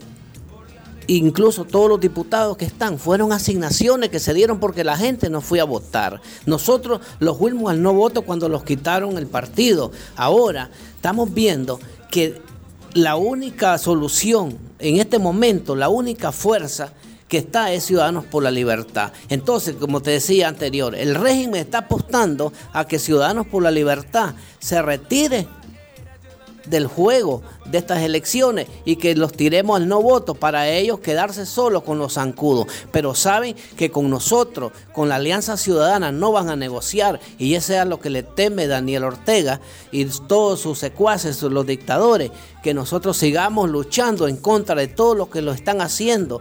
incluso 1.08 1.64
todos 1.64 1.88
los 1.88 2.00
diputados 2.00 2.56
que 2.56 2.64
están, 2.64 3.00
fueron 3.00 3.32
asignaciones 3.32 4.08
que 4.08 4.20
se 4.20 4.32
dieron 4.32 4.60
porque 4.60 4.84
la 4.84 4.96
gente 4.96 5.28
no 5.28 5.40
fue 5.40 5.60
a 5.60 5.64
votar. 5.64 6.20
Nosotros 6.46 7.00
los 7.18 7.36
fuimos 7.36 7.72
al 7.72 7.82
no 7.82 7.92
voto 7.94 8.22
cuando 8.22 8.48
los 8.48 8.62
quitaron 8.62 9.18
el 9.18 9.26
partido. 9.26 9.90
Ahora 10.14 10.70
estamos 10.94 11.34
viendo 11.34 11.80
que 12.10 12.40
la 12.94 13.16
única 13.16 13.76
solución 13.76 14.56
en 14.78 14.98
este 14.98 15.18
momento, 15.18 15.74
la 15.74 15.88
única 15.88 16.30
fuerza 16.30 16.92
que 17.26 17.38
está 17.38 17.72
es 17.72 17.84
Ciudadanos 17.84 18.24
por 18.26 18.44
la 18.44 18.50
Libertad. 18.52 19.12
Entonces, 19.30 19.74
como 19.80 20.00
te 20.00 20.12
decía 20.12 20.46
anterior, 20.46 20.94
el 20.94 21.16
régimen 21.16 21.62
está 21.62 21.78
apostando 21.78 22.52
a 22.72 22.86
que 22.86 23.00
Ciudadanos 23.00 23.46
por 23.46 23.62
la 23.64 23.70
Libertad 23.70 24.34
se 24.60 24.80
retire 24.82 25.48
del 26.66 26.86
juego 26.86 27.42
de 27.66 27.78
estas 27.78 28.02
elecciones 28.02 28.68
y 28.84 28.96
que 28.96 29.14
los 29.14 29.32
tiremos 29.32 29.76
al 29.76 29.88
no 29.88 30.02
voto 30.02 30.34
para 30.34 30.68
ellos 30.68 31.00
quedarse 31.00 31.46
solos 31.46 31.82
con 31.82 31.98
los 31.98 32.14
zancudos. 32.14 32.66
Pero 32.90 33.14
saben 33.14 33.56
que 33.76 33.90
con 33.90 34.10
nosotros, 34.10 34.72
con 34.92 35.08
la 35.08 35.16
Alianza 35.16 35.56
Ciudadana, 35.56 36.12
no 36.12 36.32
van 36.32 36.48
a 36.48 36.56
negociar 36.56 37.20
y 37.38 37.54
eso 37.54 37.74
es 37.74 37.86
lo 37.86 38.00
que 38.00 38.10
le 38.10 38.22
teme 38.22 38.66
Daniel 38.66 39.04
Ortega 39.04 39.60
y 39.90 40.04
todos 40.04 40.60
sus 40.60 40.78
secuaces, 40.78 41.42
los 41.42 41.66
dictadores, 41.66 42.30
que 42.62 42.74
nosotros 42.74 43.16
sigamos 43.16 43.68
luchando 43.68 44.28
en 44.28 44.36
contra 44.36 44.76
de 44.76 44.86
todo 44.86 45.14
lo 45.14 45.28
que 45.28 45.42
lo 45.42 45.52
están 45.52 45.80
haciendo, 45.80 46.40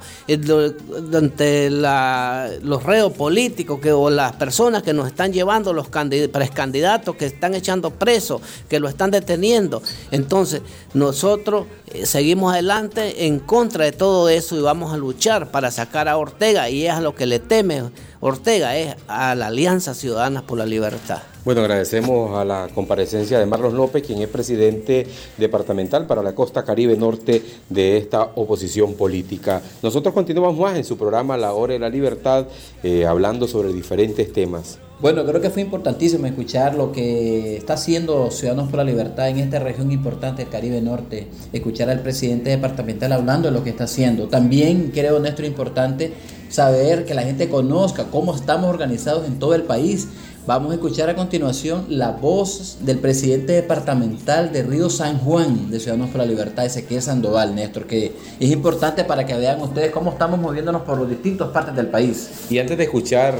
ante 1.13 1.69
los 1.71 2.83
reos 2.83 3.13
políticos 3.13 3.79
que, 3.81 3.91
o 3.91 4.09
las 4.09 4.33
personas 4.33 4.83
que 4.83 4.93
nos 4.93 5.07
están 5.07 5.33
llevando, 5.33 5.73
los 5.73 5.89
precandidatos 5.89 7.15
que 7.15 7.25
están 7.25 7.55
echando 7.55 7.89
presos, 7.91 8.41
que 8.69 8.79
lo 8.79 8.87
están 8.87 9.11
deteniendo. 9.11 9.81
Entonces, 10.11 10.61
nosotros 10.93 11.67
eh, 11.87 12.05
seguimos 12.05 12.53
adelante 12.53 13.25
en 13.25 13.39
contra 13.39 13.85
de 13.85 13.93
todo 13.93 14.29
eso 14.29 14.57
y 14.57 14.61
vamos 14.61 14.93
a 14.93 14.97
luchar 14.97 15.51
para 15.51 15.71
sacar 15.71 16.07
a 16.07 16.17
Ortega 16.17 16.69
y 16.69 16.85
es 16.85 16.93
a 16.93 17.01
lo 17.01 17.15
que 17.15 17.25
le 17.25 17.39
teme 17.39 17.83
Ortega, 18.19 18.77
es 18.77 18.95
a 19.07 19.33
la 19.35 19.47
Alianza 19.47 19.93
Ciudadanas 19.93 20.43
por 20.43 20.57
la 20.57 20.65
Libertad. 20.65 21.23
Bueno, 21.43 21.61
agradecemos 21.61 22.37
a 22.37 22.45
la 22.45 22.69
comparecencia 22.75 23.39
de 23.39 23.47
Marlos 23.47 23.73
López, 23.73 24.05
quien 24.05 24.21
es 24.21 24.27
presidente 24.27 25.07
departamental 25.37 26.05
para 26.05 26.21
la 26.21 26.35
costa 26.35 26.63
caribe 26.63 26.95
norte 26.95 27.41
de 27.67 27.97
esta 27.97 28.21
oposición 28.35 28.93
política. 28.93 29.61
Nosotros 29.81 30.13
continuamos 30.13 30.55
más 30.57 30.77
en 30.77 30.83
su 30.83 30.97
programa 30.97 31.37
La 31.37 31.53
Hora 31.53 31.73
de 31.73 31.79
la 31.79 31.89
Libertad, 31.89 32.45
eh, 32.83 33.07
hablando 33.07 33.47
sobre 33.47 33.73
diferentes 33.73 34.31
temas. 34.31 34.77
Bueno, 35.01 35.25
creo 35.25 35.41
que 35.41 35.49
fue 35.49 35.63
importantísimo 35.63 36.27
escuchar 36.27 36.75
lo 36.75 36.91
que 36.91 37.57
está 37.57 37.73
haciendo 37.73 38.29
Ciudadanos 38.29 38.69
por 38.69 38.77
la 38.77 38.83
Libertad 38.83 39.29
en 39.29 39.39
esta 39.39 39.57
región 39.57 39.91
importante 39.91 40.43
del 40.43 40.51
Caribe 40.51 40.79
Norte, 40.79 41.27
escuchar 41.51 41.89
al 41.89 42.01
presidente 42.01 42.51
departamental 42.51 43.11
hablando 43.11 43.47
de 43.47 43.53
lo 43.55 43.63
que 43.63 43.71
está 43.71 43.85
haciendo. 43.85 44.27
También 44.27 44.91
creo, 44.93 45.19
Néstor, 45.19 45.45
importante 45.45 46.13
saber 46.49 47.03
que 47.05 47.15
la 47.15 47.23
gente 47.23 47.49
conozca 47.49 48.11
cómo 48.11 48.35
estamos 48.35 48.69
organizados 48.69 49.25
en 49.25 49.39
todo 49.39 49.55
el 49.55 49.63
país. 49.63 50.07
Vamos 50.45 50.71
a 50.71 50.75
escuchar 50.75 51.09
a 51.09 51.15
continuación 51.15 51.85
la 51.89 52.11
voz 52.11 52.77
del 52.81 52.99
presidente 52.99 53.53
departamental 53.53 54.51
de 54.51 54.61
Río 54.61 54.91
San 54.91 55.17
Juan 55.17 55.71
de 55.71 55.79
Ciudadanos 55.79 56.11
por 56.11 56.19
la 56.19 56.27
Libertad, 56.27 56.65
Ezequiel 56.65 57.01
Sandoval, 57.01 57.55
Néstor, 57.55 57.87
que 57.87 58.13
es 58.39 58.51
importante 58.51 59.03
para 59.03 59.25
que 59.25 59.33
vean 59.33 59.61
ustedes 59.61 59.89
cómo 59.89 60.11
estamos 60.11 60.39
moviéndonos 60.39 60.83
por 60.83 60.99
las 60.99 61.09
distintas 61.09 61.47
partes 61.47 61.75
del 61.75 61.87
país. 61.87 62.29
Y 62.51 62.59
antes 62.59 62.77
de 62.77 62.83
escuchar 62.83 63.33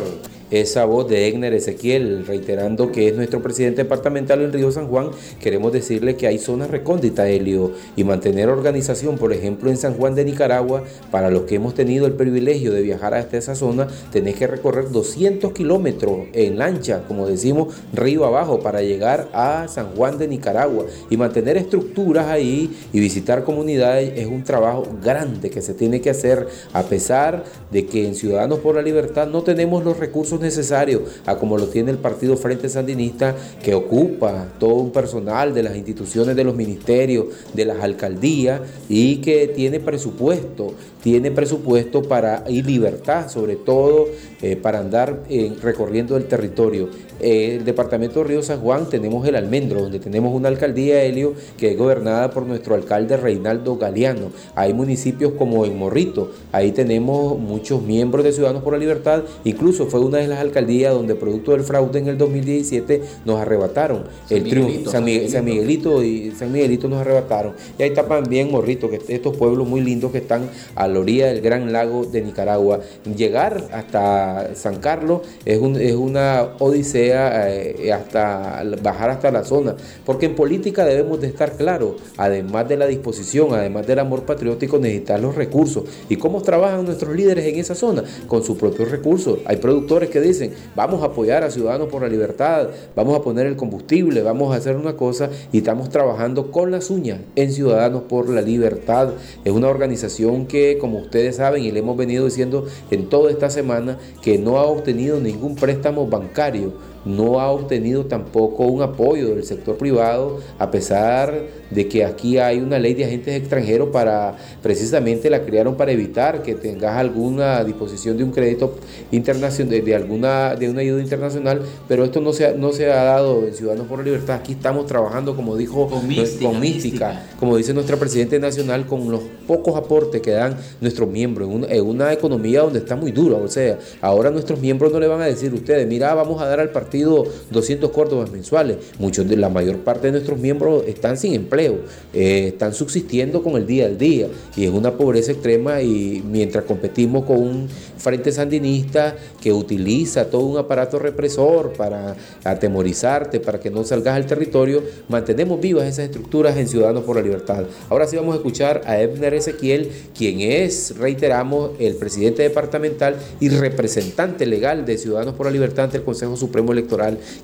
esa 0.51 0.83
voz 0.85 1.07
de 1.07 1.27
Egner 1.27 1.53
Ezequiel, 1.53 2.25
reiterando 2.27 2.91
que 2.91 3.07
es 3.07 3.15
nuestro 3.15 3.41
presidente 3.41 3.83
departamental 3.83 4.41
en 4.41 4.51
Río 4.51 4.71
San 4.71 4.87
Juan, 4.87 5.11
queremos 5.39 5.71
decirle 5.71 6.17
que 6.17 6.27
hay 6.27 6.37
zonas 6.37 6.69
recónditas, 6.69 7.27
Helio, 7.27 7.71
y 7.95 8.03
mantener 8.03 8.49
organización, 8.49 9.17
por 9.17 9.31
ejemplo, 9.31 9.69
en 9.69 9.77
San 9.77 9.95
Juan 9.95 10.13
de 10.13 10.25
Nicaragua, 10.25 10.83
para 11.09 11.29
los 11.29 11.43
que 11.43 11.55
hemos 11.55 11.73
tenido 11.73 12.05
el 12.05 12.13
privilegio 12.13 12.73
de 12.73 12.81
viajar 12.81 13.13
hasta 13.13 13.37
esa 13.37 13.55
zona, 13.55 13.87
tenés 14.11 14.35
que 14.35 14.47
recorrer 14.47 14.91
200 14.91 15.53
kilómetros 15.53 16.27
en 16.33 16.57
lancha, 16.57 17.03
como 17.07 17.27
decimos, 17.27 17.73
río 17.93 18.25
abajo, 18.25 18.59
para 18.59 18.81
llegar 18.81 19.29
a 19.33 19.67
San 19.69 19.95
Juan 19.95 20.17
de 20.17 20.27
Nicaragua. 20.27 20.85
Y 21.09 21.15
mantener 21.15 21.55
estructuras 21.55 22.27
ahí 22.27 22.75
y 22.91 22.99
visitar 22.99 23.45
comunidades 23.45 24.13
es 24.17 24.27
un 24.27 24.43
trabajo 24.43 24.85
grande 25.01 25.49
que 25.49 25.61
se 25.61 25.73
tiene 25.73 26.01
que 26.01 26.09
hacer, 26.09 26.47
a 26.73 26.83
pesar 26.83 27.45
de 27.71 27.85
que 27.85 28.05
en 28.05 28.15
Ciudadanos 28.15 28.59
por 28.59 28.75
la 28.75 28.81
Libertad 28.81 29.27
no 29.27 29.43
tenemos 29.43 29.85
los 29.85 29.97
recursos 29.97 30.40
necesario, 30.41 31.03
a 31.25 31.37
como 31.37 31.57
lo 31.57 31.67
tiene 31.67 31.91
el 31.91 31.97
Partido 31.97 32.35
Frente 32.35 32.69
Sandinista, 32.69 33.35
que 33.63 33.73
ocupa 33.73 34.47
todo 34.59 34.75
un 34.75 34.91
personal 34.91 35.53
de 35.53 35.63
las 35.63 35.75
instituciones 35.75 36.35
de 36.35 36.43
los 36.43 36.55
ministerios, 36.55 37.27
de 37.53 37.65
las 37.65 37.81
alcaldías 37.81 38.61
y 38.89 39.17
que 39.17 39.47
tiene 39.47 39.79
presupuesto, 39.79 40.73
tiene 41.01 41.31
presupuesto 41.31 42.03
para 42.03 42.43
ir 42.47 42.65
libertad, 42.65 43.29
sobre 43.29 43.55
todo 43.55 44.07
eh, 44.41 44.55
para 44.55 44.79
andar 44.79 45.23
eh, 45.29 45.53
recorriendo 45.61 46.17
el 46.17 46.25
territorio. 46.25 46.89
Eh, 47.19 47.57
el 47.57 47.65
departamento 47.65 48.19
de 48.19 48.25
Río 48.25 48.43
San 48.43 48.59
Juan 48.61 48.89
tenemos 48.89 49.27
el 49.27 49.35
Almendro, 49.35 49.81
donde 49.81 49.99
tenemos 49.99 50.33
una 50.33 50.47
alcaldía, 50.47 51.03
Helio, 51.03 51.33
que 51.57 51.71
es 51.71 51.77
gobernada 51.77 52.31
por 52.31 52.45
nuestro 52.45 52.73
alcalde 52.75 53.17
Reinaldo 53.17 53.77
Galeano. 53.77 54.31
Hay 54.55 54.73
municipios 54.73 55.33
como 55.33 55.65
en 55.65 55.77
Morrito, 55.77 56.31
ahí 56.51 56.71
tenemos 56.71 57.37
muchos 57.37 57.81
miembros 57.83 58.23
de 58.23 58.31
Ciudadanos 58.31 58.63
por 58.63 58.73
la 58.73 58.79
Libertad, 58.79 59.23
incluso 59.43 59.87
fue 59.87 59.99
una 59.99 60.17
de 60.17 60.27
las 60.27 60.39
alcaldías 60.39 60.93
donde 60.93 61.15
producto 61.15 61.51
del 61.51 61.61
fraude 61.61 61.99
en 61.99 62.07
el 62.07 62.17
2017 62.17 63.01
nos 63.25 63.39
arrebataron 63.39 64.05
el 64.29 64.43
triunfo. 64.43 64.89
San, 64.89 65.03
Miguelito 65.03 66.03
y 66.03 66.31
San 66.31 66.51
Miguelito 66.51 66.87
nos 66.87 67.01
arrebataron. 67.01 67.53
Y 67.77 67.83
ahí 67.83 67.89
está 67.89 68.07
también 68.07 68.51
Morrito, 68.51 68.89
que 68.89 68.99
estos 69.07 69.37
pueblos 69.37 69.67
muy 69.67 69.81
lindos 69.81 70.11
que 70.11 70.19
están 70.19 70.49
a 70.75 70.87
la 70.93 71.01
del 71.01 71.41
gran 71.41 71.71
lago 71.71 72.05
de 72.05 72.21
Nicaragua. 72.21 72.79
Llegar 73.15 73.63
hasta 73.73 74.55
San 74.55 74.75
Carlos 74.77 75.21
es, 75.45 75.59
es 75.79 75.95
una 75.95 76.49
odisea 76.59 77.49
eh, 77.49 77.91
hasta 77.91 78.63
bajar 78.81 79.09
hasta 79.09 79.31
la 79.31 79.43
zona, 79.43 79.75
porque 80.05 80.27
en 80.27 80.35
política 80.35 80.85
debemos 80.85 81.21
de 81.21 81.27
estar 81.27 81.53
claros, 81.57 81.95
además 82.17 82.67
de 82.67 82.77
la 82.77 82.87
disposición, 82.87 83.53
además 83.53 83.87
del 83.87 83.99
amor 83.99 84.23
patriótico, 84.23 84.79
necesitar 84.79 85.19
los 85.19 85.35
recursos. 85.35 85.83
¿Y 86.09 86.17
cómo 86.17 86.41
trabajan 86.41 86.85
nuestros 86.85 87.15
líderes 87.15 87.45
en 87.45 87.59
esa 87.59 87.75
zona? 87.75 88.03
Con 88.27 88.43
sus 88.43 88.57
propios 88.57 88.91
recursos. 88.91 89.39
Hay 89.45 89.57
productores 89.57 90.09
que 90.09 90.21
dicen, 90.21 90.53
vamos 90.75 91.01
a 91.03 91.07
apoyar 91.07 91.43
a 91.43 91.51
Ciudadanos 91.51 91.87
por 91.89 92.01
la 92.01 92.07
Libertad, 92.07 92.69
vamos 92.95 93.17
a 93.17 93.21
poner 93.21 93.47
el 93.47 93.55
combustible, 93.55 94.21
vamos 94.21 94.53
a 94.53 94.57
hacer 94.57 94.75
una 94.75 94.95
cosa 94.95 95.29
y 95.51 95.59
estamos 95.59 95.89
trabajando 95.89 96.51
con 96.51 96.71
las 96.71 96.89
uñas 96.89 97.19
en 97.35 97.51
Ciudadanos 97.51 98.03
por 98.03 98.29
la 98.29 98.41
Libertad. 98.41 99.09
Es 99.43 99.51
una 99.51 99.67
organización 99.67 100.45
que, 100.45 100.77
como 100.81 100.97
ustedes 100.97 101.37
saben 101.37 101.63
y 101.63 101.71
le 101.71 101.79
hemos 101.79 101.95
venido 101.95 102.25
diciendo 102.25 102.65
en 102.89 103.07
toda 103.07 103.31
esta 103.31 103.49
semana, 103.49 103.97
que 104.21 104.37
no 104.37 104.57
ha 104.57 104.65
obtenido 104.65 105.19
ningún 105.21 105.55
préstamo 105.55 106.07
bancario 106.07 106.73
no 107.05 107.39
ha 107.39 107.51
obtenido 107.51 108.05
tampoco 108.05 108.65
un 108.65 108.81
apoyo 108.81 109.29
del 109.29 109.43
sector 109.43 109.77
privado, 109.77 110.39
a 110.59 110.69
pesar 110.71 111.33
de 111.69 111.87
que 111.87 112.05
aquí 112.05 112.37
hay 112.37 112.59
una 112.59 112.77
ley 112.77 112.93
de 112.93 113.05
agentes 113.05 113.35
extranjeros 113.35 113.89
para, 113.89 114.35
precisamente 114.61 115.29
la 115.29 115.43
crearon 115.43 115.75
para 115.75 115.91
evitar 115.91 116.43
que 116.43 116.53
tengas 116.53 116.97
alguna 116.97 117.63
disposición 117.63 118.17
de 118.17 118.23
un 118.23 118.31
crédito 118.31 118.75
internacional, 119.11 119.83
de, 119.83 119.95
alguna, 119.95 120.55
de 120.55 120.69
una 120.69 120.81
ayuda 120.81 121.01
internacional, 121.01 121.61
pero 121.87 122.03
esto 122.03 122.19
no 122.19 122.33
se, 122.33 122.47
ha, 122.47 122.53
no 122.53 122.73
se 122.73 122.91
ha 122.91 123.03
dado 123.03 123.45
en 123.45 123.53
Ciudadanos 123.53 123.87
por 123.87 123.99
la 123.99 124.05
Libertad. 124.05 124.35
Aquí 124.35 124.53
estamos 124.53 124.85
trabajando, 124.85 125.35
como 125.35 125.55
dijo, 125.55 125.89
con 125.89 126.07
mística, 126.07 127.25
como 127.39 127.57
dice 127.57 127.73
nuestra 127.73 127.97
Presidenta 127.97 128.37
Nacional, 128.37 128.85
con 128.85 129.09
los 129.09 129.21
pocos 129.47 129.75
aportes 129.75 130.21
que 130.21 130.31
dan 130.31 130.57
nuestros 130.81 131.09
miembros 131.09 131.49
en 131.49 131.55
una, 131.55 131.67
en 131.67 131.85
una 131.85 132.13
economía 132.13 132.61
donde 132.61 132.79
está 132.79 132.95
muy 132.95 133.11
dura. 133.11 133.37
O 133.37 133.47
sea, 133.47 133.79
ahora 134.01 134.29
nuestros 134.29 134.59
miembros 134.59 134.91
no 134.91 134.99
le 134.99 135.07
van 135.07 135.21
a 135.21 135.25
decir 135.25 135.53
ustedes, 135.53 135.87
mira, 135.87 136.13
vamos 136.13 136.41
a 136.41 136.45
dar 136.45 136.59
al 136.59 136.69
partido 136.69 136.90
200 136.99 137.91
córdobas 137.91 138.31
mensuales. 138.31 138.77
Muchos 138.99 139.27
de 139.27 139.37
la 139.37 139.49
mayor 139.49 139.77
parte 139.77 140.07
de 140.07 140.13
nuestros 140.13 140.39
miembros 140.39 140.83
están 140.87 141.17
sin 141.17 141.33
empleo, 141.33 141.79
eh, 142.13 142.47
están 142.47 142.73
subsistiendo 142.73 143.41
con 143.43 143.55
el 143.55 143.65
día 143.65 143.85
al 143.85 143.97
día 143.97 144.27
y 144.55 144.65
es 144.65 144.71
una 144.71 144.97
pobreza 144.97 145.31
extrema 145.31 145.81
y 145.81 146.23
mientras 146.25 146.65
competimos 146.65 147.25
con 147.25 147.37
un 147.37 147.69
frente 147.97 148.31
sandinista 148.31 149.15
que 149.41 149.53
utiliza 149.53 150.25
todo 150.25 150.45
un 150.45 150.57
aparato 150.57 150.99
represor 150.99 151.73
para 151.73 152.15
atemorizarte, 152.43 153.39
para 153.39 153.59
que 153.59 153.69
no 153.69 153.83
salgas 153.83 154.15
al 154.15 154.25
territorio, 154.25 154.83
mantenemos 155.07 155.59
vivas 155.59 155.85
esas 155.85 156.05
estructuras 156.05 156.57
en 156.57 156.67
Ciudadanos 156.67 157.03
por 157.03 157.15
la 157.15 157.21
Libertad. 157.21 157.65
Ahora 157.89 158.07
sí 158.07 158.15
vamos 158.15 158.33
a 158.33 158.37
escuchar 158.37 158.81
a 158.85 158.99
Ebner 158.99 159.33
Ezequiel, 159.33 159.91
quien 160.17 160.41
es, 160.41 160.97
reiteramos, 160.97 161.71
el 161.79 161.95
presidente 161.95 162.43
departamental 162.43 163.15
y 163.39 163.49
representante 163.49 164.45
legal 164.45 164.85
de 164.85 164.97
Ciudadanos 164.97 165.35
por 165.35 165.45
la 165.45 165.51
Libertad 165.51 165.85
ante 165.85 165.97
el 165.97 166.03
Consejo 166.03 166.35
Supremo 166.35 166.71
Electoral, 166.71 166.80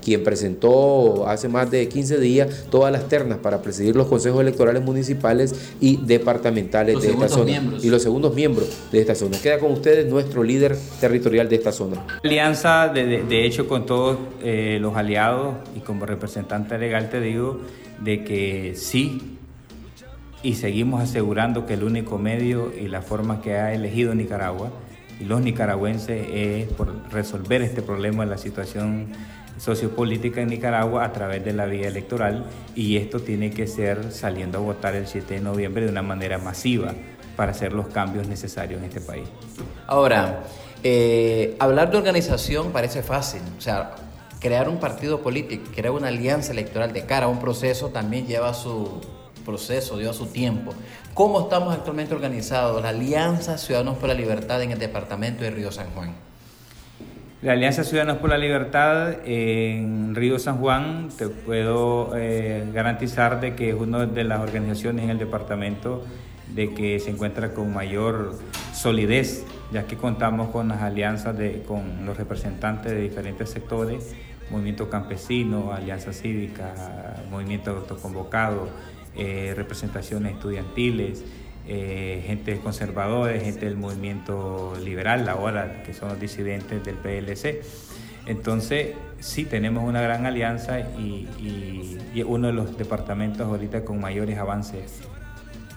quien 0.03 0.23
presentó 0.23 1.27
hace 1.27 1.47
más 1.47 1.69
de 1.71 1.87
15 1.87 2.19
días 2.19 2.65
todas 2.69 2.91
las 2.91 3.07
ternas 3.07 3.37
para 3.39 3.61
presidir 3.61 3.95
los 3.95 4.07
consejos 4.07 4.41
electorales 4.41 4.83
municipales 4.83 5.55
y 5.79 5.97
departamentales 5.97 7.01
de 7.01 7.11
esta 7.11 7.29
zona. 7.29 7.77
Y 7.81 7.89
los 7.89 8.01
segundos 8.01 8.33
miembros 8.33 8.69
de 8.91 8.99
esta 8.99 9.15
zona. 9.15 9.37
Queda 9.39 9.59
con 9.59 9.71
ustedes 9.71 10.07
nuestro 10.09 10.43
líder 10.43 10.77
territorial 10.99 11.49
de 11.49 11.55
esta 11.55 11.71
zona. 11.71 12.05
Alianza, 12.23 12.89
de, 12.89 13.23
de 13.23 13.45
hecho, 13.45 13.67
con 13.67 13.85
todos 13.85 14.17
eh, 14.43 14.77
los 14.81 14.95
aliados 14.95 15.55
y 15.75 15.79
como 15.79 16.05
representante 16.05 16.77
legal 16.77 17.09
te 17.09 17.19
digo 17.21 17.59
de 18.03 18.23
que 18.23 18.73
sí 18.75 19.37
y 20.43 20.55
seguimos 20.55 21.01
asegurando 21.01 21.65
que 21.65 21.73
el 21.73 21.83
único 21.83 22.17
medio 22.17 22.71
y 22.79 22.87
la 22.87 23.01
forma 23.01 23.41
que 23.41 23.55
ha 23.55 23.73
elegido 23.73 24.13
Nicaragua 24.13 24.71
y 25.19 25.25
los 25.25 25.41
nicaragüenses 25.41 26.27
es 26.31 26.67
por 26.73 26.93
resolver 27.11 27.61
este 27.61 27.81
problema 27.81 28.23
de 28.23 28.31
la 28.31 28.37
situación 28.37 29.07
sociopolítica 29.57 30.41
en 30.41 30.49
Nicaragua 30.49 31.03
a 31.03 31.13
través 31.13 31.43
de 31.43 31.53
la 31.53 31.65
vía 31.65 31.87
electoral 31.87 32.45
y 32.75 32.97
esto 32.97 33.19
tiene 33.19 33.51
que 33.51 33.67
ser 33.67 34.11
saliendo 34.11 34.59
a 34.59 34.61
votar 34.61 34.95
el 34.95 35.07
7 35.07 35.35
de 35.35 35.39
noviembre 35.41 35.85
de 35.85 35.91
una 35.91 36.03
manera 36.03 36.37
masiva 36.37 36.93
para 37.35 37.51
hacer 37.51 37.73
los 37.73 37.87
cambios 37.87 38.27
necesarios 38.27 38.79
en 38.79 38.87
este 38.87 39.01
país. 39.01 39.27
Ahora, 39.87 40.43
eh, 40.83 41.55
hablar 41.59 41.91
de 41.91 41.97
organización 41.97 42.71
parece 42.71 43.01
fácil, 43.01 43.41
o 43.57 43.61
sea, 43.61 43.95
crear 44.39 44.69
un 44.69 44.79
partido 44.79 45.21
político, 45.21 45.71
crear 45.73 45.91
una 45.91 46.09
alianza 46.09 46.51
electoral 46.51 46.93
de 46.93 47.05
cara 47.05 47.25
a 47.25 47.29
un 47.29 47.39
proceso 47.39 47.89
también 47.89 48.27
lleva 48.27 48.53
su 48.53 49.01
proceso, 49.47 49.97
lleva 49.97 50.13
su 50.13 50.27
tiempo. 50.27 50.73
¿Cómo 51.15 51.39
estamos 51.39 51.73
actualmente 51.73 52.13
organizados? 52.13 52.83
La 52.83 52.89
Alianza 52.89 53.57
Ciudadanos 53.57 53.97
por 53.97 54.09
la 54.09 54.13
Libertad 54.13 54.61
en 54.61 54.71
el 54.71 54.77
departamento 54.77 55.43
de 55.43 55.49
Río 55.49 55.71
San 55.71 55.89
Juan. 55.91 56.13
La 57.41 57.53
Alianza 57.53 57.83
Ciudadanos 57.83 58.17
por 58.17 58.29
la 58.29 58.37
Libertad 58.37 59.25
en 59.25 60.13
Río 60.15 60.37
San 60.37 60.57
Juan, 60.57 61.09
te 61.17 61.29
puedo 61.29 62.11
eh, 62.17 62.67
garantizar 62.73 63.39
de 63.39 63.55
que 63.55 63.69
es 63.69 63.75
una 63.75 64.05
de 64.05 64.23
las 64.25 64.41
organizaciones 64.41 65.05
en 65.05 65.11
el 65.11 65.17
departamento 65.17 66.03
de 66.53 66.73
que 66.73 66.99
se 66.99 67.11
encuentra 67.11 67.53
con 67.53 67.73
mayor 67.73 68.35
solidez, 68.73 69.45
ya 69.71 69.83
que 69.83 69.95
contamos 69.97 70.49
con 70.49 70.67
las 70.67 70.81
alianzas 70.81 71.37
de, 71.37 71.63
con 71.63 72.05
los 72.05 72.17
representantes 72.17 72.91
de 72.91 73.01
diferentes 73.01 73.49
sectores, 73.49 74.13
movimiento 74.49 74.89
campesino, 74.89 75.73
alianza 75.73 76.13
cívica, 76.13 76.73
movimiento 77.29 77.71
autoconvocado, 77.71 78.67
eh, 79.17 79.53
representaciones 79.55 80.33
estudiantiles, 80.33 81.23
eh, 81.67 82.23
gente 82.25 82.57
conservadora, 82.59 83.37
gente 83.39 83.65
del 83.65 83.77
movimiento 83.77 84.73
liberal, 84.83 85.27
ahora 85.27 85.83
que 85.83 85.93
son 85.93 86.09
los 86.09 86.19
disidentes 86.19 86.83
del 86.83 86.95
PLC. 86.95 87.61
Entonces, 88.25 88.95
sí 89.19 89.45
tenemos 89.45 89.83
una 89.83 90.01
gran 90.01 90.25
alianza 90.25 90.79
y, 90.79 91.27
y 92.13 92.23
uno 92.23 92.47
de 92.47 92.53
los 92.53 92.77
departamentos 92.77 93.47
ahorita 93.47 93.85
con 93.85 93.99
mayores 93.99 94.37
avances 94.37 95.01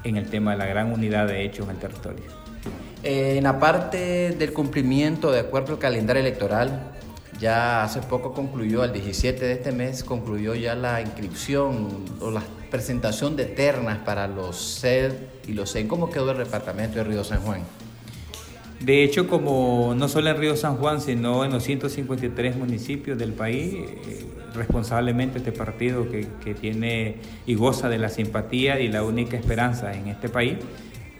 en 0.04 0.16
el 0.16 0.28
tema 0.28 0.52
de 0.52 0.58
la 0.58 0.66
gran 0.66 0.92
unidad 0.92 1.26
de 1.26 1.44
hechos 1.44 1.66
en 1.66 1.72
el 1.72 1.78
territorio. 1.78 2.24
Eh, 3.02 3.36
en 3.38 3.44
la 3.44 3.58
parte 3.58 4.34
del 4.38 4.52
cumplimiento 4.52 5.32
de 5.32 5.40
acuerdo 5.40 5.74
al 5.74 5.78
calendario 5.78 6.20
electoral, 6.20 6.92
ya 7.40 7.82
hace 7.82 8.00
poco 8.00 8.32
concluyó, 8.32 8.84
el 8.84 8.92
17 8.92 9.44
de 9.44 9.52
este 9.52 9.72
mes, 9.72 10.04
concluyó 10.04 10.54
ya 10.54 10.74
la 10.74 11.00
inscripción 11.00 12.04
o 12.20 12.30
la 12.30 12.42
presentación 12.70 13.34
de 13.34 13.46
ternas 13.46 13.98
para 13.98 14.28
los 14.28 14.56
SED 14.56 15.12
y 15.48 15.52
los 15.54 15.72
CEN. 15.72 15.88
¿Cómo 15.88 16.10
quedó 16.10 16.30
el 16.32 16.38
departamento 16.38 16.98
de 16.98 17.04
Río 17.04 17.24
San 17.24 17.40
Juan? 17.40 17.62
De 18.80 19.02
hecho, 19.02 19.26
como 19.26 19.94
no 19.96 20.08
solo 20.08 20.30
en 20.30 20.36
Río 20.38 20.56
San 20.56 20.76
Juan, 20.76 21.00
sino 21.00 21.44
en 21.44 21.52
los 21.52 21.64
153 21.64 22.56
municipios 22.56 23.18
del 23.18 23.32
país, 23.32 23.74
eh, 23.74 24.26
responsablemente 24.54 25.38
este 25.38 25.52
partido 25.52 26.10
que, 26.10 26.26
que, 26.42 26.54
tiene 26.54 27.16
y 27.46 27.54
goza 27.54 27.88
de 27.88 27.98
la 27.98 28.08
simpatía 28.08 28.80
y 28.80 28.88
la 28.88 29.02
única 29.02 29.36
esperanza 29.36 29.92
en 29.92 30.08
este 30.08 30.28
país, 30.28 30.56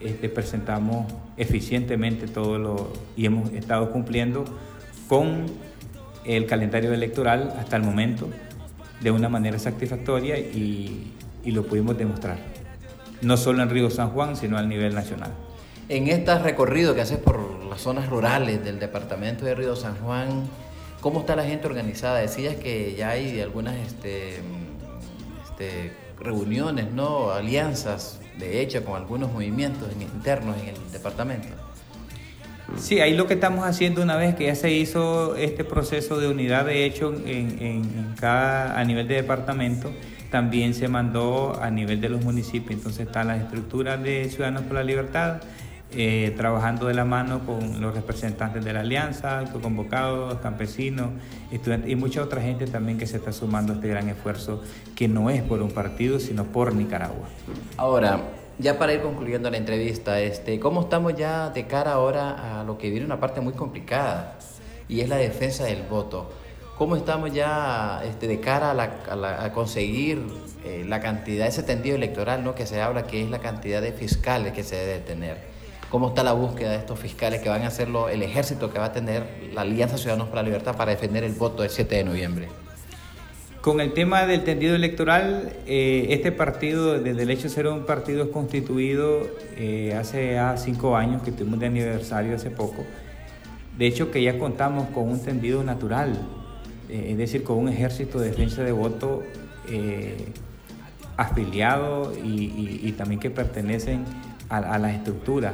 este, 0.01 0.29
presentamos 0.31 1.13
eficientemente 1.37 2.27
todo 2.27 2.59
lo 2.59 2.93
y 3.17 3.27
hemos 3.27 3.53
estado 3.53 3.91
cumpliendo 3.91 4.45
con 5.09 5.47
el 6.25 6.47
calendario 6.47 6.93
electoral 6.93 7.55
hasta 7.59 7.77
el 7.77 7.83
momento 7.83 8.29
de 9.01 9.11
una 9.11 9.29
manera 9.29 9.59
satisfactoria 9.59 10.39
y, 10.39 11.13
y 11.45 11.51
lo 11.53 11.65
pudimos 11.65 11.97
demostrar, 11.97 12.39
no 13.23 13.37
solo 13.37 13.63
en 13.63 13.71
Río 13.71 13.91
San 13.91 14.11
Juan, 14.11 14.37
sino 14.37 14.59
a 14.59 14.63
nivel 14.63 14.95
nacional. 14.95 15.31
En 15.89 16.09
este 16.09 16.39
recorrido 16.39 16.95
que 16.95 17.01
haces 17.01 17.19
por 17.19 17.65
las 17.65 17.81
zonas 17.81 18.09
rurales 18.09 18.65
del 18.65 18.79
departamento 18.79 19.45
de 19.45 19.55
Río 19.55 19.75
San 19.75 19.97
Juan, 19.97 20.45
¿Cómo 21.01 21.21
está 21.21 21.35
la 21.35 21.45
gente 21.45 21.67
organizada? 21.67 22.19
Decías 22.19 22.57
que 22.57 22.95
ya 22.95 23.11
hay 23.11 23.41
algunas 23.41 23.75
este, 23.77 24.41
este, 25.49 25.93
reuniones, 26.19 26.93
¿no? 26.93 27.31
alianzas, 27.31 28.21
de 28.39 28.61
hecho, 28.61 28.85
con 28.85 28.97
algunos 28.97 29.33
movimientos 29.33 29.89
internos 29.99 30.59
en 30.59 30.69
el 30.69 30.93
departamento. 30.93 31.49
Sí, 32.77 33.01
ahí 33.01 33.15
lo 33.15 33.27
que 33.27 33.35
estamos 33.35 33.67
haciendo 33.67 34.03
una 34.03 34.17
vez 34.17 34.35
que 34.35 34.47
ya 34.47 34.55
se 34.55 34.73
hizo 34.73 35.37
este 35.37 35.65
proceso 35.65 36.19
de 36.19 36.29
unidad 36.29 36.65
de 36.67 36.85
hecho 36.85 37.13
en, 37.27 37.59
en 37.61 38.15
cada, 38.19 38.79
a 38.79 38.85
nivel 38.85 39.07
de 39.09 39.17
departamento, 39.17 39.91
también 40.31 40.75
se 40.75 40.89
mandó 40.89 41.61
a 41.61 41.71
nivel 41.71 42.01
de 42.01 42.09
los 42.09 42.25
municipios. 42.25 42.79
Entonces 42.79 43.07
están 43.07 43.29
las 43.29 43.41
estructuras 43.41 44.03
de 44.03 44.29
Ciudadanos 44.31 44.63
por 44.63 44.75
la 44.75 44.85
Libertad, 44.85 45.43
eh, 45.93 46.33
trabajando 46.37 46.87
de 46.87 46.95
la 46.95 47.05
mano 47.05 47.41
con 47.41 47.81
los 47.81 47.93
representantes 47.95 48.65
de 48.65 48.73
la 48.73 48.81
alianza, 48.81 49.43
convocados, 49.61 50.39
campesinos, 50.39 51.09
estudiantes 51.51 51.91
y 51.91 51.97
mucha 51.97 52.23
otra 52.23 52.41
gente 52.41 52.69
también 52.69 52.97
que 52.97 53.07
se 53.07 53.17
está 53.17 53.33
sumando 53.33 53.73
a 53.73 53.77
este 53.77 53.89
gran 53.89 54.09
esfuerzo 54.09 54.63
que 54.95 55.09
no 55.09 55.31
es 55.31 55.43
por 55.43 55.63
un 55.63 55.73
partido, 55.73 56.21
sino 56.21 56.45
por 56.45 56.77
Nicaragua. 56.77 57.29
Ahora, 57.77 58.21
ya 58.61 58.79
para 58.79 58.93
ir 58.93 59.01
concluyendo 59.01 59.51
la 59.51 59.57
entrevista, 59.57 60.21
este, 60.21 60.61
¿cómo 60.61 60.83
estamos 60.83 61.15
ya 61.15 61.51
de 61.51 61.67
cara 61.67 61.93
ahora 61.93 62.61
a 62.61 62.65
lo 62.65 62.77
que 62.79 62.91
viene 62.91 63.07
una 63.07 63.19
parte 63.19 63.41
muy 63.41 63.55
complicada 63.55 64.39
y 64.89 65.01
es 65.01 65.09
la 65.09 65.17
defensa 65.17 65.65
del 65.65 65.83
voto? 65.83 66.31
¿Cómo 66.77 66.97
estamos 66.97 67.33
ya 67.33 68.03
este, 68.05 68.27
de 68.27 68.41
cara 68.41 68.71
a, 68.73 69.53
conseguir 69.53 70.25
eh, 70.65 70.85
la 70.87 71.01
cantidad, 71.01 71.47
ese 71.47 71.63
tendido 71.63 71.97
electoral 71.97 72.45
¿no? 72.45 72.55
que 72.55 72.67
se 72.67 72.81
habla 72.81 73.07
que 73.07 73.23
es 73.23 73.31
la 73.31 73.39
cantidad 73.39 73.83
de 73.83 73.93
fiscales 73.93 74.53
que 74.53 74.63
se 74.63 74.77
debe 74.77 74.99
tener? 75.01 75.51
cómo 75.91 76.11
está 76.11 76.23
la 76.23 76.33
búsqueda 76.33 76.71
de 76.71 76.77
estos 76.77 77.01
fiscales 77.01 77.43
que 77.43 77.49
van 77.49 77.63
a 77.63 77.67
hacerlo, 77.67 78.09
el 78.09 78.23
ejército 78.23 78.73
que 78.73 78.79
va 78.79 78.87
a 78.87 78.93
tener 78.93 79.27
la 79.53 79.63
Alianza 79.63 79.99
Ciudadanos 79.99 80.29
para 80.29 80.43
la 80.43 80.47
Libertad 80.47 80.77
para 80.77 80.93
defender 80.93 81.25
el 81.25 81.33
voto 81.33 81.63
del 81.63 81.71
7 81.71 81.97
de 81.97 82.05
noviembre. 82.05 82.49
Con 83.61 83.83
el 83.83 83.93
tema 83.93 84.25
del 84.25 84.43
tendido 84.43 84.75
electoral, 84.75 85.53
eh, 85.67 86.07
este 86.11 86.33
partido, 86.33 86.99
desde 86.99 87.25
el 87.25 87.31
hecho 87.31 87.43
de 87.43 87.49
ser 87.51 87.67
un 87.67 87.85
partido 87.85 88.31
constituido 88.31 89.29
eh, 89.55 89.95
hace 90.01 90.33
ya 90.33 90.57
cinco 90.57 90.97
años, 90.97 91.23
que 91.23 91.31
tuvimos 91.31 91.61
de 91.61 91.67
aniversario 91.67 92.35
hace 92.35 92.49
poco, 92.49 92.87
de 93.77 93.87
hecho 93.87 94.11
que 94.11 94.23
ya 94.23 94.39
contamos 94.39 94.89
con 94.89 95.11
un 95.11 95.23
tendido 95.23 95.63
natural, 95.63 96.27
eh, 96.89 97.09
es 97.11 97.19
decir, 97.19 97.45
con 97.45 97.59
un 97.59 97.69
ejército 97.69 98.19
de 98.19 98.31
defensa 98.31 98.63
de 98.63 98.73
voto 98.73 99.23
afiliado 101.19 102.15
y, 102.25 102.93
también 102.97 103.21
que 103.21 103.31
pertenecen 103.31 104.05
a, 104.49 104.57
a 104.57 104.79
la 104.79 104.91
estructura 104.91 105.53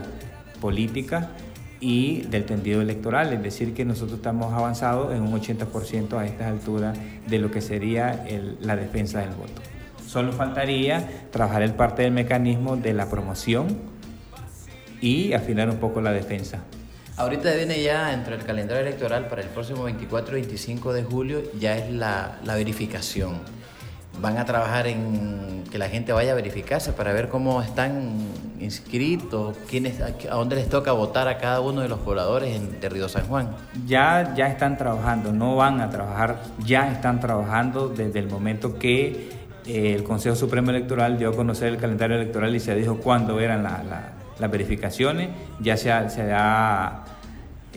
política 0.60 1.32
y 1.80 2.22
del 2.22 2.44
tendido 2.46 2.80
electoral, 2.80 3.32
es 3.32 3.42
decir, 3.42 3.74
que 3.74 3.84
nosotros 3.84 4.18
estamos 4.18 4.52
avanzados 4.54 5.14
en 5.14 5.22
un 5.22 5.32
80% 5.34 6.18
a 6.18 6.24
estas 6.26 6.48
alturas 6.48 6.96
de 7.26 7.38
lo 7.38 7.50
que 7.50 7.60
sería 7.60 8.24
el- 8.28 8.56
la 8.60 8.76
defensa 8.76 9.20
del 9.20 9.30
voto. 9.30 9.60
Solo 10.06 10.32
faltaría 10.32 11.06
trabajar 11.30 11.62
el 11.62 11.74
parte 11.74 12.02
del 12.02 12.12
mecanismo 12.12 12.76
de 12.76 12.92
la 12.94 13.10
promoción 13.10 13.76
y 15.00 15.32
afinar 15.32 15.68
un 15.68 15.76
poco 15.76 16.00
la 16.00 16.12
defensa. 16.12 16.60
Ahorita 17.18 17.52
viene 17.54 17.82
ya 17.82 18.12
entre 18.12 18.34
el 18.36 18.42
calendario 18.44 18.82
electoral 18.86 19.26
para 19.28 19.42
el 19.42 19.48
próximo 19.48 19.84
24 19.84 20.36
y 20.36 20.42
25 20.42 20.92
de 20.92 21.02
julio, 21.02 21.42
ya 21.58 21.76
es 21.76 21.90
la, 21.90 22.38
la 22.44 22.54
verificación. 22.54 23.38
Van 24.20 24.38
a 24.38 24.44
trabajar 24.44 24.86
en 24.86 25.64
que 25.70 25.78
la 25.78 25.88
gente 25.88 26.12
vaya 26.12 26.32
a 26.32 26.34
verificarse 26.34 26.92
para 26.92 27.12
ver 27.12 27.28
cómo 27.28 27.62
están 27.62 28.18
inscritos, 28.60 29.56
quiénes, 29.68 30.00
a, 30.00 30.34
dónde 30.34 30.56
les 30.56 30.68
toca 30.68 30.92
votar 30.92 31.28
a 31.28 31.38
cada 31.38 31.60
uno 31.60 31.80
de 31.80 31.88
los 31.88 31.98
pobladores 32.00 32.54
en, 32.56 32.80
de 32.80 32.88
Río 32.88 33.08
San 33.08 33.26
Juan. 33.26 33.50
Ya, 33.86 34.34
ya 34.36 34.48
están 34.48 34.76
trabajando, 34.76 35.32
no 35.32 35.56
van 35.56 35.80
a 35.80 35.90
trabajar, 35.90 36.42
ya 36.64 36.90
están 36.92 37.20
trabajando 37.20 37.88
desde 37.88 38.18
el 38.18 38.28
momento 38.28 38.78
que 38.78 39.30
eh, 39.66 39.94
el 39.94 40.04
Consejo 40.04 40.36
Supremo 40.36 40.70
Electoral 40.70 41.18
dio 41.18 41.30
a 41.30 41.34
conocer 41.34 41.68
el 41.68 41.76
calendario 41.76 42.16
electoral 42.16 42.54
y 42.54 42.60
se 42.60 42.74
dijo 42.74 42.98
cuándo 42.98 43.40
eran 43.40 43.62
la- 43.62 44.12
las 44.38 44.50
verificaciones. 44.50 45.30
Ya 45.60 45.76
se 45.76 45.90
ha, 45.90 46.08
se 46.10 46.30
ha, 46.32 47.04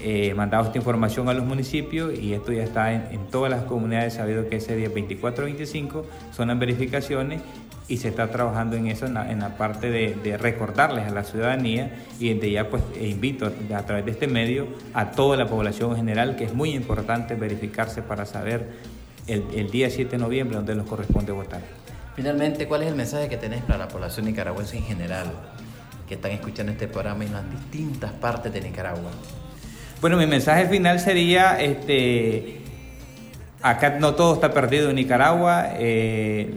eh, 0.01 0.33
mandado 0.33 0.65
esta 0.65 0.77
información 0.77 1.27
a 1.29 1.33
los 1.33 1.43
municipios 1.45 2.17
y 2.17 2.33
esto 2.33 2.51
ya 2.53 2.63
está 2.63 2.93
en, 2.93 3.07
en 3.11 3.27
todas 3.27 3.49
las 3.51 3.63
comunidades 3.63 4.13
sabido 4.13 4.47
que 4.47 4.57
ese 4.57 4.75
día 4.75 4.89
24-25 4.89 6.03
son 6.31 6.47
las 6.49 6.59
verificaciones 6.59 7.41
y 7.89 7.97
se 7.97 8.07
está 8.09 8.29
trabajando 8.29 8.77
en 8.77 8.87
eso, 8.87 9.07
en 9.07 9.15
la, 9.15 9.31
en 9.31 9.39
la 9.39 9.57
parte 9.57 9.89
de, 9.89 10.15
de 10.23 10.37
recordarles 10.37 11.07
a 11.07 11.09
la 11.09 11.23
ciudadanía 11.23 11.91
y 12.19 12.33
desde 12.33 12.51
ya 12.51 12.69
pues 12.69 12.83
e 12.95 13.07
invito 13.07 13.51
a, 13.75 13.81
través 13.81 14.05
de 14.05 14.11
este 14.11 14.27
medio 14.27 14.67
a 14.93 15.11
toda 15.11 15.35
la 15.35 15.47
población 15.47 15.91
en 15.91 15.97
general 15.97 16.35
que 16.35 16.45
es 16.45 16.53
muy 16.53 16.75
importante 16.75 17.33
verificarse 17.33 18.03
para 18.03 18.25
saber 18.25 18.69
el, 19.27 19.43
el 19.55 19.71
día 19.71 19.89
7 19.89 20.11
de 20.11 20.17
noviembre 20.19 20.55
donde 20.55 20.75
nos 20.75 20.87
corresponde 20.87 21.31
votar. 21.31 21.61
Finalmente, 22.15 22.67
¿cuál 22.67 22.83
es 22.83 22.89
el 22.89 22.95
mensaje 22.95 23.27
que 23.27 23.37
tenés 23.37 23.63
para 23.63 23.79
la 23.79 23.87
población 23.87 24.27
nicaragüense 24.27 24.77
en 24.77 24.83
general 24.83 25.31
que 26.07 26.15
están 26.15 26.31
escuchando 26.31 26.71
este 26.71 26.87
programa 26.87 27.23
en 27.23 27.33
las 27.33 27.49
distintas 27.49 28.11
partes 28.11 28.53
de 28.53 28.61
Nicaragua? 28.61 29.11
Bueno, 30.01 30.17
mi 30.17 30.27
mensaje 30.27 30.67
final 30.67 30.99
sería, 30.99 31.59
este, 31.59 32.61
acá 33.61 33.97
no 33.99 34.15
todo 34.15 34.35
está 34.35 34.51
perdido 34.51 34.89
en 34.89 34.95
Nicaragua, 34.95 35.69
eh, 35.73 36.53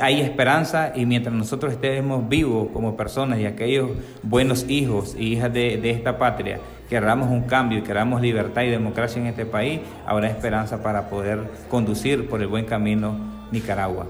hay 0.00 0.20
esperanza 0.20 0.92
y 0.94 1.06
mientras 1.06 1.34
nosotros 1.34 1.72
estemos 1.72 2.28
vivos 2.28 2.68
como 2.72 2.96
personas 2.96 3.38
y 3.38 3.46
aquellos 3.46 3.90
buenos 4.22 4.68
hijos 4.68 5.14
y 5.18 5.34
hijas 5.34 5.52
de, 5.52 5.90
esta 5.90 6.18
patria, 6.18 6.58
queramos 6.88 7.30
un 7.30 7.42
cambio 7.42 7.78
y 7.78 7.82
queramos 7.82 8.20
libertad 8.20 8.62
y 8.62 8.70
democracia 8.70 9.20
en 9.20 9.28
este 9.28 9.46
país, 9.46 9.80
habrá 10.06 10.28
esperanza 10.28 10.82
para 10.82 11.08
poder 11.08 11.40
conducir 11.70 12.28
por 12.28 12.40
el 12.40 12.48
buen 12.48 12.64
camino 12.64 13.16
Nicaragua. 13.52 14.06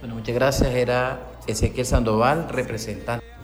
Bueno, 0.00 0.16
muchas 0.16 0.34
gracias. 0.34 0.74
Era 0.74 1.20
Ezequiel 1.46 1.86
Sandoval, 1.86 2.48
representante. 2.50 3.35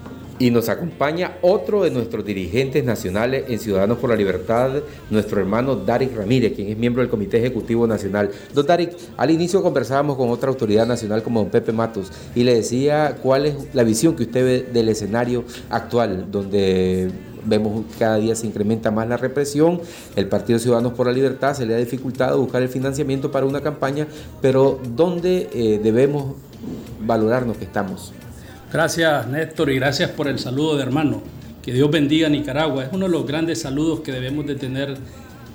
Y 0.42 0.50
nos 0.50 0.68
acompaña 0.68 1.36
otro 1.40 1.84
de 1.84 1.92
nuestros 1.92 2.24
dirigentes 2.24 2.84
nacionales 2.84 3.44
en 3.46 3.60
Ciudadanos 3.60 3.98
por 3.98 4.10
la 4.10 4.16
Libertad, 4.16 4.72
nuestro 5.08 5.40
hermano 5.40 5.76
Darik 5.76 6.16
Ramírez, 6.16 6.54
quien 6.54 6.66
es 6.66 6.76
miembro 6.76 7.00
del 7.00 7.08
Comité 7.08 7.38
Ejecutivo 7.38 7.86
Nacional. 7.86 8.28
Don 8.52 8.66
Darik, 8.66 8.90
al 9.16 9.30
inicio 9.30 9.62
conversábamos 9.62 10.16
con 10.16 10.30
otra 10.30 10.48
autoridad 10.48 10.84
nacional 10.84 11.22
como 11.22 11.42
don 11.42 11.50
Pepe 11.50 11.70
Matos 11.70 12.10
y 12.34 12.42
le 12.42 12.56
decía 12.56 13.18
cuál 13.22 13.46
es 13.46 13.54
la 13.72 13.84
visión 13.84 14.16
que 14.16 14.24
usted 14.24 14.44
ve 14.44 14.72
del 14.72 14.88
escenario 14.88 15.44
actual, 15.70 16.26
donde 16.28 17.08
vemos 17.46 17.84
que 17.92 17.98
cada 18.00 18.16
día 18.16 18.34
se 18.34 18.48
incrementa 18.48 18.90
más 18.90 19.08
la 19.08 19.18
represión, 19.18 19.80
el 20.16 20.26
Partido 20.26 20.58
Ciudadanos 20.58 20.94
por 20.94 21.06
la 21.06 21.12
Libertad 21.12 21.54
se 21.54 21.66
le 21.66 21.76
ha 21.76 21.78
dificultado 21.78 22.40
buscar 22.40 22.62
el 22.62 22.68
financiamiento 22.68 23.30
para 23.30 23.46
una 23.46 23.60
campaña, 23.60 24.08
pero 24.40 24.80
¿dónde 24.96 25.48
eh, 25.52 25.78
debemos 25.80 26.34
valorarnos 27.00 27.58
que 27.58 27.64
estamos? 27.64 28.12
Gracias 28.72 29.28
Néstor 29.28 29.70
y 29.70 29.74
gracias 29.74 30.08
por 30.12 30.28
el 30.28 30.38
saludo 30.38 30.76
de 30.76 30.82
hermano. 30.82 31.22
Que 31.62 31.74
Dios 31.74 31.90
bendiga 31.90 32.28
a 32.28 32.30
Nicaragua. 32.30 32.84
Es 32.84 32.88
uno 32.90 33.04
de 33.04 33.12
los 33.12 33.26
grandes 33.26 33.60
saludos 33.60 34.00
que 34.00 34.12
debemos 34.12 34.46
de 34.46 34.54
tener 34.54 34.96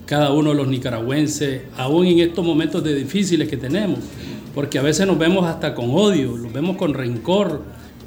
cada 0.05 0.32
uno 0.32 0.51
de 0.51 0.55
los 0.55 0.68
nicaragüenses, 0.68 1.63
aún 1.78 2.05
en 2.05 2.20
estos 2.20 2.45
momentos 2.45 2.84
de 2.84 2.93
difíciles 2.93 3.49
que 3.49 3.57
tenemos, 3.57 4.01
porque 4.53 4.78
a 4.78 4.84
veces 4.84 5.07
nos 5.07 5.18
vemos 5.18 5.47
hasta 5.47 5.74
con 5.74 5.89
odio, 5.89 6.38
los 6.38 6.53
vemos 6.53 6.78
con 6.78 6.93
rencor 6.93 7.63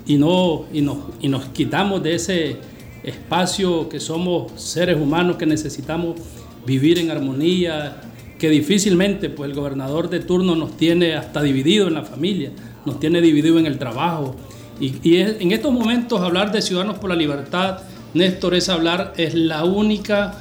y, 0.06 0.16
no, 0.16 0.66
y, 0.72 0.80
nos, 0.80 0.98
y 1.20 1.26
nos 1.26 1.46
quitamos 1.46 2.04
de 2.04 2.14
ese 2.14 2.56
espacio 3.02 3.88
que 3.88 3.98
somos 3.98 4.52
seres 4.62 4.96
humanos 4.96 5.36
que 5.36 5.44
necesitamos 5.44 6.20
vivir 6.64 7.00
en 7.00 7.11
armonía, 7.11 8.00
que 8.38 8.48
difícilmente 8.48 9.28
pues 9.28 9.50
el 9.50 9.56
gobernador 9.56 10.08
de 10.08 10.20
turno 10.20 10.54
nos 10.54 10.76
tiene 10.76 11.16
hasta 11.16 11.42
dividido 11.42 11.88
en 11.88 11.94
la 11.94 12.04
familia, 12.04 12.52
nos 12.86 13.00
tiene 13.00 13.20
dividido 13.20 13.58
en 13.58 13.66
el 13.66 13.76
trabajo. 13.76 14.36
Y, 14.81 15.18
en 15.18 15.53
estos 15.53 15.72
momentos 15.72 16.20
hablar 16.22 16.53
de 16.53 16.62
Ciudadanos 16.62 16.99
por 16.99 17.11
la 17.11 17.16
Libertad, 17.16 17.81
Néstor, 18.14 18.55
es 18.55 18.68
hablar, 18.68 19.12
es 19.18 19.35
la 19.35 19.64
única 19.64 20.35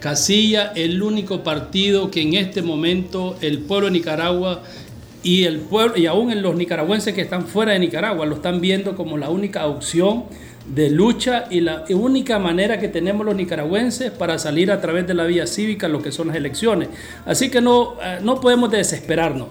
casilla, 0.00 0.72
el 0.74 1.02
único 1.02 1.42
partido 1.42 2.10
que 2.10 2.20
en 2.20 2.34
este 2.34 2.62
momento 2.62 3.36
el 3.40 3.60
pueblo 3.60 3.86
de 3.86 3.92
Nicaragua 3.92 4.62
y 5.22 5.44
el 5.44 5.58
pueblo 5.60 5.96
y 5.96 6.06
aún 6.06 6.40
los 6.42 6.54
nicaragüenses 6.54 7.14
que 7.14 7.22
están 7.22 7.46
fuera 7.46 7.72
de 7.72 7.78
Nicaragua 7.78 8.26
lo 8.26 8.36
están 8.36 8.60
viendo 8.60 8.94
como 8.94 9.16
la 9.16 9.30
única 9.30 9.66
opción 9.66 10.24
de 10.72 10.90
lucha 10.90 11.46
y 11.50 11.60
la 11.60 11.84
única 11.88 12.38
manera 12.38 12.78
que 12.78 12.88
tenemos 12.88 13.24
los 13.24 13.34
nicaragüenses 13.34 14.10
para 14.10 14.38
salir 14.38 14.70
a 14.70 14.80
través 14.80 15.06
de 15.06 15.14
la 15.14 15.24
vía 15.24 15.46
cívica 15.46 15.88
lo 15.88 16.02
que 16.02 16.12
son 16.12 16.28
las 16.28 16.36
elecciones. 16.36 16.90
Así 17.24 17.50
que 17.50 17.60
no, 17.60 17.94
eh, 18.02 18.18
no 18.22 18.40
podemos 18.40 18.70
desesperarnos. 18.70 19.48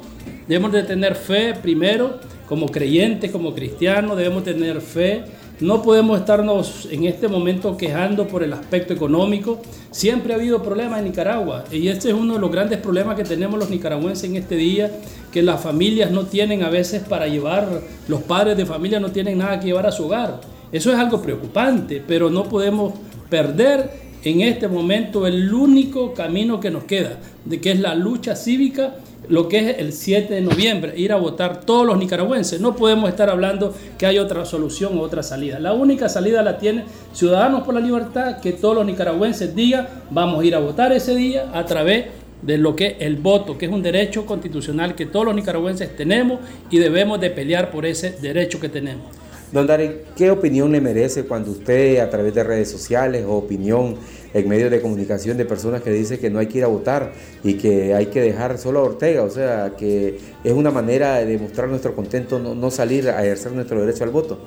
Debemos 0.48 0.72
de 0.72 0.84
tener 0.84 1.16
fe 1.16 1.56
primero, 1.60 2.20
como 2.48 2.68
creyentes, 2.68 3.32
como 3.32 3.56
cristianos, 3.56 4.16
debemos 4.16 4.43
tener 4.43 4.80
fe. 4.80 5.24
No 5.60 5.82
podemos 5.82 6.20
estarnos 6.20 6.88
en 6.91 7.06
este 7.06 7.28
momento 7.28 7.76
quejando 7.78 8.28
por 8.28 8.43
el 8.43 8.54
aspecto 8.54 8.93
económico. 8.93 9.60
Siempre 9.89 10.34
ha 10.34 10.36
habido 10.36 10.62
problemas 10.62 11.00
en 11.00 11.06
Nicaragua 11.06 11.64
y 11.72 11.88
este 11.88 12.10
es 12.10 12.14
uno 12.14 12.36
de 12.36 12.39
los 12.39 12.52
grandes 12.52 12.78
problemas 12.78 13.16
que 13.16 13.24
tenemos 13.24 13.58
los 13.58 13.72
nicaragüenses 13.72 14.30
en 14.30 14.36
este 14.36 14.56
día, 14.56 14.91
que 15.32 15.41
las 15.41 15.62
familias 15.62 16.12
no 16.12 16.26
tienen 16.26 16.62
a 16.62 16.70
veces 16.70 17.02
para 17.02 17.28
llevar, 17.28 17.68
los 18.08 18.22
padres 18.22 18.56
de 18.56 18.68
familia 18.68 19.00
no 19.00 19.12
tienen 19.12 19.39
nada 19.39 19.60
que 19.60 19.68
llevar 19.68 19.88
a 19.88 19.91
su 19.91 20.06
hogar. 20.06 20.41
Eso 20.72 20.91
es 20.91 21.00
algo 21.00 21.22
preocupante, 21.22 22.04
pero 22.06 22.30
no 22.30 22.43
podemos 22.43 22.93
perder 23.30 24.06
en 24.24 24.41
este 24.41 24.68
momento 24.68 25.26
el 25.26 25.52
único 25.54 26.14
camino 26.14 26.60
que 26.60 26.70
nos 26.70 26.84
queda, 26.84 27.20
de 27.46 27.62
que 27.62 27.72
es 27.72 27.80
la 27.80 27.96
lucha 27.96 28.36
cívica, 28.36 28.96
lo 29.30 29.47
que 29.47 29.69
es 29.69 29.80
el 29.80 29.93
7 29.93 30.34
de 30.34 30.41
noviembre, 30.41 30.93
ir 30.97 31.11
a 31.11 31.17
votar 31.17 31.61
todos 31.61 31.86
los 31.86 31.97
nicaragüenses. 31.97 32.59
No 32.61 32.76
podemos 32.76 33.09
estar 33.09 33.30
hablando 33.30 33.73
que 33.97 34.05
hay 34.05 34.17
otra 34.19 34.45
solución 34.45 34.97
o 34.97 35.01
otra 35.01 35.23
salida. 35.23 35.59
La 35.59 35.73
única 35.73 36.09
salida 36.09 36.41
la 36.41 36.57
tiene 36.57 36.86
Ciudadanos 37.13 37.63
por 37.63 37.73
la 37.73 37.80
Libertad, 37.80 38.39
que 38.39 38.53
todos 38.53 38.76
los 38.76 38.86
nicaragüenses 38.86 39.55
digan, 39.55 39.88
vamos 40.09 40.41
a 40.41 40.45
ir 40.45 40.55
a 40.55 40.59
votar 40.59 40.91
ese 40.91 41.15
día 41.15 41.49
a 41.53 41.65
través 41.65 42.05
de 42.41 42.57
lo 42.57 42.76
que 42.76 42.88
es 42.88 42.95
el 42.99 43.15
voto, 43.15 43.57
que 43.57 43.65
es 43.65 43.71
un 43.71 43.82
derecho 43.82 44.26
constitucional 44.26 44.95
que 44.95 45.05
todos 45.05 45.26
los 45.26 45.36
nicaragüenses 45.36 45.95
tenemos 45.95 46.39
y 46.69 46.78
debemos 46.78 47.19
de 47.19 47.32
pelear 47.32 47.71
por 47.71 47.86
ese 47.86 48.11
derecho 48.21 48.59
que 48.59 48.69
tenemos. 48.69 49.05
Don 49.52 49.68
Darek, 49.68 50.14
¿qué 50.16 50.32
opinión 50.32 50.72
le 50.72 50.82
merece 50.82 51.24
cuando 51.24 51.52
usted 51.52 52.00
a 52.00 52.10
través 52.10 52.34
de 52.34 52.43
redes 52.43 52.70
sociales 52.70 53.26
o 53.26 53.34
opinión 53.34 53.96
en 54.34 54.50
medios 54.50 54.72
de 54.72 54.82
comunicación 54.82 55.38
de 55.38 55.46
personas 55.46 55.82
que 55.82 55.91
dicen 55.91 56.20
que 56.20 56.30
no 56.30 56.39
hay 56.39 56.48
que 56.48 56.58
ir 56.58 56.64
a 56.64 56.68
votar 56.68 57.14
y 57.43 57.54
que 57.54 57.93
hay 57.93 58.08
que 58.08 58.22
dejar 58.22 58.58
solo 58.58 58.80
a 58.80 58.84
Ortega? 58.84 59.24
O 59.24 59.30
sea, 59.30 59.74
que 59.78 60.20
es 60.43 60.54
una 60.54 60.72
manera 60.72 61.16
de 61.16 61.26
demostrar 61.26 61.70
nuestro 61.70 61.96
contento 61.96 62.39
no, 62.39 62.72
salir 62.72 63.10
a 63.10 63.24
ejercer 63.24 63.52
nuestro 63.52 63.80
derecho 63.80 64.04
al 64.04 64.10
voto. 64.10 64.39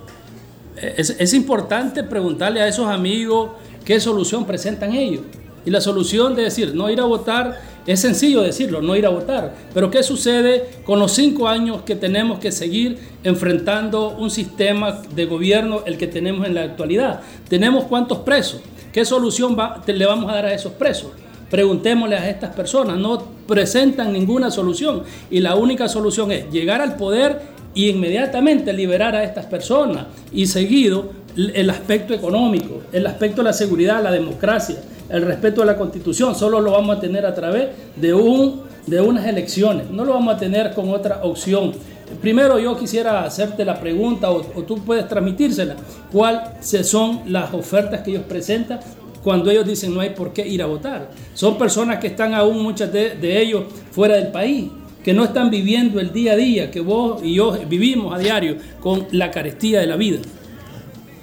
Es, 0.76 1.11
es 1.11 1.34
importante 1.34 2.05
preguntarle 2.05 2.61
a 2.61 2.68
esos 2.68 2.86
amigos 2.88 3.51
qué 3.84 4.01
solución 4.01 4.46
presentan 4.46 4.92
ellos. 4.92 5.22
Y 5.64 5.70
la 5.70 5.80
solución 5.80 6.34
de 6.34 6.42
decir 6.42 6.74
no 6.74 6.90
ir 6.90 7.01
a 7.01 7.05
votar 7.05 7.61
es 7.93 8.01
sencillo 8.01 8.43
decirlo, 8.43 8.82
no 8.82 8.95
ir 8.97 9.07
a 9.07 9.09
votar. 9.09 9.55
Pero 9.72 9.91
¿qué 9.91 10.03
sucede 10.03 10.68
con 10.84 10.99
los 10.99 11.12
cinco 11.12 11.49
años 11.49 11.82
que 11.82 11.97
tenemos 11.97 12.39
que 12.39 12.53
seguir 12.53 12.99
enfrentando 13.24 14.11
un 14.11 14.30
sistema 14.30 15.01
de 15.14 15.24
gobierno, 15.24 15.82
el 15.86 15.97
que 15.97 16.07
tenemos 16.07 16.47
en 16.47 16.55
la 16.55 16.62
actualidad? 16.64 17.20
¿Tenemos 17.49 17.84
cuántos 17.84 18.18
presos? 18.18 18.61
¿Qué 18.93 19.05
solución 19.05 19.57
va- 19.59 19.82
le 19.86 20.07
vamos 20.07 20.30
a 20.30 20.34
dar 20.34 20.47
a 20.47 20.53
esos 20.53 20.72
presos? 20.72 21.12
Preguntémosle 21.51 22.16
a 22.16 22.28
estas 22.28 22.55
personas, 22.55 22.99
no 22.99 23.22
presentan 23.47 24.12
ninguna 24.12 24.51
solución 24.51 25.05
y 25.30 25.41
la 25.41 25.55
única 25.55 25.89
solución 25.89 26.30
es 26.30 26.51
llegar 26.51 26.82
al 26.82 26.97
poder 26.97 27.41
y 27.74 27.89
inmediatamente 27.89 28.72
liberar 28.74 29.14
a 29.14 29.24
estas 29.24 29.47
personas 29.47 30.07
y 30.32 30.47
seguido 30.47 31.11
el 31.36 31.70
aspecto 31.70 32.12
económico, 32.12 32.82
el 32.93 33.07
aspecto 33.07 33.36
de 33.39 33.45
la 33.45 33.53
seguridad, 33.53 34.03
la 34.03 34.11
democracia, 34.11 34.76
el 35.09 35.22
respeto 35.22 35.62
a 35.62 35.66
la 35.66 35.76
constitución, 35.76 36.34
solo 36.34 36.61
lo 36.61 36.72
vamos 36.72 36.96
a 36.96 37.00
tener 37.00 37.24
a 37.24 37.34
través 37.34 37.68
de, 37.96 38.12
un, 38.12 38.62
de 38.86 39.00
unas 39.00 39.26
elecciones, 39.26 39.90
no 39.90 40.04
lo 40.04 40.14
vamos 40.14 40.34
a 40.34 40.38
tener 40.38 40.74
con 40.74 40.90
otra 40.90 41.20
opción. 41.22 41.72
Primero 42.20 42.59
yo 42.59 42.76
quisiera 42.76 43.24
hacerte 43.24 43.64
la 43.64 43.78
pregunta 43.78 44.30
o, 44.30 44.40
tú 44.40 44.82
puedes 44.84 45.09
transmitírsela, 45.09 45.76
cuáles 46.11 46.66
son 46.86 47.20
las 47.26 47.52
ofertas 47.52 48.02
que 48.02 48.11
ellos 48.11 48.24
presentan 48.28 48.80
cuando 49.22 49.50
ellos 49.50 49.66
dicen 49.66 49.94
no 49.94 50.00
hay 50.00 50.11
por 50.11 50.32
qué 50.32 50.46
ir 50.46 50.62
a 50.62 50.66
votar. 50.66 51.11
Son 51.34 51.59
personas 51.59 51.98
que 51.98 52.09
están 52.09 52.34
aún 52.34 52.62
muchas 52.62 52.92
de, 52.92 53.40
ellos 53.40 53.64
fuera 53.90 54.16
del 54.16 54.28
país 54.28 54.70
que 55.02 55.12
no 55.14 55.24
están 55.24 55.50
viviendo 55.50 56.00
el 56.00 56.12
día 56.12 56.32
a 56.32 56.36
día, 56.36 56.70
que 56.70 56.80
vos 56.80 57.22
y 57.22 57.34
yo 57.34 57.52
vivimos 57.66 58.14
a 58.14 58.18
diario 58.18 58.56
con 58.80 59.06
la 59.12 59.30
carestía 59.30 59.80
de 59.80 59.86
la 59.86 59.96
vida. 59.96 60.18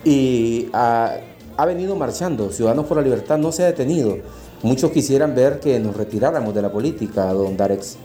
Y 0.04 0.68
ha, 0.74 1.18
ha 1.58 1.66
venido 1.66 1.96
marchando, 1.96 2.52
Ciudadanos 2.52 2.86
por 2.86 2.98
la 2.98 3.04
Libertad 3.04 3.38
no 3.38 3.52
se 3.52 3.64
ha 3.64 3.68
detenido. 3.68 4.18
Muchos 4.64 4.92
quisieran 4.92 5.36
ver 5.36 5.60
que 5.60 5.80
nos 5.80 5.96
retiráramos 5.96 6.54
de 6.54 6.62
la 6.62 6.72
política, 6.72 7.32
don 7.34 7.56
Darex. 7.56 7.98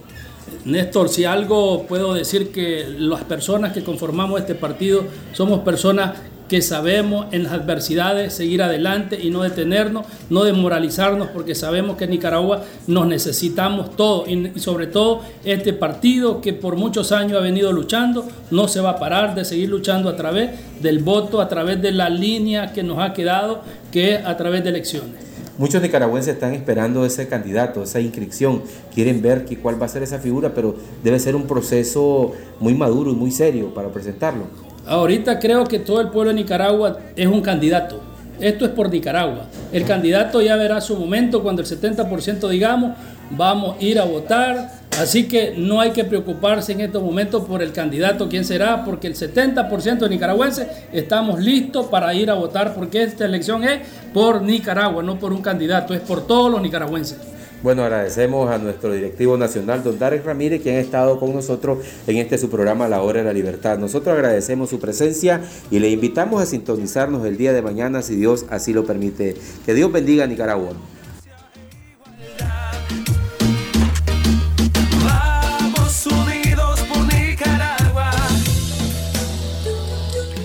Néstor, 0.64 1.09
si 1.09 1.24
algo 1.24 1.84
puedo 1.86 2.14
decir 2.14 2.53
que 2.53 2.84
las 2.86 3.24
personas 3.24 3.72
que 3.72 3.82
conformamos 3.82 4.40
este 4.40 4.55
partido 4.55 5.05
somos 5.32 5.61
personas 5.61 6.16
que 6.51 6.62
sabemos 6.62 7.26
en 7.30 7.44
las 7.44 7.53
adversidades 7.53 8.34
seguir 8.34 8.61
adelante 8.61 9.16
y 9.22 9.30
no 9.30 9.42
detenernos, 9.42 10.05
no 10.30 10.42
desmoralizarnos, 10.42 11.28
porque 11.28 11.55
sabemos 11.55 11.96
que 11.96 12.05
en 12.05 12.11
Nicaragua 12.11 12.64
nos 12.88 13.07
necesitamos 13.07 13.94
todos 13.94 14.28
y, 14.28 14.59
sobre 14.59 14.88
todo 14.88 15.20
este 15.44 15.72
partido 15.72 16.40
que 16.40 16.53
por 16.53 16.74
muchos 16.74 17.12
años 17.12 17.38
ha 17.38 17.40
venido 17.40 17.70
luchando, 17.70 18.26
no 18.51 18.66
se 18.66 18.80
va 18.80 18.90
a 18.90 18.98
parar 18.98 19.36
de 19.36 19.44
seguir 19.44 19.68
luchando 19.68 20.09
a 20.09 20.16
través 20.16 20.51
del 20.82 20.98
voto, 20.98 21.40
a 21.40 21.48
través 21.48 21.80
de 21.80 21.92
la 21.92 22.11
línea 22.11 22.72
que 22.72 22.82
nos 22.82 22.98
ha 22.98 23.12
quedado, 23.12 23.62
que 23.92 24.14
es 24.14 24.26
a 24.26 24.36
través 24.36 24.64
de 24.64 24.70
elecciones. 24.70 25.30
Muchos 25.57 25.80
nicaragüenses 25.80 26.34
están 26.34 26.55
esperando 26.55 27.07
ese 27.07 27.28
candidato, 27.28 27.84
esa 27.84 28.01
inscripción, 28.01 28.62
quieren 28.92 29.22
ver 29.22 29.44
que, 29.44 29.57
cuál 29.57 29.80
va 29.80 29.86
a 29.86 29.88
ser 29.88 30.03
esa 30.03 30.18
figura, 30.18 30.53
pero 30.53 30.74
debe 31.05 31.20
ser 31.20 31.36
un 31.36 31.46
proceso 31.46 32.32
muy 32.59 32.74
maduro 32.74 33.12
y 33.12 33.14
muy 33.14 33.30
serio 33.30 33.72
para 33.72 33.90
presentarlo. 33.90 34.46
Ahorita 34.91 35.38
creo 35.38 35.66
que 35.66 35.78
todo 35.78 36.01
el 36.01 36.09
pueblo 36.09 36.30
de 36.32 36.34
Nicaragua 36.34 36.99
es 37.14 37.28
un 37.28 37.43
candidato. 37.43 38.01
Esto 38.41 38.64
es 38.64 38.72
por 38.72 38.91
Nicaragua. 38.91 39.47
El 39.72 39.84
candidato 39.84 40.43
ya 40.43 40.57
verá 40.57 40.80
su 40.80 40.97
momento 40.97 41.45
cuando 41.45 41.62
el 41.62 41.68
70% 41.68 42.49
digamos, 42.49 42.97
vamos 43.30 43.76
a 43.78 43.84
ir 43.84 44.01
a 44.01 44.05
votar. 44.05 44.80
Así 45.01 45.28
que 45.28 45.55
no 45.57 45.80
hay 45.80 45.93
que 45.93 46.03
preocuparse 46.03 46.72
en 46.72 46.80
estos 46.80 47.05
momentos 47.05 47.45
por 47.45 47.62
el 47.62 47.70
candidato, 47.70 48.28
quién 48.28 48.45
será, 48.45 48.84
porque 48.84 49.07
el 49.07 49.14
70% 49.14 49.99
de 50.01 50.09
nicaragüenses 50.09 50.66
estamos 50.93 51.38
listos 51.38 51.86
para 51.86 52.12
ir 52.12 52.28
a 52.28 52.34
votar, 52.34 52.74
porque 52.74 53.05
esta 53.05 53.24
elección 53.24 53.62
es 53.62 53.82
por 54.12 54.43
Nicaragua, 54.43 55.05
no 55.05 55.20
por 55.20 55.32
un 55.32 55.41
candidato, 55.41 55.95
es 55.95 56.01
por 56.01 56.26
todos 56.26 56.51
los 56.51 56.61
nicaragüenses. 56.61 57.16
Bueno, 57.63 57.85
agradecemos 57.85 58.51
a 58.51 58.57
nuestro 58.57 58.95
directivo 58.95 59.37
nacional, 59.37 59.85
don 59.85 59.99
Darek 59.99 60.25
Ramírez, 60.25 60.63
quien 60.63 60.77
ha 60.77 60.81
estado 60.81 61.21
con 61.21 61.35
nosotros 61.35 61.85
en 62.07 62.17
este 62.17 62.39
su 62.39 62.49
programa 62.49 62.89
La 62.89 63.03
Hora 63.03 63.19
de 63.19 63.27
la 63.27 63.35
Libertad. 63.35 63.79
Nosotros 63.79 64.15
agradecemos 64.15 64.71
su 64.71 64.81
presencia 64.81 65.43
y 65.71 65.79
le 65.79 65.91
invitamos 65.91 66.43
a 66.43 66.47
sintonizarnos 66.47 67.27
el 67.27 67.37
día 67.37 67.53
de 67.53 67.61
mañana, 67.61 68.01
si 68.01 68.17
Dios 68.17 68.47
así 68.49 68.73
lo 68.73 68.87
permite. 68.87 69.37
Que 69.67 69.75
Dios 69.75 69.93
bendiga 69.93 70.25
a 70.25 70.27
Nicaragua. 70.27 70.71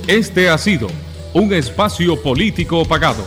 Este 0.05 0.49
ha 0.49 0.57
sido 0.57 0.87
un 1.33 1.53
espacio 1.53 2.21
político 2.21 2.83
pagado. 2.83 3.23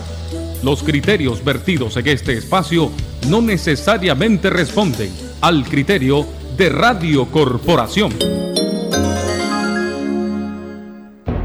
Los 0.62 0.82
criterios 0.82 1.43
vertidos 1.43 1.97
en 1.97 2.07
este 2.09 2.36
espacio 2.36 2.91
no 3.28 3.42
necesariamente 3.42 4.48
responden 4.48 5.12
al 5.42 5.64
criterio 5.64 6.26
de 6.56 6.70
Radio 6.70 7.26
Corporación. 7.30 8.12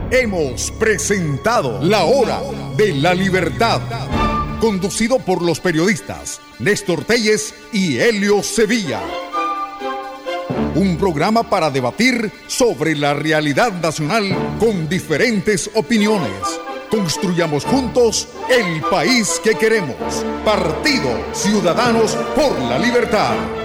Hemos 0.10 0.72
presentado 0.72 1.82
La 1.82 2.06
Hora 2.06 2.42
de 2.78 2.94
la 2.96 3.14
Libertad, 3.14 3.82
conducido 4.62 5.20
por 5.20 5.42
los 5.42 5.60
periodistas 5.60 6.40
Néstor 6.60 7.04
Telles 7.04 7.54
y 7.74 7.98
Helio 7.98 8.42
Sevilla. 8.44 9.02
Un 10.76 10.98
programa 10.98 11.50
para 11.50 11.70
debatir 11.70 12.32
sobre 12.48 12.96
la 12.96 13.14
realidad 13.14 13.74
nacional 13.82 14.56
con 14.60 14.88
diferentes 14.88 15.70
opiniones. 15.76 16.63
Construyamos 16.94 17.66
juntos 17.66 18.28
el 18.48 18.80
país 18.84 19.42
que 19.44 19.56
queremos. 19.56 19.96
Partido 20.46 21.10
Ciudadanos 21.34 22.16
por 22.36 22.56
la 22.70 22.78
Libertad. 22.78 23.63